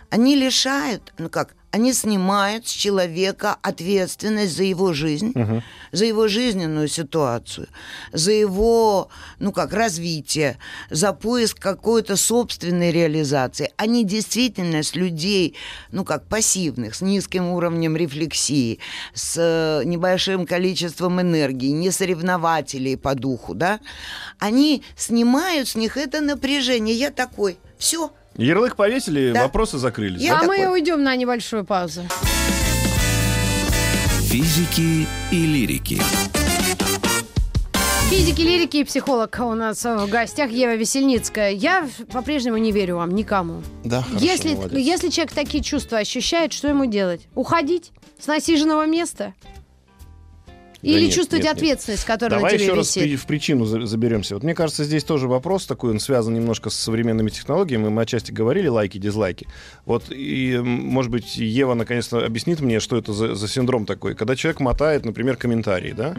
они 0.09 0.35
лишают, 0.37 1.11
ну 1.17 1.27
как, 1.29 1.53
они 1.73 1.91
снимают 1.91 2.67
с 2.67 2.71
человека 2.71 3.57
ответственность 3.63 4.55
за 4.55 4.61
его 4.63 4.93
жизнь, 4.93 5.33
за 5.91 6.05
его 6.05 6.27
жизненную 6.27 6.87
ситуацию, 6.87 7.67
за 8.11 8.31
его, 8.31 9.09
ну 9.39 9.51
как, 9.51 9.73
развитие, 9.73 10.59
за 10.91 11.13
поиск 11.13 11.57
какой-то 11.59 12.15
собственной 12.15 12.91
реализации. 12.91 13.71
Они 13.75 14.05
действительно 14.05 14.83
с 14.83 14.93
людей, 14.93 15.55
ну 15.91 16.05
как, 16.05 16.27
пассивных, 16.27 16.93
с 16.93 17.01
низким 17.01 17.49
уровнем 17.49 17.97
рефлексии, 17.97 18.77
с 19.15 19.35
э, 19.37 19.83
небольшим 19.83 20.45
количеством 20.45 21.21
энергии, 21.21 21.71
не 21.71 21.89
соревнователей 21.89 22.97
по 22.97 23.15
духу, 23.15 23.55
да, 23.55 23.79
они 24.37 24.83
снимают 24.95 25.69
с 25.69 25.75
них 25.75 25.97
это 25.97 26.21
напряжение. 26.21 26.95
Я 26.95 27.09
такой, 27.09 27.57
все, 27.79 28.11
Ярлык 28.37 28.75
повесили, 28.75 29.31
Да. 29.31 29.43
вопросы 29.43 29.77
закрылись. 29.77 30.21
Я 30.21 30.37
а 30.37 30.41
да? 30.41 30.47
мы 30.47 30.57
такой. 30.57 30.73
уйдем 30.73 31.03
на 31.03 31.15
небольшую 31.15 31.63
паузу. 31.65 32.01
Физики 34.23 35.07
и 35.31 35.45
лирики. 35.45 36.01
Физики, 38.09 38.41
лирики 38.41 38.77
и 38.77 38.83
психолог 38.83 39.35
у 39.39 39.53
нас 39.53 39.83
в 39.83 40.07
гостях 40.07 40.51
Ева 40.51 40.75
Весельницкая. 40.75 41.51
Я 41.51 41.87
по-прежнему 42.11 42.57
не 42.57 42.71
верю 42.71 42.97
вам 42.97 43.11
никому. 43.15 43.61
Да, 43.83 44.01
хорошо, 44.01 44.23
если, 44.25 44.53
молодец. 44.55 44.79
если 44.79 45.09
человек 45.09 45.33
такие 45.33 45.63
чувства 45.63 45.99
ощущает, 45.99 46.53
что 46.53 46.67
ему 46.67 46.85
делать? 46.85 47.21
Уходить 47.35 47.91
с 48.19 48.27
насиженного 48.27 48.85
места? 48.85 49.33
Да 50.83 50.89
Или 50.89 51.05
нет, 51.05 51.13
чувствовать 51.13 51.45
нет, 51.45 51.53
нет. 51.53 51.63
ответственность, 51.63 52.03
которая 52.03 52.39
Давай 52.39 52.51
на 52.51 52.57
тебе 52.57 52.65
еще 52.67 52.75
раз 52.75 52.87
висит? 52.95 53.03
при- 53.03 53.15
в 53.15 53.25
причину 53.25 53.63
за- 53.65 53.85
заберемся. 53.85 54.33
Вот 54.33 54.43
мне 54.43 54.53
кажется, 54.53 54.83
здесь 54.83 55.05
тоже 55.05 55.29
вопрос 55.29 55.65
такой, 55.65 55.91
он 55.91 55.99
связан 56.01 56.33
немножко 56.33 56.69
с 56.69 56.75
современными 56.75 57.29
технологиями. 57.29 57.87
Мы 57.87 58.01
отчасти 58.01 58.31
говорили 58.33 58.67
лайки, 58.67 58.97
дизлайки. 58.97 59.47
Вот 59.85 60.05
и, 60.11 60.57
может 60.61 61.09
быть, 61.09 61.37
Ева 61.37 61.73
наконец-то 61.73 62.25
объяснит 62.25 62.59
мне, 62.59 62.81
что 62.81 62.97
это 62.97 63.13
за, 63.13 63.33
за 63.33 63.47
синдром 63.47 63.85
такой. 63.85 64.13
Когда 64.13 64.35
человек 64.35 64.59
мотает, 64.59 65.05
например, 65.05 65.37
комментарии, 65.37 65.93
да? 65.93 66.15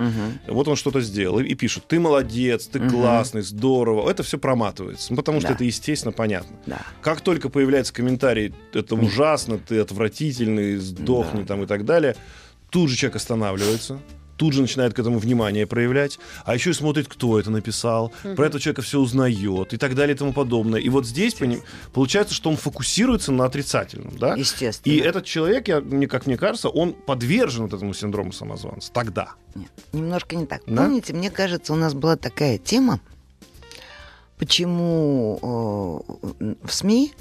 Вот 0.49 0.67
он 0.67 0.77
что-то 0.77 1.03
сделал 1.03 1.41
и, 1.41 1.45
и 1.45 1.55
пишет, 1.55 1.85
ты 1.87 2.01
молодец, 2.01 2.67
ты 2.67 2.81
классный, 2.89 3.43
здорово. 3.43 4.09
Это 4.11 4.23
все 4.23 4.39
проматывается, 4.39 5.09
ну, 5.11 5.17
потому 5.17 5.41
что 5.41 5.49
Да. 5.51 5.55
это 5.57 5.65
естественно 5.65 6.13
понятно. 6.13 6.57
Да. 6.65 6.81
Как 7.03 7.21
только 7.21 7.51
появляется 7.51 7.93
комментарий, 7.93 8.55
это 8.73 8.95
ужасно, 8.95 9.59
ты 9.59 9.79
отвратительный, 9.81 10.77
сдохни 10.77 11.41
Да. 11.43 11.47
там 11.49 11.63
и 11.65 11.67
так 11.67 11.85
далее, 11.85 12.17
тут 12.71 12.89
же 12.89 12.97
человек 12.97 13.17
останавливается, 13.17 14.01
тут 14.45 14.53
же 14.53 14.61
начинает 14.61 14.93
к 14.93 14.99
этому 14.99 15.19
внимание 15.19 15.67
проявлять, 15.67 16.19
а 16.45 16.53
еще 16.53 16.69
и 16.69 16.73
смотрит, 16.75 17.09
кто 17.09 17.41
это 17.41 17.51
написал, 17.51 18.13
про 18.37 18.45
этого 18.45 18.61
человека 18.61 18.83
все 18.83 19.01
узнает 19.01 19.73
и 19.73 19.79
так 19.79 19.95
далее 19.95 20.15
и 20.15 20.19
тому 20.19 20.35
подобное. 20.35 20.79
И 20.79 20.91
вот 20.91 21.07
здесь 21.07 21.33
поним- 21.33 21.63
получается, 21.95 22.35
что 22.35 22.51
он 22.51 22.59
фокусируется 22.59 23.33
на 23.33 23.47
отрицательном, 23.47 24.19
да? 24.19 24.35
Естественно. 24.35 24.93
И 24.93 24.99
этот 24.99 25.25
человек, 25.25 25.69
я, 25.69 25.81
мне, 25.81 26.07
как 26.09 26.27
мне 26.27 26.37
кажется, 26.37 26.69
он 26.69 26.93
подвержен 26.93 27.63
вот 27.63 27.73
этому 27.73 27.95
синдрому 27.95 28.35
самозванца. 28.35 28.93
Тогда. 28.93 29.31
Нет, 29.55 29.71
немножко 29.95 30.37
не 30.37 30.45
так. 30.45 30.61
Да? 30.67 30.83
Помните, 30.83 31.15
мне 31.15 31.31
кажется, 31.31 31.73
у 31.73 31.77
нас 31.77 31.95
была 31.95 32.17
такая 32.17 32.59
тема, 32.59 33.01
почему 34.37 36.05
э, 36.39 36.45
в 36.63 36.71
СМИ 36.71 37.15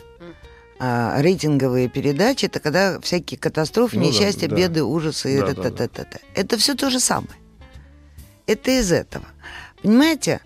а, 0.86 1.22
рейтинговые 1.22 1.88
передачи 1.88 2.48
это 2.48 2.60
когда 2.60 3.00
всякие 3.00 3.38
катастрофы, 3.38 3.96
Ну 3.98 4.04
да, 4.04 4.10
несчастья, 4.10 4.50
да. 4.50 4.56
беды, 4.58 4.84
ужасы. 4.84 5.34
и 5.36 5.40
Да, 5.40 5.54
да, 5.54 5.54
та-та-та-та-та. 5.54 6.20
Это 6.36 6.58
все 6.58 6.76
то 6.76 6.90
же 6.90 7.00
самое. 7.00 7.38
Это 8.48 8.72
из 8.72 8.92
этого. 8.92 9.26
Понимаете? 9.82 10.42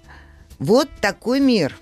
Вот 0.59 0.89
такой 1.01 1.39
мир. 1.39 1.75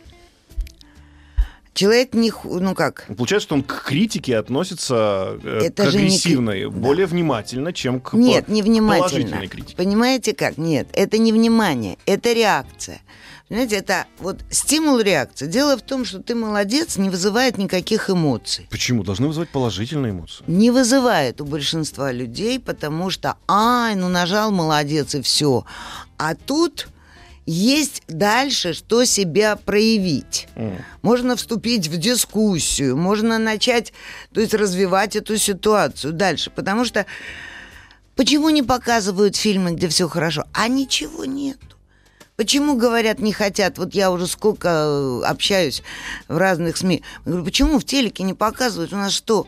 Человек 1.75 2.13
не... 2.13 2.31
Ну 2.45 2.73
как? 2.73 3.05
Получается, 3.17 3.47
что 3.47 3.55
он 3.55 3.63
к 3.63 3.83
критике 3.83 4.38
относится 4.38 5.38
э, 5.43 5.59
Это 5.65 5.83
к 5.83 5.91
же 5.91 5.97
не 5.97 6.05
агрессивной 6.05 6.63
да. 6.63 6.69
более 6.69 7.05
внимательно, 7.05 7.73
чем 7.73 7.99
к 7.99 8.13
Нет, 8.13 8.45
по- 8.45 8.51
невнимательно. 8.51 9.07
положительной 9.09 9.47
критике. 9.47 9.75
Понимаете 9.75 10.33
как? 10.33 10.57
Нет, 10.57 10.88
это 10.93 11.17
не 11.17 11.33
внимание, 11.33 11.97
это 12.05 12.31
реакция. 12.31 13.01
Понимаете, 13.49 13.75
это 13.75 14.05
вот 14.19 14.39
стимул 14.49 14.99
реакции. 15.01 15.47
Дело 15.47 15.77
в 15.77 15.81
том, 15.81 16.05
что 16.05 16.19
ты 16.19 16.33
молодец, 16.33 16.95
не 16.95 17.09
вызывает 17.09 17.57
никаких 17.57 18.09
эмоций. 18.09 18.67
Почему? 18.71 19.03
Должны 19.03 19.27
вызывать 19.27 19.49
положительные 19.49 20.13
эмоции. 20.13 20.45
Не 20.47 20.71
вызывает 20.71 21.41
у 21.41 21.45
большинства 21.45 22.11
людей, 22.13 22.57
потому 22.57 23.09
что, 23.09 23.35
ай, 23.49 23.95
ну 23.95 24.07
нажал, 24.07 24.49
молодец, 24.51 25.13
и 25.13 25.21
все. 25.21 25.65
А 26.17 26.35
тут 26.35 26.88
есть 27.45 28.01
дальше, 28.08 28.73
что 28.73 29.05
себя 29.05 29.55
проявить. 29.55 30.47
М. 30.55 30.77
Можно 31.01 31.36
вступить 31.36 31.88
в 31.88 31.97
дискуссию, 31.97 32.97
можно 32.97 33.38
начать, 33.38 33.93
то 34.34 34.41
есть 34.41 34.53
развивать 34.53 35.15
эту 35.15 35.38
ситуацию 35.38 36.13
дальше. 36.13 36.49
Потому 36.49 36.86
что 36.86 37.05
почему 38.15 38.49
не 38.49 38.63
показывают 38.63 39.36
фильмы, 39.36 39.71
где 39.71 39.88
все 39.88 40.08
хорошо? 40.08 40.45
А 40.53 40.67
ничего 40.67 41.25
нету. 41.25 41.60
Почему, 42.36 42.75
говорят, 42.75 43.19
не 43.19 43.31
хотят? 43.31 43.77
Вот 43.77 43.93
я 43.93 44.12
уже 44.12 44.27
сколько 44.27 44.67
э, 44.67 45.21
общаюсь 45.25 45.84
в 46.27 46.38
разных 46.38 46.75
СМИ. 46.75 47.01
Я 47.25 47.31
говорю, 47.31 47.45
почему 47.45 47.79
в 47.79 47.86
телеке 47.86 48.23
не 48.23 48.34
показывают? 48.34 48.91
У 48.91 48.97
нас 48.97 49.13
что, 49.13 49.47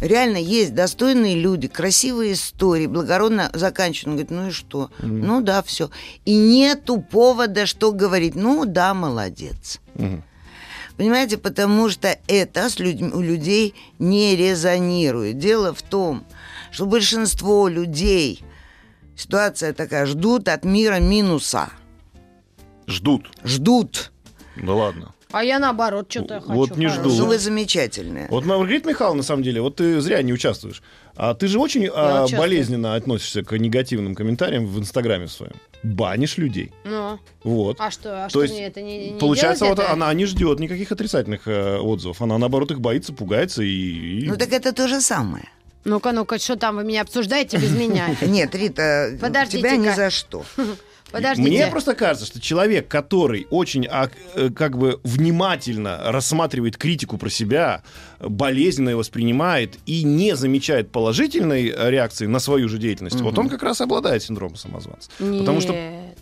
реально 0.00 0.38
есть 0.38 0.74
достойные 0.74 1.36
люди, 1.36 1.68
красивые 1.68 2.34
истории, 2.34 2.86
благородно 2.86 3.50
заканчивают. 3.54 4.06
Он 4.06 4.12
говорит, 4.12 4.30
ну 4.30 4.48
и 4.48 4.50
что? 4.50 4.90
Ну 5.00 5.40
да, 5.40 5.62
все. 5.62 5.90
И 6.24 6.36
нету 6.36 7.00
повода, 7.00 7.66
что 7.66 7.92
говорить. 7.92 8.34
Ну 8.34 8.64
да, 8.64 8.94
молодец. 8.94 9.80
Мгм. 9.94 10.22
Понимаете, 10.96 11.38
потому 11.38 11.90
что 11.90 12.16
это 12.28 12.70
с 12.70 12.78
людьми, 12.78 13.10
у 13.12 13.20
людей 13.20 13.74
не 13.98 14.36
резонирует. 14.36 15.38
Дело 15.38 15.74
в 15.74 15.82
том, 15.82 16.24
что 16.70 16.86
большинство 16.86 17.66
людей, 17.66 18.44
ситуация 19.16 19.72
такая, 19.72 20.06
ждут 20.06 20.48
от 20.48 20.64
мира 20.64 21.00
минуса. 21.00 21.70
Ждут. 22.86 23.28
Ждут. 23.42 24.12
Да 24.56 24.72
ладно. 24.72 25.14
А 25.34 25.42
я 25.42 25.58
наоборот 25.58 26.06
что-то 26.08 26.40
хочу. 26.40 26.52
Вот 26.52 26.76
не 26.76 26.86
жду. 26.86 27.10
Что 27.10 27.24
вы 27.26 27.38
замечательные. 27.38 28.28
Вот, 28.30 28.44
Маргарита 28.44 28.88
Михайловна, 28.88 29.18
на 29.18 29.22
самом 29.24 29.42
деле, 29.42 29.60
вот 29.60 29.74
ты 29.74 30.00
зря 30.00 30.22
не 30.22 30.32
участвуешь. 30.32 30.80
А 31.16 31.34
ты 31.34 31.48
же 31.48 31.58
очень 31.58 31.90
а, 31.92 32.28
болезненно 32.28 32.94
относишься 32.94 33.42
к 33.42 33.58
негативным 33.58 34.14
комментариям 34.14 34.64
в 34.64 34.78
Инстаграме 34.78 35.26
своем. 35.26 35.54
Банишь 35.82 36.38
людей. 36.38 36.72
Ну, 36.84 37.18
Вот. 37.42 37.78
а 37.80 37.90
что, 37.90 38.24
а 38.24 38.24
То 38.26 38.30
что 38.30 38.42
есть, 38.42 38.54
мне 38.54 38.66
это 38.66 38.80
не, 38.80 39.10
не 39.10 39.18
Получается, 39.18 39.64
вот 39.64 39.80
это? 39.80 39.90
она 39.90 40.14
не 40.14 40.24
ждет 40.24 40.60
никаких 40.60 40.92
отрицательных 40.92 41.48
э, 41.48 41.78
отзывов. 41.78 42.22
Она, 42.22 42.38
наоборот, 42.38 42.70
их 42.70 42.80
боится, 42.80 43.12
пугается 43.12 43.64
и... 43.64 44.20
и- 44.20 44.28
Ну 44.28 44.36
так 44.36 44.52
это 44.52 44.72
то 44.72 44.86
же 44.86 45.00
самое. 45.00 45.48
Ну-ка, 45.84 46.12
ну-ка, 46.12 46.38
что 46.38 46.54
там 46.56 46.76
вы 46.76 46.84
меня 46.84 47.02
обсуждаете 47.02 47.56
без 47.56 47.72
меня? 47.72 48.14
Нет, 48.22 48.54
Рита, 48.54 49.18
Подождите-ка. 49.20 49.68
тебя 49.68 49.76
ни 49.76 49.94
за 49.94 50.10
что. 50.10 50.44
Подождите. 51.14 51.48
Мне 51.48 51.66
просто 51.68 51.94
кажется, 51.94 52.26
что 52.26 52.40
человек, 52.40 52.88
который 52.88 53.46
очень 53.50 53.86
а, 53.86 54.10
э, 54.34 54.50
как 54.50 54.76
бы 54.76 55.00
внимательно 55.04 56.00
рассматривает 56.06 56.76
критику 56.76 57.18
про 57.18 57.30
себя, 57.30 57.82
болезненно 58.18 58.90
ее 58.90 58.96
воспринимает 58.96 59.78
и 59.86 60.02
не 60.02 60.34
замечает 60.34 60.90
положительной 60.90 61.68
э, 61.68 61.90
реакции 61.90 62.26
на 62.26 62.40
свою 62.40 62.68
же 62.68 62.78
деятельность, 62.78 63.20
вот 63.20 63.38
он 63.38 63.48
как 63.48 63.62
раз 63.62 63.80
обладает 63.80 64.24
синдромом 64.24 64.56
самозванца. 64.56 65.08
Потому 65.18 65.60
что 65.60 65.72
Нет. 65.72 66.16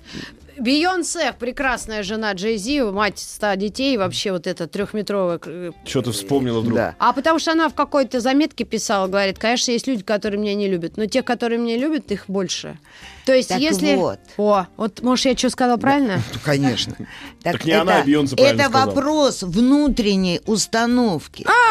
Бейонсе, 0.59 1.35
прекрасная 1.39 2.03
жена 2.03 2.33
Джей 2.35 2.59
Зи, 2.59 2.83
мать 2.83 3.19
ста 3.19 3.57
детей, 3.57 3.97
вообще 3.97 4.33
вот 4.33 4.47
эта 4.47 4.67
трехметровая. 4.67 5.41
э, 5.45 5.73
что 5.85 6.03
ты 6.03 6.13
вспомнила 6.13 6.61
вдруг. 6.61 6.77
Да. 6.77 6.95
А 6.99 7.13
потому 7.13 7.39
что 7.39 7.53
она 7.53 7.69
в 7.69 7.75
какой-то 7.75 8.21
заметке 8.21 8.65
писала, 8.65 9.07
говорит, 9.07 9.39
конечно, 9.39 9.71
есть 9.73 9.87
люди, 9.87 10.03
которые 10.03 10.41
меня 10.41 10.55
не 10.55 10.69
любят, 10.69 10.97
но 10.97 11.07
те, 11.07 11.23
которые 11.23 11.59
меня 11.59 11.79
любят, 11.79 12.13
их 12.13 12.25
больше. 12.29 12.79
То 13.25 13.33
есть, 13.33 13.49
Так 13.51 13.61
если... 13.61 13.95
вот. 13.95 14.19
О, 14.37 14.67
вот, 14.77 15.01
может, 15.03 15.27
я 15.27 15.37
что 15.37 15.51
сказала 15.51 15.77
правильно? 15.77 16.21
Ну, 16.33 16.41
Конечно. 16.45 16.97
Так 17.43 17.65
не 17.65 17.73
она, 17.73 17.99
а 18.01 18.05
Бейонсе 18.05 18.35
правильно 18.37 18.61
Это 18.63 18.71
сказала. 18.71 18.95
вопрос 18.95 19.43
внутренней 19.43 20.41
установки. 20.47 21.47
А, 21.47 21.62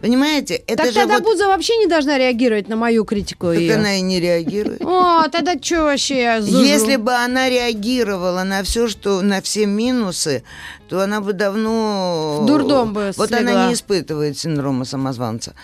Понимаете, 0.00 0.54
это 0.66 0.84
так 0.84 0.86
же 0.86 0.92
тогда 0.94 1.14
вот... 1.14 1.24
Буза 1.24 1.46
вообще 1.48 1.76
не 1.76 1.86
должна 1.86 2.18
реагировать 2.18 2.68
на 2.68 2.76
мою 2.76 3.04
критику. 3.04 3.48
Так 3.48 3.58
её. 3.58 3.74
она 3.74 3.96
и 3.96 4.00
не 4.00 4.20
реагирует. 4.20 4.82
О, 4.82 5.28
тогда 5.28 5.54
что 5.60 5.84
вообще 5.84 6.40
зужу? 6.40 6.64
Если 6.64 6.96
бы 6.96 7.12
она 7.12 7.48
реагировала 7.48 8.42
на 8.44 8.62
все, 8.62 8.88
что 8.88 9.22
на 9.22 9.40
все 9.40 9.66
минусы, 9.66 10.42
то 10.88 11.00
она 11.00 11.20
бы 11.20 11.32
давно 11.32 12.40
В 12.42 12.46
дурдом 12.46 12.92
бы 12.92 13.12
Вот 13.16 13.28
слегла. 13.28 13.52
она 13.52 13.66
не 13.68 13.74
испытывает 13.74 14.38
синдрома 14.38 14.84
самозванца. 14.84 15.54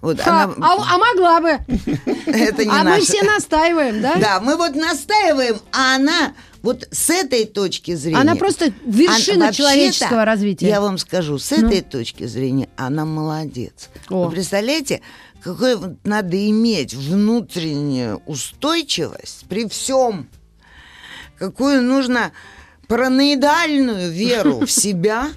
Вот 0.00 0.20
Ха, 0.20 0.44
она 0.44 0.54
а, 0.60 0.94
а 0.94 0.98
могла 0.98 1.40
бы. 1.40 1.48
это 2.26 2.64
не 2.64 2.70
а 2.70 2.84
мы 2.84 3.00
все 3.00 3.22
настаиваем, 3.22 4.00
да? 4.00 4.16
Да, 4.16 4.40
мы 4.40 4.56
вот 4.56 4.74
настаиваем, 4.74 5.60
а 5.72 5.96
она 5.96 6.32
вот 6.62 6.86
с 6.90 7.10
этой 7.10 7.46
точки 7.46 7.94
зрения. 7.94 8.20
Она 8.20 8.34
просто 8.36 8.72
вершина 8.84 9.46
Она- 9.46 9.52
человеческого 9.52 10.24
развития. 10.24 10.68
Я 10.68 10.80
вам 10.80 10.98
скажу, 10.98 11.38
с 11.38 11.52
этой 11.52 11.80
точки 11.80 12.24
зрения 12.24 12.68
она 12.76 13.04
молодец. 13.04 13.88
О. 14.08 14.24
Вы 14.26 14.32
представляете, 14.32 15.00
какой 15.42 15.76
вот 15.76 16.04
надо 16.04 16.36
иметь 16.50 16.94
внутреннюю 16.94 18.18
устойчивость 18.26 19.46
при 19.48 19.66
всем, 19.68 20.28
какую 21.38 21.82
нужно 21.82 22.32
параноидальную 22.88 24.10
веру 24.10 24.60
в 24.66 24.70
себя. 24.70 25.28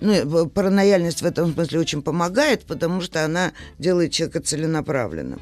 Ну, 0.00 0.46
паранояльность 0.48 1.22
в 1.22 1.26
этом 1.26 1.52
смысле 1.54 1.80
очень 1.80 2.02
помогает, 2.02 2.64
потому 2.66 3.00
что 3.00 3.24
она 3.24 3.52
делает 3.78 4.12
человека 4.12 4.40
целенаправленным. 4.40 5.40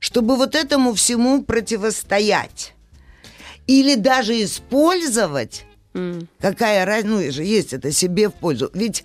Чтобы 0.00 0.36
вот 0.36 0.54
этому 0.54 0.94
всему 0.94 1.42
противостоять. 1.42 2.74
Или 3.66 3.94
даже 3.94 4.42
использовать 4.42 5.64
М. 5.96 6.28
Какая 6.40 6.84
разница, 6.84 7.24
ну, 7.24 7.32
же 7.32 7.42
есть 7.42 7.72
это 7.72 7.90
себе 7.90 8.28
в 8.28 8.34
пользу. 8.34 8.70
Ведь, 8.74 9.02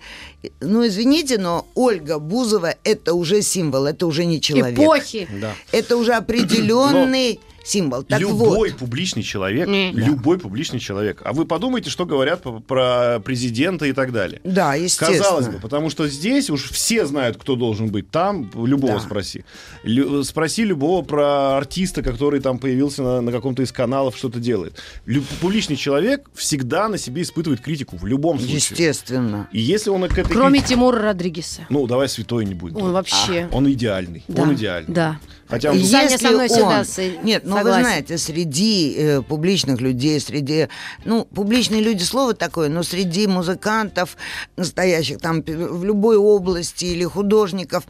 ну, 0.60 0.86
извините, 0.86 1.38
но 1.38 1.66
Ольга 1.74 2.18
Бузова 2.18 2.74
это 2.84 3.14
уже 3.14 3.40
символ, 3.40 3.86
это 3.86 4.06
уже 4.06 4.26
не 4.26 4.42
человек. 4.42 4.78
Эпохи. 4.78 5.26
Да. 5.40 5.54
Это 5.72 5.96
уже 5.96 6.12
определенный 6.12 7.40
символ. 7.64 8.02
Так 8.02 8.20
любой 8.20 8.70
вот, 8.70 8.78
публичный 8.78 9.22
человек, 9.22 9.68
Не. 9.68 9.92
любой 9.92 10.38
публичный 10.38 10.80
человек. 10.80 11.22
А 11.24 11.32
вы 11.32 11.44
подумайте, 11.44 11.90
что 11.90 12.06
говорят 12.06 12.42
про 12.66 13.20
президента 13.24 13.86
и 13.86 13.92
так 13.92 14.12
далее. 14.12 14.40
да, 14.44 14.74
естественно. 14.74 15.18
Казалось 15.22 15.48
бы, 15.48 15.58
потому 15.60 15.90
что 15.90 16.08
здесь 16.08 16.50
уж 16.50 16.70
все 16.70 17.06
знают, 17.06 17.36
кто 17.36 17.56
должен 17.56 17.88
быть 17.90 18.10
там, 18.10 18.50
любого 18.54 18.94
Да. 18.94 19.00
спроси. 19.00 19.44
Лю- 19.84 20.22
спроси 20.24 20.64
любого 20.64 21.02
про 21.02 21.56
артиста, 21.56 22.02
который 22.02 22.40
там 22.40 22.58
появился 22.58 23.02
на, 23.02 23.20
на 23.20 23.32
каком-то 23.32 23.62
из 23.62 23.72
каналов, 23.72 24.16
что-то 24.16 24.40
делает. 24.40 24.80
Лю- 25.06 25.22
публичный 25.40 25.76
человек 25.76 26.28
всегда 26.34 26.88
на 26.88 26.98
себе 26.98 27.22
испытывает 27.22 27.60
критику 27.60 27.96
в 27.96 28.06
любом 28.06 28.38
случае. 28.38 28.56
Естественно. 28.56 29.48
И 29.52 29.60
если 29.60 29.90
он 29.90 30.02
к 30.08 30.18
этой 30.18 30.32
Кроме 30.32 30.58
критике- 30.60 30.68
Тимура 30.74 31.00
Родригеса. 31.02 31.62
Ну, 31.68 31.86
давай 31.86 32.08
святой 32.08 32.44
не 32.44 32.54
будет. 32.54 32.76
Он 32.76 32.92
вообще... 32.92 33.48
Он 33.52 33.70
идеальный. 33.72 34.24
Да, 34.28 34.42
Он 34.42 34.54
идеальный. 34.54 34.92
Да. 34.94 35.18
Хотя 35.48 35.70
он- 35.70 35.78
Саня 35.80 36.04
Если 36.04 36.16
со 36.16 36.30
мной 36.32 36.48
он- 36.48 37.24
Нет, 37.24 37.44
ну 37.52 37.58
согласен. 37.58 37.82
вы 37.82 37.88
знаете, 37.88 38.18
среди 38.18 38.94
э, 38.96 39.22
публичных 39.22 39.80
людей, 39.80 40.20
среди... 40.20 40.68
Ну, 41.04 41.24
публичные 41.24 41.82
люди, 41.82 42.02
слово 42.02 42.34
такое, 42.34 42.68
но 42.68 42.82
среди 42.82 43.26
музыкантов 43.26 44.16
настоящих, 44.56 45.18
там, 45.18 45.42
в 45.42 45.84
любой 45.84 46.16
области 46.16 46.86
или 46.86 47.04
художников, 47.04 47.84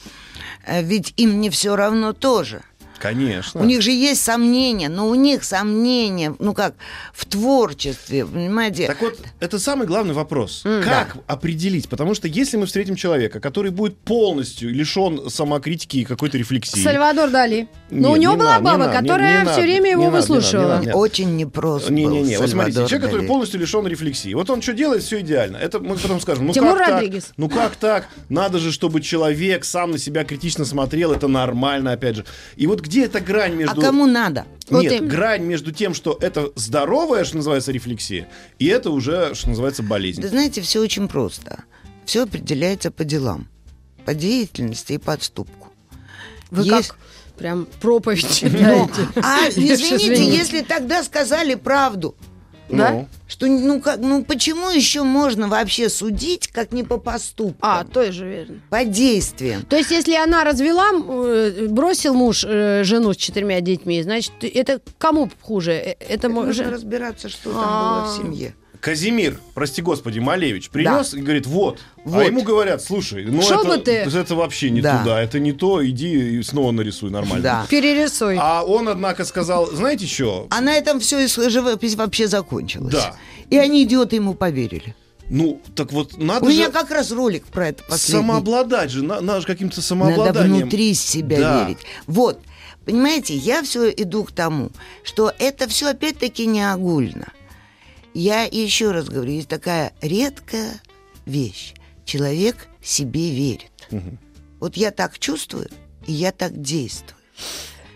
э, 0.66 0.82
ведь 0.82 1.14
им 1.16 1.40
не 1.40 1.50
все 1.50 1.76
равно 1.76 2.12
тоже. 2.12 2.62
Конечно. 3.02 3.60
У 3.60 3.64
них 3.64 3.82
же 3.82 3.90
есть 3.90 4.22
сомнения, 4.22 4.88
но 4.88 5.08
у 5.08 5.16
них 5.16 5.42
сомнения, 5.42 6.34
ну 6.38 6.54
как, 6.54 6.74
в 7.12 7.24
творчестве, 7.26 8.24
понимаете? 8.24 8.86
Так 8.86 9.00
вот, 9.02 9.18
это 9.40 9.58
самый 9.58 9.88
главный 9.88 10.14
вопрос. 10.14 10.62
как 10.84 11.16
определить? 11.26 11.88
Потому 11.88 12.14
что 12.14 12.28
если 12.28 12.56
мы 12.56 12.66
встретим 12.66 12.94
человека, 12.94 13.40
который 13.40 13.72
будет 13.72 13.98
полностью 13.98 14.72
лишен 14.72 15.28
самокритики 15.28 15.98
и 15.98 16.04
какой-то 16.04 16.38
рефлексии. 16.38 16.80
Сальвадор 16.80 17.30
Дали. 17.30 17.68
Но 17.90 18.12
у 18.12 18.16
Нет, 18.16 18.22
него 18.22 18.32
не 18.34 18.38
была 18.38 18.50
надо, 18.60 18.60
не 18.60 18.64
баба, 18.78 18.86
не- 18.92 19.00
которая 19.00 19.32
не 19.32 19.44
все 19.46 19.50
надо, 19.50 19.62
время 19.62 19.84
не 19.84 19.90
его 19.90 20.02
надо, 20.02 20.04
не 20.04 20.20
надо, 20.20 20.32
не 20.32 20.36
выслушивала. 20.38 20.76
надо. 20.76 20.96
Очень 20.96 21.36
непрост 21.36 21.90
Не-не-не, 21.90 22.38
вот 22.38 22.50
смотрите, 22.50 22.86
человек, 22.86 23.02
который 23.02 23.26
полностью 23.26 23.58
лишен 23.60 23.86
рефлексии. 23.86 24.32
Вот 24.34 24.48
он 24.48 24.62
что 24.62 24.74
делает, 24.74 25.02
все 25.02 25.20
идеально. 25.20 25.56
Это 25.56 25.80
мы 25.80 25.96
потом 25.96 26.20
скажем, 26.20 26.46
ну 26.46 26.52
Тимур 26.52 26.78
как 26.78 26.88
Родригес. 26.88 27.24
так? 27.24 27.34
Ну 27.36 27.48
как 27.48 27.74
так? 27.76 28.08
Надо 28.28 28.58
же, 28.60 28.70
чтобы 28.70 29.00
человек 29.00 29.64
сам 29.64 29.90
на 29.90 29.98
себя 29.98 30.22
критично 30.24 30.64
смотрел, 30.64 31.12
это 31.12 31.26
нормально, 31.26 31.92
опять 31.92 32.14
же. 32.16 32.24
И 32.56 32.66
вот 32.68 32.80
где 32.80 32.91
эта 33.00 33.20
грань 33.20 33.52
А 33.52 33.56
между... 33.56 33.80
кому 33.80 34.06
надо? 34.06 34.46
Вот 34.68 34.82
Нет, 34.82 34.92
именно. 34.92 35.08
грань 35.08 35.42
между 35.42 35.72
тем, 35.72 35.92
что 35.94 36.16
это 36.20 36.50
здоровая, 36.54 37.24
что 37.24 37.36
называется, 37.36 37.72
рефлексия, 37.72 38.28
и 38.58 38.66
это 38.66 38.90
уже, 38.90 39.34
что 39.34 39.48
называется, 39.50 39.82
болезнь. 39.82 40.20
Да 40.22 40.28
знаете, 40.28 40.60
все 40.62 40.80
очень 40.80 41.08
просто. 41.08 41.64
Все 42.04 42.22
определяется 42.24 42.90
по 42.90 43.04
делам, 43.04 43.48
по 44.04 44.14
деятельности 44.14 44.94
и 44.94 44.98
подступку. 44.98 45.68
Вы 46.50 46.64
Есть- 46.64 46.88
как 46.88 46.96
прям 47.38 47.66
проповедь 47.80 48.22
Но, 48.24 48.28
читаете. 48.30 49.08
а 49.16 49.48
извините, 49.48 50.24
если 50.24 50.60
тогда 50.62 51.02
сказали 51.02 51.54
правду, 51.54 52.14
Да? 52.68 52.90
Ну, 52.92 53.08
что 53.28 53.46
ну 53.46 53.80
как, 53.82 53.98
ну 53.98 54.24
почему 54.24 54.70
еще 54.70 55.02
можно 55.02 55.48
вообще 55.48 55.88
судить, 55.88 56.48
как 56.48 56.72
не 56.72 56.82
по 56.84 56.96
поступкам, 56.96 57.56
А, 57.60 57.84
тоже 57.84 58.26
верно. 58.26 58.60
по 58.70 58.84
действиям? 58.84 59.62
То 59.62 59.76
есть, 59.76 59.90
если 59.90 60.14
она 60.14 60.42
развела, 60.44 60.90
э, 60.92 61.66
бросил 61.68 62.14
муж 62.14 62.44
э, 62.48 62.82
жену 62.84 63.12
с 63.12 63.16
четырьмя 63.16 63.60
детьми, 63.60 64.02
значит, 64.02 64.32
это 64.42 64.80
кому 64.98 65.30
хуже? 65.42 65.72
Э, 65.72 65.94
Это 66.08 66.28
Нужно 66.28 66.46
может... 66.46 66.66
разбираться, 66.68 67.28
что 67.28 67.50
там 67.52 67.60
было 67.60 68.06
в 68.06 68.10
А. 68.10 68.16
семье. 68.16 68.54
Казимир, 68.82 69.38
прости 69.54 69.80
господи, 69.80 70.18
Малевич, 70.18 70.68
принес 70.68 71.14
и 71.14 71.20
говорит, 71.20 71.46
вот. 71.46 71.78
А 71.98 72.00
Вот. 72.08 72.26
ему 72.26 72.42
говорят, 72.42 72.82
слушай, 72.82 73.24
ну 73.24 73.40
Шо 73.40 73.62
это, 73.62 73.78
ты? 73.78 73.92
это 73.92 74.34
вообще 74.34 74.70
не 74.70 74.80
Да. 74.80 74.98
туда, 74.98 75.22
это 75.22 75.38
не 75.38 75.52
то, 75.52 75.88
иди 75.88 76.38
и 76.38 76.42
снова 76.42 76.72
нарисуй 76.72 77.10
нормально. 77.10 77.44
Да. 77.44 77.66
Перерисуй. 77.70 78.36
А 78.40 78.64
он, 78.64 78.88
однако, 78.88 79.24
сказал, 79.24 79.66
знаете 79.70 80.08
что? 80.08 80.48
А 80.50 80.60
на 80.60 80.74
этом 80.74 80.98
все 80.98 81.28
живопись 81.28 81.94
вообще 81.94 82.26
закончилась. 82.26 82.92
Да. 82.92 83.14
И 83.50 83.56
они, 83.56 83.84
идиоты, 83.84 84.16
ему 84.16 84.34
поверили. 84.34 84.96
Ну, 85.30 85.62
так 85.76 85.92
вот, 85.92 86.18
надо 86.18 86.44
У 86.44 86.48
меня 86.48 86.66
же 86.66 86.72
как 86.72 86.90
раз 86.90 87.12
ролик 87.12 87.46
про 87.46 87.68
это 87.68 87.84
последний. 87.84 88.20
самообладать 88.20 88.90
же, 88.90 89.04
на- 89.04 89.20
надо 89.20 89.42
же 89.42 89.46
каким-то 89.46 89.76
Надо 89.76 89.86
самообладанием. 89.86 90.62
внутри 90.62 90.92
себя 90.94 91.38
Да. 91.38 91.60
верить. 91.64 91.78
Вот, 92.08 92.40
понимаете, 92.84 93.36
я 93.36 93.62
все 93.62 93.88
иду 93.90 94.24
к 94.24 94.32
тому, 94.32 94.70
что 95.04 95.32
это 95.38 95.68
все 95.68 95.90
опять-таки 95.90 96.46
не 96.46 96.68
огульно. 96.68 97.28
Я 98.14 98.44
еще 98.44 98.90
раз 98.90 99.06
говорю, 99.06 99.32
есть 99.32 99.48
такая 99.48 99.92
редкая 100.00 100.80
вещь. 101.24 101.74
Человек 102.04 102.68
себе 102.82 103.30
верит. 103.30 103.70
Вот 104.60 104.76
я 104.76 104.90
так 104.90 105.18
чувствую, 105.18 105.68
и 106.06 106.12
я 106.12 106.32
так 106.32 106.60
действую. 106.60 107.16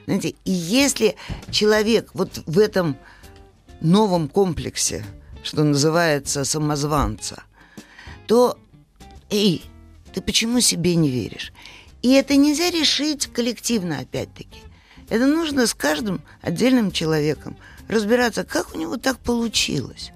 Знаете, 0.07 0.35
и 0.45 0.51
если 0.51 1.17
человек 1.51 2.11
вот 2.15 2.43
в 2.47 2.59
этом 2.59 2.97
новом 3.81 4.29
комплексе, 4.29 5.05
что 5.43 5.65
называется 5.65 6.45
самозванца, 6.45 7.43
то, 8.27 8.59
эй, 9.31 9.65
ты 10.15 10.21
почему 10.21 10.61
себе 10.61 10.95
не 10.95 11.11
веришь? 11.11 11.53
И 12.03 12.13
это 12.13 12.37
нельзя 12.37 12.71
решить 12.71 13.27
коллективно, 13.27 13.99
опять-таки. 13.99 14.61
Это 15.09 15.27
нужно 15.27 15.67
с 15.67 15.75
каждым 15.75 16.23
отдельным 16.41 16.91
человеком 16.91 17.57
разбираться, 17.89 18.45
как 18.45 18.75
у 18.75 18.79
него 18.79 18.97
так 18.97 19.19
получилось, 19.19 20.13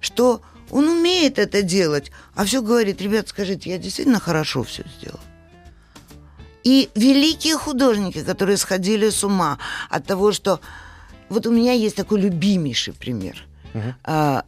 что 0.00 0.40
он 0.70 0.88
умеет 0.88 1.38
это 1.38 1.62
делать, 1.62 2.10
а 2.34 2.44
все 2.44 2.60
говорит, 2.62 3.00
ребят, 3.00 3.28
скажите, 3.28 3.70
я 3.70 3.78
действительно 3.78 4.20
хорошо 4.20 4.62
все 4.62 4.84
сделал. 4.98 5.20
И 6.64 6.90
великие 6.96 7.56
художники, 7.56 8.24
которые 8.24 8.56
сходили 8.56 9.10
с 9.10 9.22
ума 9.22 9.58
от 9.88 10.04
того, 10.06 10.32
что... 10.32 10.60
Вот 11.28 11.46
у 11.46 11.52
меня 11.52 11.72
есть 11.72 11.96
такой 11.96 12.20
любимейший 12.20 12.92
пример. 12.92 13.46
А, 14.04 14.44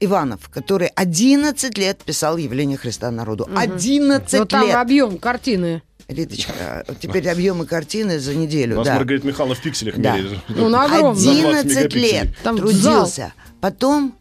Иванов, 0.00 0.48
который 0.48 0.88
11 0.88 1.78
лет 1.78 1.98
писал 1.98 2.36
«Явление 2.36 2.76
Христа 2.76 3.10
народу». 3.10 3.48
11 3.54 4.40
Но 4.40 4.44
там 4.44 4.66
лет! 4.66 4.74
объем 4.74 5.18
картины. 5.18 5.82
Риточка, 6.12 6.84
теперь 7.00 7.28
объемы 7.28 7.66
картины 7.66 8.18
за 8.18 8.32
У 8.32 8.34
неделю. 8.34 8.76
нас 8.76 8.86
да. 8.86 8.94
Маргарита 8.96 9.26
Михайловна 9.26 9.54
в 9.54 9.62
пикселях 9.62 9.96
Да. 9.98 10.16
меряет. 10.16 10.38
Ну, 10.48 10.68
на 10.68 10.84
огромном. 10.84 11.16
За 11.16 11.30
20 11.32 11.44
11 11.44 11.76
мегапикселей. 11.76 12.10
лет 12.12 12.36
Там 12.42 12.56
трудился. 12.56 13.32
Потом 13.60 14.14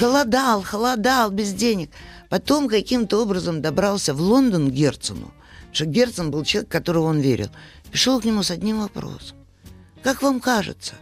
голодал, 0.00 0.62
холодал, 0.62 1.30
без 1.30 1.52
денег. 1.52 1.90
Потом 2.28 2.68
каким-то 2.68 3.22
образом 3.22 3.62
добрался 3.62 4.12
в 4.14 4.20
Лондон 4.20 4.70
к 4.70 4.72
Герцену. 4.74 5.32
Потому 5.70 5.72
что 5.72 5.84
Герцен 5.86 6.30
был 6.30 6.44
человек, 6.44 6.68
в 6.68 6.72
которого 6.72 7.04
он 7.04 7.20
верил. 7.20 7.48
Пришел 7.90 8.20
к 8.20 8.24
нему 8.24 8.42
с 8.42 8.50
одним 8.50 8.80
вопросом. 8.80 9.36
Как 10.02 10.22
вам 10.22 10.40
кажется, 10.40 10.94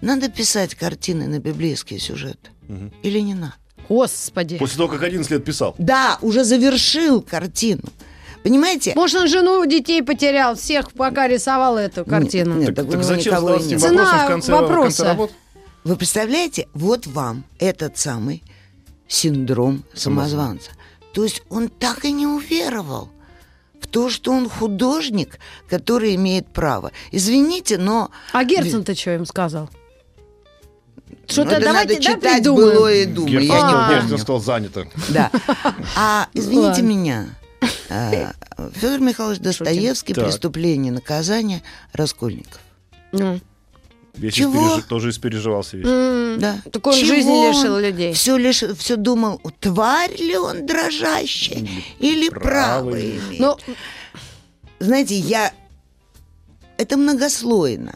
надо 0.00 0.28
писать 0.28 0.74
картины 0.74 1.26
на 1.26 1.38
библейские 1.38 1.98
сюжеты? 2.00 2.50
Или 3.02 3.18
не 3.20 3.34
надо? 3.34 3.54
Господи. 3.88 4.56
После 4.58 4.76
того, 4.78 4.88
как 4.88 5.02
11 5.02 5.30
лет 5.30 5.44
писал. 5.44 5.74
Да, 5.78 6.18
уже 6.22 6.44
завершил 6.44 7.20
картину. 7.20 7.82
Понимаете? 8.42 8.92
Может, 8.96 9.20
он 9.22 9.28
жену, 9.28 9.64
детей 9.66 10.02
потерял, 10.02 10.56
всех 10.56 10.92
пока 10.92 11.28
рисовал 11.28 11.76
эту 11.76 12.04
картину. 12.04 12.56
нет, 12.56 12.74
Так, 12.74 12.90
так 12.90 13.04
зачем 13.04 13.34
и 13.34 13.36
этим 13.36 13.46
вопросом 13.46 13.78
Цена 13.78 14.04
в 14.04 14.10
конце, 14.10 14.24
в 14.24 14.28
конце 14.28 14.52
вопроса. 14.52 15.04
работы? 15.04 15.34
Вы 15.84 15.96
представляете, 15.96 16.68
вот 16.74 17.06
вам 17.06 17.44
этот 17.58 17.98
самый 17.98 18.42
синдром 19.08 19.84
самозванца. 19.94 20.70
То 21.14 21.24
есть 21.24 21.42
он 21.50 21.68
так 21.68 22.04
и 22.04 22.12
не 22.12 22.26
уверовал 22.26 23.10
в 23.80 23.86
то, 23.86 24.08
что 24.08 24.32
он 24.32 24.48
художник, 24.48 25.38
который 25.68 26.14
имеет 26.14 26.46
право. 26.48 26.90
Извините, 27.10 27.78
но... 27.78 28.10
А 28.32 28.44
Герцен-то 28.44 28.94
что 28.94 29.14
им 29.14 29.26
сказал? 29.26 29.68
Что-то 31.28 31.50
надо, 31.52 31.64
давайте 31.66 31.94
надо 31.94 32.04
да, 32.06 32.14
читать 32.14 32.36
придумаем. 32.38 32.74
былое 32.74 33.06
думы. 33.06 33.30
Я 33.30 33.40
не 33.40 33.50
А. 33.52 34.00
помню. 34.00 34.18
Сказал, 34.18 34.40
занято. 34.40 34.86
Да. 35.10 35.30
А 35.96 36.28
извините 36.32 36.68
Ладно. 36.68 36.82
меня, 36.86 37.26
Федор 37.88 39.00
Михайлович 39.00 39.38
Достоевский 39.40 40.14
Так. 40.14 40.24
«Преступление 40.26 40.90
и 40.92 40.94
наказание» 40.94 41.62
Раскольников. 41.92 42.60
Ну. 43.12 43.40
Весь 44.14 44.34
Чего? 44.34 44.52
испережи- 44.78 44.82
тоже 44.88 45.10
испереживался 45.10 45.76
весь. 45.78 45.86
М, 45.86 46.38
Да. 46.38 46.56
Так 46.70 46.86
он 46.86 46.92
Чего 46.94 47.06
жизни 47.06 47.30
он 47.30 47.48
лишил 47.48 47.78
людей. 47.78 48.12
Все, 48.12 48.36
лишь, 48.36 48.62
все 48.78 48.96
думал, 48.96 49.40
тварь 49.58 50.14
ли 50.20 50.36
он 50.36 50.66
дрожащая 50.66 51.66
или 51.98 52.28
право 52.28 52.90
правый. 52.90 53.16
имеет. 53.18 53.40
Ну, 53.40 53.56
Знаете, 54.80 55.14
я... 55.14 55.52
Это 56.76 56.96
многослойно. 56.96 57.94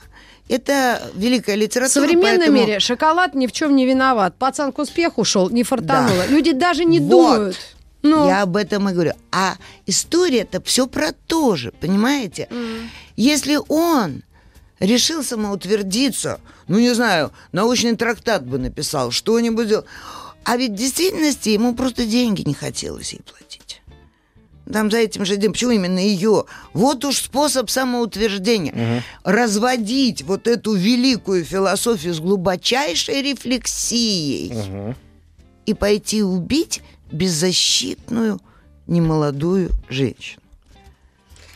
Это 0.49 1.03
великая 1.17 1.57
в 1.57 1.59
литература. 1.59 1.89
современном 2.05 2.39
поэтому- 2.39 2.59
мире 2.59 2.79
шоколад 2.81 3.35
ни 3.35 3.47
в 3.49 3.53
чем 3.53 3.75
не 3.75 3.85
виноват. 3.85 4.37
Пацан 4.39 4.71
к 4.73 4.79
успеху 4.79 5.25
шел, 5.25 5.51
не 5.51 5.65
фартануло. 5.65 6.27
Люди 6.29 6.53
даже 6.53 6.85
не 6.85 7.01
Вот. 7.01 7.09
думают. 7.09 7.76
Ну, 8.03 8.27
Я 8.29 8.43
об 8.43 8.57
этом 8.57 8.89
и 8.89 8.93
говорю. 8.93 9.13
А 9.33 9.57
история-то 9.87 10.63
все 10.63 10.87
про 10.87 11.13
то 11.13 11.57
же, 11.57 11.73
понимаете? 11.73 12.49
Если 13.17 13.59
он 13.69 14.23
решил 14.79 15.25
самоутвердиться, 15.25 16.41
ну, 16.69 16.79
не 16.79 16.95
знаю, 16.95 17.33
научный 17.53 17.97
трактат 17.97 18.47
бы 18.47 18.59
написал, 18.59 19.11
что-нибудь 19.11 19.67
сделал. 19.67 19.85
А 20.45 20.57
ведь 20.57 20.73
в 20.73 20.77
действительности 20.77 21.49
ему 21.49 21.75
просто 21.75 22.07
деньги 22.07 22.43
не 22.47 22.55
хотелось 22.55 23.13
ей 23.13 23.23
платить. 23.23 23.83
Там 24.73 24.91
за 24.91 24.99
этим 24.99 25.25
же 25.25 25.37
делом, 25.37 25.53
почему 25.55 25.71
именно 25.73 25.99
ее? 25.99 26.45
Вот 26.73 27.05
уж 27.05 27.19
способ 27.19 27.71
самоутверждения. 27.71 29.03
Разводить 29.25 30.23
вот 30.23 30.47
эту 30.49 30.75
великую 30.75 31.45
философию 31.45 32.15
с 32.15 32.21
глубочайшей 32.21 33.23
рефлексией 33.23 34.53
Мгм. 34.53 34.97
и 35.67 35.75
пойти 35.75 36.23
убить 36.23 36.83
беззащитную 37.11 38.41
немолодую 38.87 39.71
женщину. 39.89 40.43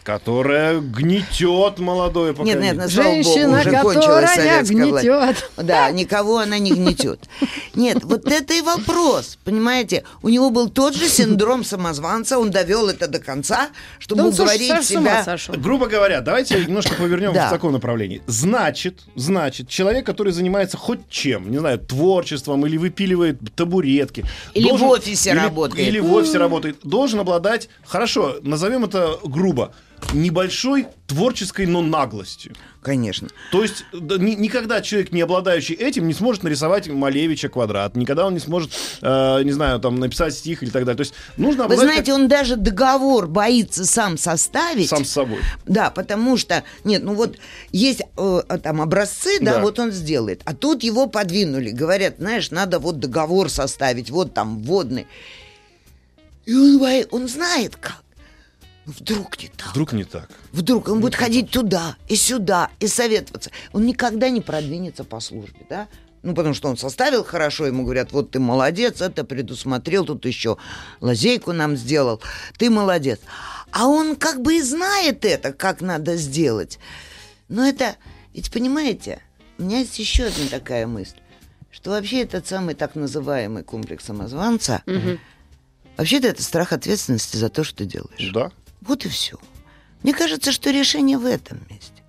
Которая 0.02 0.80
гнетет 0.80 1.78
молодое 1.78 2.28
Нет, 2.28 2.36
поколение. 2.36 2.62
нет, 2.72 2.76
на 2.76 2.88
слава 2.88 3.08
богу, 3.10 3.22
Женщина, 3.22 3.60
уже 3.60 3.70
кончилась 3.70 3.94
которая 4.06 4.26
советская 4.34 4.86
власть. 4.86 5.06
гнетет. 5.06 5.50
Да, 5.58 5.90
никого 5.90 6.38
она 6.38 6.58
не 6.58 6.70
гнетет. 6.72 7.28
Нет, 7.74 8.02
вот 8.04 8.26
это 8.26 8.54
и 8.54 8.62
вопрос, 8.62 9.38
понимаете? 9.44 10.04
У 10.22 10.28
него 10.30 10.50
был 10.50 10.70
тот 10.70 10.94
же 10.94 11.06
синдром 11.08 11.64
самозванца, 11.64 12.38
он 12.38 12.50
довел 12.50 12.88
это 12.88 13.08
до 13.08 13.18
конца, 13.18 13.68
чтобы 13.98 14.22
Да 14.22 14.28
уговорить 14.28 14.70
ума 14.70 14.82
себя. 14.82 15.24
сошел. 15.24 15.54
Грубо 15.56 15.86
говоря, 15.86 16.20
давайте 16.22 16.64
немножко 16.64 16.94
повернем 16.94 17.32
Да. 17.34 17.48
в 17.48 17.50
таком 17.50 17.72
направлении. 17.72 18.22
Значит, 18.26 19.00
значит, 19.16 19.68
человек, 19.68 20.06
который 20.06 20.32
занимается 20.32 20.76
хоть 20.78 21.08
чем, 21.10 21.50
не 21.50 21.58
знаю, 21.58 21.78
творчеством 21.78 22.64
или 22.66 22.78
выпиливает 22.78 23.38
табуретки. 23.54 24.24
Или 24.54 24.70
в 24.70 24.82
офисе 24.84 25.30
или- 25.30 25.38
работает. 25.38 25.86
Или 25.88 25.98
в 25.98 26.12
офисе 26.12 26.38
работает. 26.38 26.78
Должен 26.82 27.20
обладать, 27.20 27.68
хорошо, 27.86 28.36
назовем 28.42 28.84
это 28.84 29.18
грубо, 29.24 29.72
небольшой 30.12 30.86
творческой, 31.06 31.66
но 31.66 31.82
наглостью. 31.82 32.54
Конечно. 32.82 33.28
То 33.52 33.62
есть 33.62 33.84
да, 33.92 34.16
ни- 34.16 34.34
никогда 34.34 34.80
человек, 34.80 35.12
не 35.12 35.20
обладающий 35.20 35.74
этим, 35.74 36.06
не 36.08 36.14
сможет 36.14 36.42
нарисовать 36.44 36.88
Малевича 36.88 37.48
квадрат. 37.48 37.94
Никогда 37.96 38.26
он 38.26 38.34
не 38.34 38.40
сможет, 38.40 38.70
э, 39.02 39.42
не 39.42 39.52
знаю, 39.52 39.80
там 39.80 39.98
написать 40.00 40.32
стих 40.34 40.62
или 40.62 40.70
так 40.70 40.84
далее. 40.84 40.96
То 40.96 41.02
есть 41.02 41.14
нужно 41.36 41.66
Вы 41.68 41.76
знаете, 41.76 42.14
он 42.14 42.28
даже 42.28 42.56
договор 42.56 43.26
боится 43.26 43.84
сам 43.84 44.16
составить. 44.16 44.88
сам 44.88 45.04
с 45.04 45.10
собой. 45.10 45.40
Да, 45.66 45.90
потому 45.90 46.36
что, 46.36 46.64
нет, 46.84 47.02
ну 47.02 47.14
вот 47.14 47.36
есть 47.72 48.02
э, 48.16 48.40
там 48.62 48.80
образцы, 48.80 49.38
да, 49.40 49.54
Да. 49.56 49.60
вот 49.60 49.78
он 49.78 49.90
сделает. 49.92 50.40
А 50.44 50.54
тут 50.54 50.82
его 50.82 51.06
подвинули. 51.06 51.70
Говорят, 51.70 52.14
знаешь, 52.18 52.50
надо 52.50 52.78
вот 52.78 52.98
договор 52.98 53.50
составить, 53.50 54.10
вот 54.10 54.32
там 54.32 54.62
вводный. 54.62 55.06
И 56.46 56.54
он, 56.54 56.80
он 57.10 57.28
знает 57.28 57.76
как. 57.76 58.02
Вдруг 58.98 59.42
не 59.42 59.48
так. 59.48 59.70
Вдруг 59.70 59.92
не 59.92 60.04
так. 60.04 60.28
Вдруг 60.52 60.88
он 60.88 61.00
будет 61.00 61.14
ходить 61.14 61.50
туда 61.50 61.96
и 62.08 62.16
сюда 62.16 62.70
и 62.80 62.86
советоваться. 62.86 63.50
Он 63.72 63.86
никогда 63.86 64.30
не 64.30 64.40
продвинется 64.40 65.04
по 65.04 65.20
службе, 65.20 65.60
да? 65.68 65.88
Ну, 66.22 66.34
потому 66.34 66.54
что 66.54 66.68
он 66.68 66.76
составил 66.76 67.24
хорошо, 67.24 67.66
ему 67.66 67.84
говорят, 67.84 68.12
вот 68.12 68.32
ты 68.32 68.40
молодец, 68.40 69.00
это 69.00 69.24
предусмотрел, 69.24 70.04
тут 70.04 70.26
еще 70.26 70.58
лазейку 71.00 71.52
нам 71.52 71.76
сделал, 71.76 72.20
ты 72.58 72.68
молодец. 72.68 73.20
А 73.72 73.86
он 73.86 74.16
как 74.16 74.42
бы 74.42 74.56
и 74.56 74.62
знает 74.62 75.24
это, 75.24 75.52
как 75.52 75.80
надо 75.80 76.16
сделать. 76.16 76.78
Но 77.48 77.66
это, 77.66 77.96
ведь 78.34 78.50
понимаете, 78.50 79.22
у 79.58 79.62
меня 79.62 79.78
есть 79.78 79.98
еще 79.98 80.24
одна 80.24 80.46
такая 80.50 80.86
мысль, 80.86 81.16
что 81.70 81.90
вообще 81.90 82.22
этот 82.22 82.46
самый 82.46 82.74
так 82.74 82.96
называемый 82.96 83.62
комплекс 83.62 84.04
самозванца, 84.04 84.82
вообще-то 85.96 86.28
это 86.28 86.42
страх 86.42 86.72
ответственности 86.72 87.36
за 87.36 87.48
то, 87.48 87.64
что 87.64 87.78
ты 87.78 87.84
делаешь. 87.86 88.30
Да. 88.34 88.52
Вот 88.80 89.04
и 89.04 89.08
все. 89.08 89.36
Мне 90.02 90.12
кажется, 90.14 90.52
что 90.52 90.70
решение 90.70 91.18
в 91.18 91.26
этом 91.26 91.58
месте. 91.68 92.02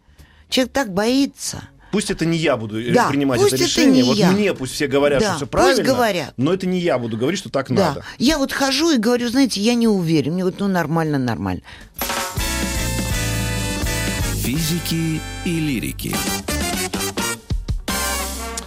Человек 0.50 0.72
так 0.74 0.94
боится. 0.94 1.64
Пусть 1.92 2.10
это 2.10 2.26
не 2.26 2.38
я 2.38 2.56
буду 2.56 2.82
э, 2.82 2.94
Да, 2.94 3.10
принимать 3.10 3.40
пусть 3.42 3.54
это 3.54 3.64
это 3.64 3.70
решение. 3.70 4.02
не 4.02 4.04
вот 4.04 4.16
я. 4.18 4.32
мне 4.32 4.54
пусть 4.54 4.74
все 4.74 4.88
говорят, 4.88 5.20
Да, 5.20 5.28
что 5.28 5.36
все 5.38 5.46
пусть 5.46 5.52
правильно. 5.52 5.84
говорят. 5.84 6.34
Но 6.38 6.54
это 6.54 6.66
не 6.68 6.80
я 6.80 6.98
буду 6.98 7.18
говорить, 7.18 7.40
что 7.40 7.50
так 7.50 7.68
Да. 7.70 7.90
надо. 7.90 8.06
Я 8.18 8.38
вот 8.38 8.54
хожу 8.54 8.92
и 8.92 8.98
говорю, 8.98 9.28
знаете, 9.28 9.60
я 9.60 9.74
не 9.76 9.90
уверен. 9.90 10.34
Мне 10.34 10.46
вот, 10.46 10.60
ну, 10.60 10.68
нормально, 10.70 11.18
нормально. 11.18 11.62
Физики 14.36 15.20
и 15.46 15.60
лирики. 15.60 16.16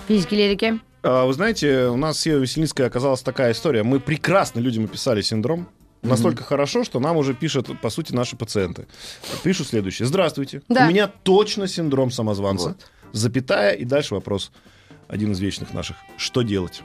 Физики, 0.06 0.34
лирики. 0.34 0.80
А, 1.02 1.24
Вы 1.26 1.32
знаете, 1.32 1.86
у 1.86 1.96
нас 1.96 2.20
с 2.20 2.26
Евой 2.26 2.42
Веселинской 2.42 2.86
оказалась 2.86 3.22
такая 3.22 3.52
история. 3.52 3.82
Мы 3.82 4.00
прекрасно 4.00 4.60
людям 4.60 4.84
описали 4.84 5.22
синдром. 5.22 5.66
Настолько 6.04 6.44
хорошо, 6.44 6.84
что 6.84 7.00
нам 7.00 7.16
уже 7.16 7.34
пишут, 7.34 7.80
по 7.80 7.90
сути, 7.90 8.12
наши 8.12 8.36
пациенты. 8.36 8.86
Пишут 9.42 9.68
следующее. 9.68 10.06
Здравствуйте. 10.06 10.62
Да. 10.68 10.86
У 10.86 10.88
меня 10.90 11.08
точно 11.08 11.66
синдром 11.66 12.10
самозванца. 12.10 12.68
Вот. 12.68 12.86
Запятая. 13.12 13.72
И 13.72 13.84
дальше 13.84 14.14
вопрос. 14.14 14.52
Один 15.08 15.32
из 15.32 15.40
вечных 15.40 15.72
наших. 15.72 15.96
Что 16.16 16.42
делать? 16.42 16.82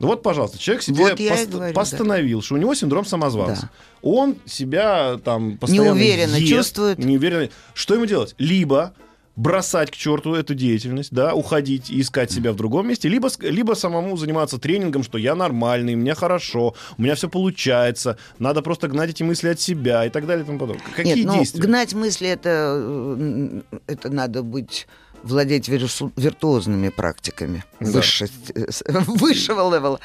Ну 0.00 0.08
вот, 0.08 0.22
пожалуйста, 0.22 0.58
человек 0.58 0.82
себе 0.82 1.04
Вот 1.04 1.16
пост- 1.16 1.48
говорю, 1.48 1.72
да. 1.72 1.72
постановил, 1.72 2.42
что 2.42 2.54
у 2.54 2.58
него 2.58 2.74
синдром 2.74 3.04
самозванца. 3.04 3.62
Да. 3.62 3.70
Он 4.02 4.36
себя 4.44 5.18
там 5.24 5.56
постоянно 5.56 5.86
Неуверенно 5.94 6.36
ест, 6.36 6.48
чувствует. 6.52 6.98
Неуверенно. 6.98 7.48
Что 7.74 7.94
ему 7.94 8.06
делать? 8.06 8.34
Либо 8.38 8.94
бросать 9.36 9.90
к 9.90 9.96
черту 9.96 10.34
эту 10.34 10.54
деятельность, 10.54 11.10
да, 11.12 11.34
уходить 11.34 11.90
и 11.90 12.00
искать 12.00 12.30
себя 12.30 12.52
в 12.52 12.56
другом 12.56 12.86
месте, 12.88 13.08
либо, 13.08 13.28
либо 13.40 13.74
самому 13.74 14.16
заниматься 14.16 14.58
тренингом, 14.58 15.02
что 15.02 15.18
я 15.18 15.34
нормальный, 15.34 15.96
мне 15.96 16.14
хорошо, 16.14 16.74
у 16.98 17.02
меня 17.02 17.14
все 17.16 17.28
получается, 17.28 18.16
надо 18.38 18.62
просто 18.62 18.86
гнать 18.88 19.10
эти 19.10 19.22
мысли 19.24 19.48
от 19.48 19.60
себя 19.60 20.04
и 20.06 20.10
так 20.10 20.26
далее 20.26 20.44
и 20.44 20.46
тому 20.46 20.58
подобное. 20.58 20.84
Какие 20.94 21.16
Нет, 21.16 21.26
ну, 21.26 21.34
действия? 21.34 21.60
гнать 21.62 21.94
мысли, 21.94 22.28
это, 22.28 22.76
э, 22.80 23.60
это 23.88 24.10
надо 24.10 24.42
быть 24.44 24.86
владеть 25.24 25.68
виртуозными 25.68 26.90
практиками 26.90 27.64
Да. 27.80 27.86
высшей- 27.90 28.30
э, 28.54 28.66
высшего 29.06 29.74
левела. 29.74 29.98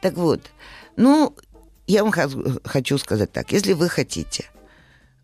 Так 0.00 0.14
вот, 0.14 0.40
ну, 0.96 1.34
я 1.86 2.02
вам 2.04 2.12
хо- 2.12 2.60
хочу 2.64 2.96
сказать 2.98 3.30
так. 3.32 3.52
Если 3.52 3.72
вы 3.74 3.88
хотите, 3.90 4.46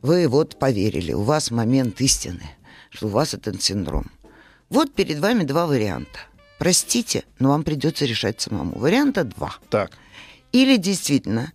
вы 0.03 0.29
вот 0.29 0.59
поверили, 0.59 1.13
у 1.13 1.23
вас 1.23 1.51
момент 1.51 2.01
истины, 2.01 2.51
что 2.91 3.07
у 3.07 3.11
вас 3.11 3.35
этот 3.35 3.63
синдром. 3.63 4.11
Вот 4.69 4.93
перед 4.93 5.19
вами 5.19 5.45
два 5.45 5.67
варианта. 5.67 6.21
Простите, 6.59 7.25
но 7.39 7.49
вам 7.49 7.63
придется 7.63 8.05
решать 8.05 8.41
самому. 8.41 8.79
Варианта 8.79 9.25
два. 9.25 9.55
Так, 9.71 9.93
Или 10.53 10.77
действительно 10.77 11.53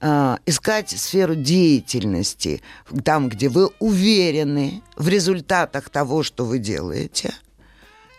э, 0.00 0.36
искать 0.46 0.90
сферу 0.90 1.34
деятельности 1.34 2.62
там, 3.04 3.28
где 3.28 3.48
вы 3.48 3.68
уверены 3.78 4.82
в 4.96 5.08
результатах 5.08 5.90
того, 5.90 6.22
что 6.22 6.44
вы 6.46 6.58
делаете, 6.58 7.34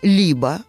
либо 0.02 0.62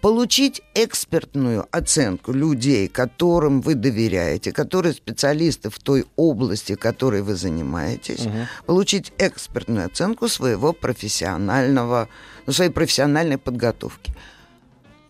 получить 0.00 0.62
экспертную 0.74 1.66
оценку 1.70 2.32
людей, 2.32 2.88
которым 2.88 3.60
вы 3.60 3.74
доверяете, 3.74 4.52
которые 4.52 4.92
специалисты 4.92 5.70
в 5.70 5.78
той 5.78 6.06
области, 6.16 6.74
которой 6.74 7.22
вы 7.22 7.34
занимаетесь, 7.34 8.28
получить 8.66 9.12
экспертную 9.18 9.86
оценку 9.86 10.28
своего 10.28 10.72
профессионального, 10.72 12.08
ну, 12.46 12.52
своей 12.52 12.70
профессиональной 12.70 13.38
подготовки. 13.38 14.14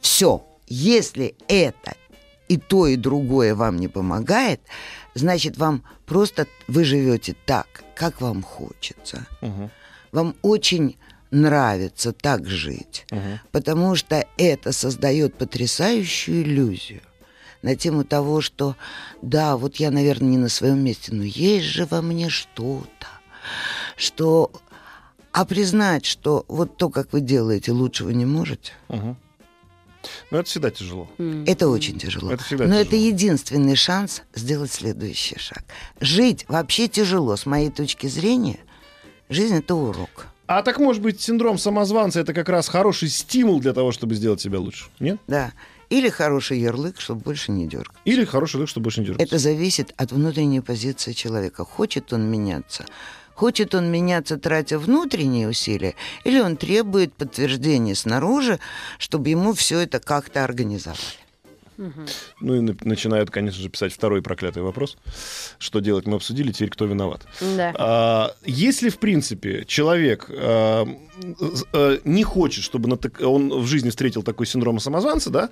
Все. 0.01 0.47
Если 0.69 1.37
это 1.47 1.95
и 2.49 2.57
то, 2.57 2.87
и 2.87 2.97
другое 2.97 3.55
вам 3.55 3.77
не 3.77 3.89
помогает, 3.89 4.61
значит, 5.15 5.57
вам 5.57 5.85
просто 6.07 6.47
вы 6.67 6.85
живете 6.85 7.37
так, 7.45 7.67
как 7.95 8.21
вам 8.21 8.43
хочется. 8.43 9.27
Мгм. 9.41 9.71
Вам 10.13 10.35
очень 10.43 10.97
нравится 11.31 12.13
так 12.13 12.47
жить, 12.47 13.05
Мгм. 13.11 13.41
потому 13.53 13.95
что 13.97 14.25
это 14.37 14.73
создает 14.73 15.35
потрясающую 15.35 16.43
иллюзию 16.43 17.03
на 17.63 17.75
тему 17.77 18.05
того, 18.05 18.41
что 18.41 18.77
да, 19.23 19.57
вот 19.57 19.77
я, 19.77 19.91
наверное, 19.91 20.29
не 20.31 20.39
на 20.39 20.49
своем 20.49 20.79
месте, 20.85 21.13
но 21.15 21.23
есть 21.25 21.67
же 21.67 21.87
во 21.87 22.03
мне 22.03 22.29
что-то, 22.29 23.07
что... 23.97 24.51
А 25.33 25.45
признать, 25.45 26.07
что 26.07 26.47
вот 26.49 26.79
то, 26.79 26.89
как 26.89 27.13
вы 27.13 27.21
делаете, 27.21 27.71
лучше 27.73 28.05
вы 28.05 28.15
не 28.15 28.25
можете, 28.25 28.73
Мгм. 28.89 29.17
Ну, 30.31 30.39
это 30.39 30.49
всегда 30.49 30.71
тяжело. 30.71 31.11
это 31.47 31.69
очень 31.69 31.99
тяжело. 31.99 32.31
Это 32.31 32.45
всегда 32.45 32.65
Но 32.65 32.71
тяжело. 32.75 32.87
это 32.87 32.97
единственный 32.97 33.75
шанс 33.75 34.23
сделать 34.35 34.73
следующий 34.73 35.37
шаг. 35.39 35.65
Жить 36.01 36.45
вообще 36.49 36.87
тяжело, 36.89 37.35
с 37.37 37.45
моей 37.45 37.71
точки 37.71 38.07
зрения. 38.07 38.61
Жизнь 39.29 39.57
это 39.57 39.75
урок. 39.75 40.29
А 40.47 40.63
так, 40.63 40.79
может 40.79 41.03
быть, 41.03 41.21
синдром 41.21 41.59
самозванца 41.59 42.21
это 42.21 42.33
как 42.33 42.49
раз 42.49 42.69
хороший 42.69 43.09
стимул 43.09 43.61
для 43.61 43.73
того, 43.73 43.91
чтобы 43.91 44.15
сделать 44.15 44.41
себя 44.41 44.61
лучше? 44.61 44.87
Нет? 45.01 45.19
Да. 45.27 45.53
Или 45.91 46.09
хороший 46.09 46.59
ярлык, 46.59 47.01
чтобы 47.01 47.21
больше 47.21 47.53
не 47.53 47.67
дергать. 47.67 47.97
Или 48.05 48.25
хороший 48.25 48.57
лук, 48.57 48.69
чтобы 48.69 48.85
больше 48.85 49.01
не 49.01 49.07
дергаться? 49.07 49.27
Это 49.27 49.39
зависит 49.39 49.93
от 49.97 50.13
внутренней 50.13 50.61
позиции 50.61 51.13
человека. 51.13 51.65
Хочет 51.65 52.13
он 52.13 52.29
меняться, 52.31 52.87
хочет 53.35 53.75
он 53.75 53.91
меняться, 53.91 54.37
тратя 54.37 54.79
внутренние 54.79 55.49
усилия, 55.49 55.95
или 56.25 56.41
он 56.41 56.57
требует 56.57 57.13
подтверждения 57.13 57.95
снаружи, 57.95 58.59
чтобы 58.99 59.29
ему 59.29 59.53
все 59.53 59.81
это 59.81 60.01
как-то 60.01 60.45
организовали. 60.45 61.01
Ну 62.41 62.55
и 62.55 62.61
на- 62.61 62.77
начинают, 62.85 63.31
конечно 63.31 63.61
же, 63.63 63.69
писать 63.69 63.93
второй 63.93 64.23
проклятый 64.23 64.63
вопрос. 64.63 64.97
Что 65.59 65.81
делать? 65.81 66.07
Мы 66.07 66.17
обсудили, 66.17 66.53
теперь 66.53 66.71
кто 66.71 66.85
виноват? 66.87 67.27
Да. 67.41 67.75
А, 67.79 68.35
если, 68.45 68.89
в 68.89 68.99
принципе, 68.99 69.65
человек 69.67 70.27
а, 70.31 70.87
а, 71.73 71.99
не 72.05 72.23
хочет, 72.25 72.65
чтобы 72.65 72.89
натык- 72.89 73.23
он 73.23 73.51
в 73.61 73.67
жизни 73.67 73.91
встретил 73.91 74.23
такой 74.23 74.47
синдром 74.47 74.79
самозванца, 74.81 75.31
да, 75.31 75.51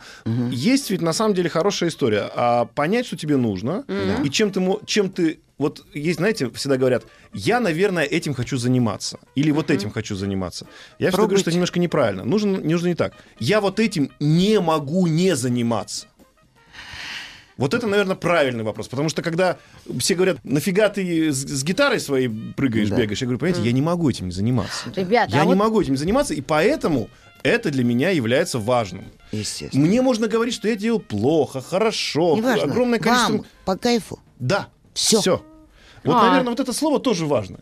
есть 0.50 0.90
ведь 0.90 1.02
на 1.02 1.12
самом 1.12 1.34
деле 1.34 1.48
хорошая 1.48 1.88
история. 1.90 2.30
А 2.34 2.64
понять, 2.66 3.06
что 3.06 3.16
тебе 3.16 3.36
нужно, 3.36 3.84
и 4.24 4.30
чем 4.30 4.50
ты, 4.50 4.60
чем 4.86 5.10
ты 5.10 5.40
вот 5.56 5.84
есть, 5.94 6.18
знаете, 6.18 6.50
всегда 6.50 6.76
говорят, 6.76 7.04
я, 7.32 7.60
наверное, 7.60 8.02
этим 8.02 8.34
хочу 8.34 8.56
заниматься. 8.56 9.20
Или 9.36 9.52
вот 9.52 9.70
этим 9.70 9.90
хочу 9.92 10.16
заниматься. 10.16 10.66
Я 10.98 11.10
всегда 11.10 11.22
говорю, 11.28 11.38
что 11.38 11.50
это 11.50 11.54
немножко 11.56 11.78
неправильно. 11.78 12.24
Нужно, 12.24 12.58
нужно 12.60 12.88
не 12.88 12.96
так. 12.96 13.14
Я 13.38 13.60
вот 13.60 13.78
этим 13.78 14.10
не 14.18 14.60
могу 14.60 15.06
не 15.06 15.36
заниматься. 15.36 16.06
Вот 17.56 17.72
это, 17.74 17.86
наверное, 17.86 18.16
правильный 18.16 18.64
вопрос. 18.64 18.88
Потому 18.88 19.08
что 19.08 19.22
когда 19.22 19.58
все 19.98 20.14
говорят, 20.14 20.38
нафига 20.44 20.88
ты 20.88 21.32
с, 21.32 21.36
с 21.36 21.62
гитарой 21.64 22.00
своей 22.00 22.28
прыгаешь, 22.28 22.88
Да. 22.88 22.96
бегаешь, 22.96 23.20
я 23.20 23.26
говорю, 23.26 23.38
понимаете, 23.38 23.64
я 23.66 23.72
не 23.72 23.82
могу 23.82 24.10
этим 24.10 24.32
заниматься. 24.32 24.90
Ребята, 24.96 25.32
я 25.34 25.42
а 25.42 25.44
не 25.44 25.48
вот- 25.48 25.56
могу 25.56 25.80
этим 25.80 25.96
заниматься, 25.96 26.34
и 26.34 26.40
поэтому 26.40 27.08
это 27.42 27.70
для 27.70 27.84
меня 27.84 28.10
является 28.10 28.58
важным. 28.58 29.04
Естественно. 29.30 29.84
Мне 29.86 30.02
можно 30.02 30.26
говорить, 30.28 30.54
что 30.54 30.66
я 30.68 30.76
делал 30.76 30.98
плохо, 31.00 31.60
хорошо, 31.60 32.36
Неважно. 32.36 32.64
огромное 32.64 32.98
количество... 32.98 33.32
Вам 33.34 33.46
по 33.64 33.76
кайфу. 33.76 34.18
Да. 34.38 34.68
Всё. 34.94 35.20
Все. 35.20 35.44
Вот, 36.04 36.14
А. 36.16 36.26
наверное, 36.28 36.50
вот 36.50 36.60
это 36.60 36.72
слово 36.72 37.00
тоже 37.00 37.26
важно. 37.26 37.58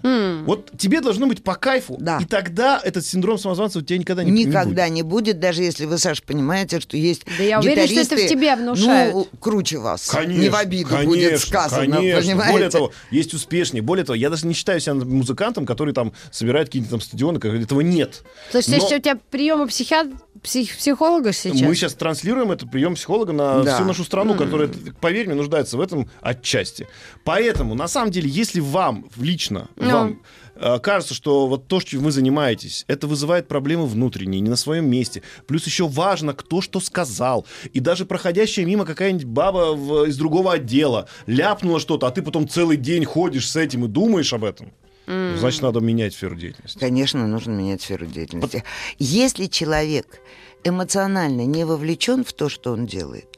Вот 0.46 0.70
тебе 0.76 1.00
должно 1.00 1.26
быть 1.26 1.42
по 1.44 1.54
кайфу, 1.54 1.96
Да. 2.00 2.18
и 2.20 2.24
тогда 2.24 2.80
этот 2.82 3.06
синдром 3.06 3.38
самозванца 3.38 3.78
у 3.78 3.82
тебя 3.82 3.98
никогда 3.98 4.24
не, 4.24 4.30
не 4.30 4.44
Никогда 4.44 4.84
будет. 4.84 4.92
не 4.94 5.02
будет, 5.02 5.38
даже 5.40 5.62
если 5.62 5.86
вы, 5.86 5.98
Саша, 5.98 6.22
понимаете, 6.26 6.80
что 6.80 6.96
есть 6.96 7.22
Да 7.38 7.44
я 7.44 7.60
уверена, 7.60 7.86
что 7.86 7.94
это 8.00 8.02
в 8.02 8.04
гитаристы, 8.10 8.28
тебе 8.34 8.56
внушают. 8.56 9.14
Ну, 9.14 9.28
круче 9.40 9.78
вас. 9.78 10.08
Конечно, 10.08 10.40
не 10.42 10.48
в 10.48 10.54
обиду 10.56 10.88
конечно, 10.88 11.08
будет 11.08 11.38
сказано, 11.40 11.96
конечно. 11.96 12.20
понимаете? 12.22 12.52
Более 12.52 12.70
того, 12.70 12.92
есть 13.10 13.34
успешнее. 13.34 13.82
Более 13.82 14.04
того, 14.04 14.16
я 14.16 14.28
даже 14.30 14.46
не 14.46 14.54
считаю 14.54 14.80
себя 14.80 14.94
музыкантом, 14.94 15.64
который 15.64 15.94
там 15.94 16.12
собирает 16.30 16.66
какие-то 16.68 16.90
там 16.90 17.00
стадионы, 17.00 17.38
как 17.38 17.52
этого 17.54 17.80
нет. 17.80 18.22
То 18.50 18.58
есть, 18.58 18.68
Но 18.68 18.74
если 18.76 18.96
у 18.96 18.98
тебя 19.00 19.18
приемы 19.30 19.66
психиат... 19.68 20.08
псих- 20.42 20.76
психолога 20.76 21.32
сейчас? 21.32 21.60
Мы 21.60 21.74
сейчас 21.74 21.94
транслируем 21.94 22.50
этот 22.50 22.70
прием 22.70 22.94
психолога 22.96 23.32
на 23.32 23.62
Да. 23.62 23.76
всю 23.76 23.84
нашу 23.84 24.02
страну, 24.04 24.34
которая, 24.34 24.68
поверь 25.00 25.26
мне, 25.26 25.36
нуждается 25.36 25.76
в 25.76 25.80
этом 25.80 26.10
отчасти. 26.20 26.88
Поэтому, 27.24 27.74
на 27.74 27.86
самом 27.88 28.10
деле, 28.10 28.28
если 28.40 28.60
вам 28.60 29.06
лично, 29.16 29.68
Ну. 29.76 29.90
вам 29.90 30.22
э, 30.56 30.78
кажется, 30.80 31.14
что 31.14 31.46
вот 31.46 31.66
то, 31.68 31.80
чем 31.80 32.00
вы 32.02 32.12
занимаетесь, 32.12 32.84
это 32.88 33.06
вызывает 33.06 33.48
проблемы 33.48 33.86
внутренние, 33.86 34.40
не 34.40 34.50
на 34.50 34.56
своем 34.56 34.88
месте. 34.90 35.22
Плюс 35.46 35.66
еще 35.66 35.86
важно, 35.88 36.32
кто 36.34 36.60
что 36.60 36.80
сказал. 36.80 37.46
И 37.72 37.80
даже 37.80 38.04
проходящая 38.04 38.66
мимо 38.66 38.84
какая-нибудь 38.84 39.24
баба 39.26 39.72
в- 39.74 40.04
из 40.08 40.16
другого 40.16 40.52
отдела 40.52 41.08
ляпнула 41.26 41.80
что-то, 41.80 42.06
а 42.06 42.10
ты 42.10 42.22
потом 42.22 42.48
целый 42.48 42.76
день 42.76 43.04
ходишь 43.04 43.48
с 43.50 43.56
этим 43.56 43.84
и 43.84 43.88
думаешь 43.88 44.32
об 44.32 44.44
этом. 44.44 44.72
ну, 45.06 45.36
Значит, 45.36 45.62
надо 45.62 45.80
менять 45.80 46.14
сферу 46.14 46.36
деятельности. 46.36 46.78
Конечно, 46.78 47.26
нужно 47.26 47.50
менять 47.52 47.82
сферу 47.82 48.06
деятельности. 48.06 48.62
Если 48.98 49.46
человек 49.46 50.20
эмоционально 50.64 51.44
не 51.44 51.64
вовлечен 51.64 52.24
в 52.24 52.32
то, 52.32 52.48
что 52.48 52.72
он 52.72 52.86
делает, 52.86 53.31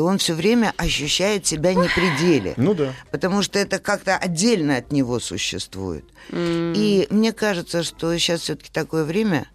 то 0.00 0.06
он 0.06 0.16
все 0.16 0.32
время 0.32 0.72
ощущает 0.78 1.44
себя 1.44 1.74
не 1.74 1.86
при 1.86 2.16
деле. 2.16 2.54
Ну 2.56 2.72
да. 2.72 2.94
Потому 3.10 3.42
что 3.42 3.58
это 3.58 3.78
как-то 3.78 4.16
отдельно 4.16 4.76
от 4.76 4.92
него 4.92 5.20
существует. 5.20 6.06
И 6.32 7.06
мне 7.10 7.34
кажется, 7.34 7.82
что 7.82 8.16
сейчас 8.16 8.40
все-таки 8.40 8.70
такое 8.72 9.04
время, 9.04 9.46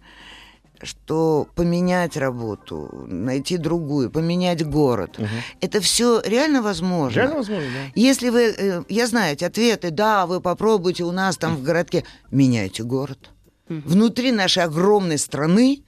что 0.80 1.48
поменять 1.56 2.16
работу, 2.16 3.06
найти 3.08 3.56
другую, 3.56 4.08
поменять 4.08 4.64
город, 4.64 5.18
это 5.60 5.80
все 5.80 6.22
реально 6.24 6.62
возможно. 6.62 7.16
Реально 7.16 7.36
возможно, 7.38 7.66
да. 7.68 7.90
Если 7.96 8.28
вы, 8.28 8.54
э, 8.56 8.82
я 8.88 9.08
знаю 9.08 9.32
эти 9.32 9.42
ответы, 9.42 9.90
да, 9.90 10.26
вы 10.26 10.40
попробуйте 10.40 11.02
у 11.02 11.10
нас 11.10 11.36
там 11.38 11.56
в 11.56 11.62
городке, 11.64 12.04
меняйте 12.30 12.84
город. 12.84 13.30
Внутри 13.68 14.30
нашей 14.30 14.62
огромной 14.62 15.18
страны 15.18 15.82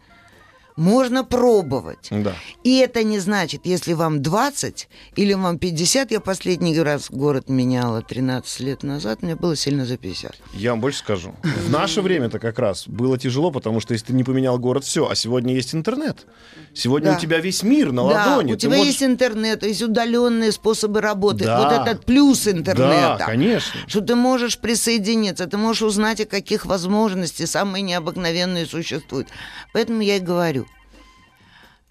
можно 0.79 1.25
пробовать. 1.25 2.09
Да. 2.11 2.35
И 2.63 2.79
это 2.79 3.03
не 3.03 3.19
значит, 3.19 3.63
если 3.65 3.93
вам 3.95 4.23
20 4.23 4.89
или 5.17 5.33
вам 5.35 5.59
50, 5.59 6.13
я 6.13 6.21
последний 6.21 6.79
раз 6.81 7.11
город 7.11 7.49
меняла 7.49 8.01
13 8.01 8.61
лет 8.61 8.83
назад, 8.85 9.23
мне 9.23 9.35
было 9.35 9.57
сильно 9.57 9.85
за 9.85 9.97
50. 9.97 10.37
Я 10.55 10.71
вам 10.71 10.81
больше 10.81 11.01
скажу. 11.01 11.35
В 11.43 11.71
наше 11.71 12.01
время-то 12.01 12.39
как 12.39 12.59
раз 12.61 12.87
было 12.87 13.19
тяжело, 13.19 13.51
потому 13.51 13.81
что 13.81 13.93
если 13.93 14.07
ты 14.07 14.13
не 14.13 14.23
поменял 14.23 14.57
город, 14.59 14.85
все. 14.85 15.09
А 15.09 15.17
сегодня 15.17 15.53
есть 15.53 15.75
интернет. 15.75 16.27
Сегодня 16.75 17.11
Да. 17.11 17.17
у 17.17 17.21
тебя 17.21 17.41
весь 17.41 17.65
мир 17.65 17.91
на 17.91 18.09
да, 18.09 18.27
ладони. 18.37 18.53
у 18.53 18.57
тебя 18.57 18.71
можешь- 18.77 18.87
есть 18.87 19.03
интернет, 19.03 19.65
есть 19.65 19.83
удаленные 19.83 20.53
способы 20.53 21.01
работы. 21.01 21.45
Да. 21.45 21.59
Вот 21.61 21.73
этот 21.73 22.05
плюс 22.07 22.47
интернета. 22.47 23.17
Да, 23.19 23.27
конечно. 23.27 23.81
Что 23.89 24.01
ты 24.01 24.15
можешь 24.15 24.59
присоединиться, 24.59 25.47
ты 25.47 25.57
можешь 25.57 25.83
узнать, 25.83 26.21
о 26.21 26.25
каких 26.25 26.67
возможностей 26.67 27.47
самые 27.47 27.83
необыкновенные 27.83 28.65
существуют. 28.65 29.27
Поэтому 29.73 30.03
я 30.03 30.17
и 30.19 30.21
говорю. 30.21 30.67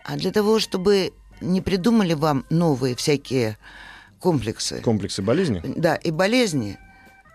А 0.08 0.16
для 0.16 0.32
того, 0.32 0.60
чтобы 0.60 1.12
не 1.42 1.62
придумали 1.62 2.14
вам 2.14 2.46
новые 2.50 2.96
всякие 2.96 3.58
комплексы, 4.20 4.82
Комплексы 4.82 5.22
болезни. 5.22 5.62
да, 5.76 5.96
и 5.96 6.12
болезни, 6.12 6.78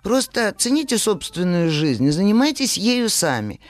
просто 0.02 0.54
цените 0.56 0.98
собственную 0.98 1.70
жизнь 1.70 2.10
занимайтесь 2.10 2.76
ею 2.78 3.08
сами. 3.10 3.60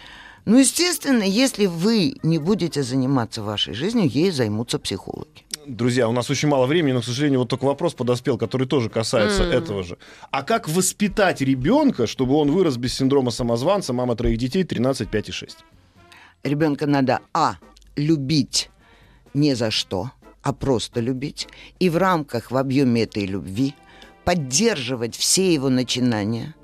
Ну, 0.44 0.59
естественно, 0.59 1.22
если 1.22 1.66
вы 1.66 2.14
не 2.22 2.38
будете 2.38 2.82
заниматься 2.82 3.42
вашей 3.42 3.74
жизнью, 3.74 4.09
ей 4.09 4.30
займутся 4.30 4.78
психологи. 4.78 5.44
Друзья, 5.66 6.09
у 6.09 6.12
нас 6.12 6.30
очень 6.30 6.48
мало 6.48 6.66
времени, 6.66 6.92
но, 6.92 7.00
к 7.00 7.05
сожалению, 7.05 7.40
вот 7.40 7.48
только 7.48 7.64
вопрос 7.64 7.94
подоспел, 7.94 8.38
который 8.38 8.66
тоже 8.66 8.88
касается 8.88 9.44
этого 9.44 9.82
же. 9.84 9.98
А 10.32 10.42
как 10.42 10.68
воспитать 10.68 11.40
ребенка, 11.40 12.07
чтобы 12.09 12.34
он 12.34 12.50
вырос 12.50 12.76
без 12.76 12.94
синдрома 12.94 13.30
самозванца, 13.30 13.92
мама 13.92 14.16
троих 14.16 14.38
детей, 14.38 14.64
13, 14.64 15.09
5 15.09 15.28
и 15.28 15.32
6? 15.32 15.59
Ребенка 16.42 16.86
надо, 16.86 17.20
а, 17.32 17.59
любить 17.94 18.70
не 19.35 19.55
за 19.55 19.70
что, 19.70 20.11
а 20.43 20.53
просто 20.53 21.01
любить. 21.01 21.49
И 21.78 21.89
в 21.91 21.97
рамках, 21.97 22.51
в 22.51 22.57
объеме 22.57 23.03
этой 23.03 23.26
любви 23.26 23.74
поддерживать 24.24 25.16
все 25.16 25.53
его 25.53 25.68
начинания. 25.68 26.55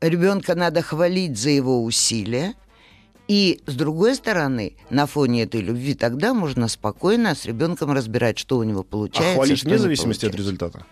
Ребенка 0.00 0.54
надо 0.54 0.82
хвалить 0.82 1.38
за 1.38 1.50
его 1.50 1.82
усилия. 1.84 2.54
И, 3.26 3.60
с 3.66 3.74
другой 3.74 4.14
стороны, 4.14 4.74
на 4.88 5.06
фоне 5.06 5.42
этой 5.42 5.60
любви 5.60 5.94
тогда 5.94 6.32
можно 6.32 6.66
спокойно 6.68 7.34
с 7.34 7.44
ребенком 7.44 7.92
разбирать, 7.92 8.38
что 8.38 8.56
у 8.56 8.62
него 8.62 8.80
А 8.80 8.84
получается. 8.84 9.34
хвалить 9.34 9.58
что 9.58 9.66
вне 9.68 9.76
не 9.76 9.82
зависимости 9.82 10.24
от 10.24 10.34
результата? 10.34 10.86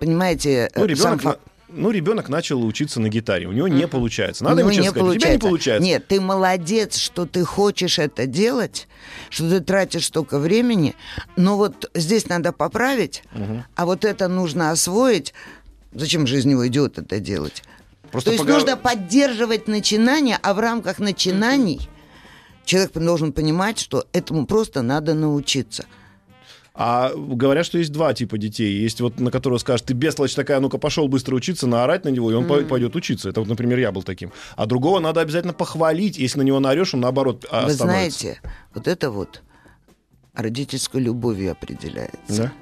Понимаете, 0.00 0.70
Ну, 0.74 0.84
э, 0.84 0.96
сам 0.96 1.14
ребенок, 1.14 1.22
факт- 1.22 1.40
на- 1.46 1.52
ну, 1.76 1.90
ребенок 1.90 2.28
начал 2.28 2.64
учиться 2.64 3.00
на 3.00 3.08
гитаре, 3.08 3.46
у 3.46 3.52
него 3.52 3.68
не 3.68 3.86
получается. 3.88 4.44
Надо 4.44 4.56
У 4.56 4.58
ему 4.60 4.70
честно 4.72 4.90
сказать, 4.90 5.16
у 5.16 5.18
тебя 5.18 5.32
не 5.32 5.38
получается. 5.38 5.84
Нет, 5.84 6.06
ты 6.08 6.20
молодец, 6.20 6.96
что 6.96 7.26
ты 7.26 7.44
хочешь 7.44 7.98
это 7.98 8.26
делать, 8.26 8.88
что 9.30 9.48
ты 9.50 9.60
тратишь 9.60 10.06
столько 10.06 10.38
времени, 10.38 10.94
но 11.36 11.56
вот 11.56 11.90
здесь 11.94 12.28
надо 12.28 12.52
поправить, 12.52 13.22
а 13.74 13.86
вот 13.86 14.04
это 14.04 14.28
нужно 14.28 14.70
освоить. 14.70 15.34
Зачем 15.92 16.26
же 16.26 16.38
из 16.38 16.44
него 16.44 16.66
идиот 16.66 16.98
это 16.98 17.20
делать? 17.20 17.62
Просто 18.10 18.30
То 18.30 18.34
есть 18.34 18.44
пога- 18.44 18.52
нужно 18.54 18.76
поддерживать 18.76 19.68
начинания, 19.68 20.38
а 20.42 20.54
в 20.54 20.58
рамках 20.60 20.98
начинаний 20.98 21.88
человек 22.64 22.92
должен 22.92 23.32
понимать, 23.32 23.78
что 23.78 24.06
этому 24.12 24.46
просто 24.46 24.82
надо 24.82 25.14
научиться. 25.14 25.84
А 26.76 27.12
говорят, 27.14 27.64
что 27.66 27.78
есть 27.78 27.92
два 27.92 28.14
типа 28.14 28.36
детей. 28.36 28.80
Есть 28.80 29.00
вот, 29.00 29.20
на 29.20 29.30
которого 29.30 29.58
скажешь, 29.58 29.82
ты 29.86 29.94
бестолочь 29.94 30.34
такая, 30.34 30.58
ну-ка 30.58 30.76
пошел 30.78 31.06
быстро 31.06 31.36
учиться, 31.36 31.68
наорать 31.68 32.04
на 32.04 32.08
него, 32.08 32.32
и 32.32 32.34
он 32.34 32.46
по- 32.48 32.62
пойдет 32.62 32.96
учиться. 32.96 33.28
Это 33.28 33.40
вот, 33.40 33.48
например, 33.48 33.78
я 33.78 33.92
был 33.92 34.02
таким. 34.02 34.32
А 34.56 34.66
другого 34.66 34.98
надо 34.98 35.20
обязательно 35.20 35.52
похвалить. 35.52 36.18
Если 36.18 36.38
на 36.38 36.42
него 36.42 36.58
наорешь, 36.58 36.92
он 36.92 37.00
наоборот 37.00 37.46
а, 37.48 37.66
Вы 37.66 37.72
остановится. 37.72 38.18
знаете, 38.20 38.40
вот 38.74 38.88
это 38.88 39.10
вот 39.12 39.42
родительской 40.34 41.00
любовью 41.00 41.52
определяется. 41.52 42.42
Да? 42.42 42.52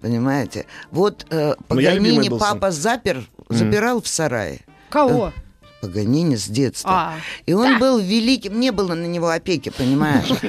Понимаете? 0.00 0.66
Вот 0.92 1.26
э, 1.30 1.54
Паганини 1.66 2.28
папа 2.28 2.70
запер, 2.70 3.24
запирал 3.48 4.00
в 4.00 4.06
сарае. 4.06 4.60
Кого? 4.88 5.32
Паганини 5.80 6.36
с 6.36 6.46
детства. 6.48 6.90
А, 6.92 7.14
И 7.46 7.52
он 7.52 7.78
был 7.78 7.98
великим, 7.98 8.58
не 8.58 8.70
было 8.72 8.94
на 8.94 9.06
него 9.06 9.28
опеки, 9.28 9.70
понимаешь? 9.70 10.28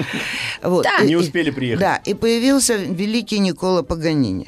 Вот. 0.62 0.84
Да. 0.84 1.04
И- 1.04 1.08
Не 1.08 1.16
успели 1.16 1.52
приехать. 1.52 1.80
Да, 1.80 1.96
и 1.98 2.14
появился 2.14 2.76
великий 2.76 3.40
Никола 3.40 3.82
Паганини. 3.82 4.46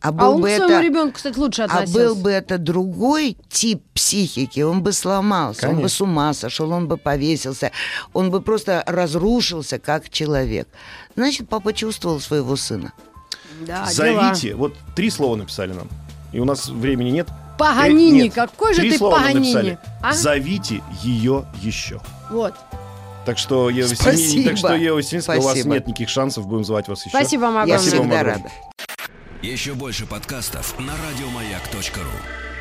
А 0.00 0.08
А 0.08 0.12
был 0.12 0.36
он 0.36 0.40
бы 0.42 0.48
к 0.48 0.54
своему 0.56 0.72
это... 0.74 0.80
ребенку, 0.82 1.14
кстати, 1.16 1.38
лучше 1.38 1.62
А 1.62 1.64
относился. 1.66 1.98
был 1.98 2.14
бы 2.14 2.30
это 2.30 2.56
другой 2.58 3.36
тип 3.50 3.82
психики, 3.92 4.60
он 4.60 4.82
бы 4.82 4.92
сломался, 4.92 5.68
он 5.68 5.80
бы 5.82 5.88
с 5.90 6.00
ума 6.00 6.32
сошел, 6.32 6.70
он 6.72 6.88
бы 6.88 6.96
повесился, 6.96 7.72
он 8.14 8.30
бы 8.30 8.40
просто 8.40 8.82
разрушился 8.86 9.78
как 9.78 10.08
человек. 10.08 10.66
Значит, 11.16 11.48
папа 11.48 11.72
чувствовал 11.74 12.20
своего 12.20 12.56
сына. 12.56 12.92
Да, 13.66 13.86
дела. 13.92 14.34
Зовите. 14.34 14.54
Вот 14.54 14.74
три 14.96 15.10
слова 15.10 15.36
написали 15.36 15.72
нам. 15.74 15.88
И 16.32 16.40
у 16.40 16.44
нас 16.44 16.68
времени 16.68 17.10
нет. 17.10 17.28
Паганини, 17.58 18.20
Э, 18.20 18.22
нет. 18.24 18.34
какой 18.34 18.74
же 18.74 18.80
Три 18.80 18.92
ты 18.92 18.98
слова 18.98 19.16
Паганини? 19.18 19.40
написали. 19.52 19.78
А? 20.02 20.12
Зовите 20.12 20.82
ее 21.02 21.44
еще. 21.60 22.00
Вот. 22.30 22.54
Так 23.24 23.38
что, 23.38 23.70
Ева 23.70 23.86
Спасибо. 23.88 24.48
Так 24.50 24.58
что, 24.58 24.74
Ева 24.74 24.96
Васильевская, 24.96 25.38
у 25.38 25.42
вас 25.42 25.52
Спасибо. 25.52 25.74
нет 25.74 25.86
никаких 25.86 26.08
шансов, 26.08 26.46
будем 26.46 26.64
звать 26.64 26.88
вас 26.88 27.00
еще. 27.06 27.16
Спасибо 27.16 27.42
вам 27.42 27.54
Я 27.54 27.60
огромное. 27.62 27.78
Спасибо 27.78 28.00
вам 28.00 28.08
всегда 28.10 28.20
огромное. 28.20 28.44
рада. 28.44 29.46
Еще 29.46 29.74
больше 29.74 30.06
подкастов 30.06 30.78
на 30.78 30.92
радиомаяк.ру. 30.92 32.53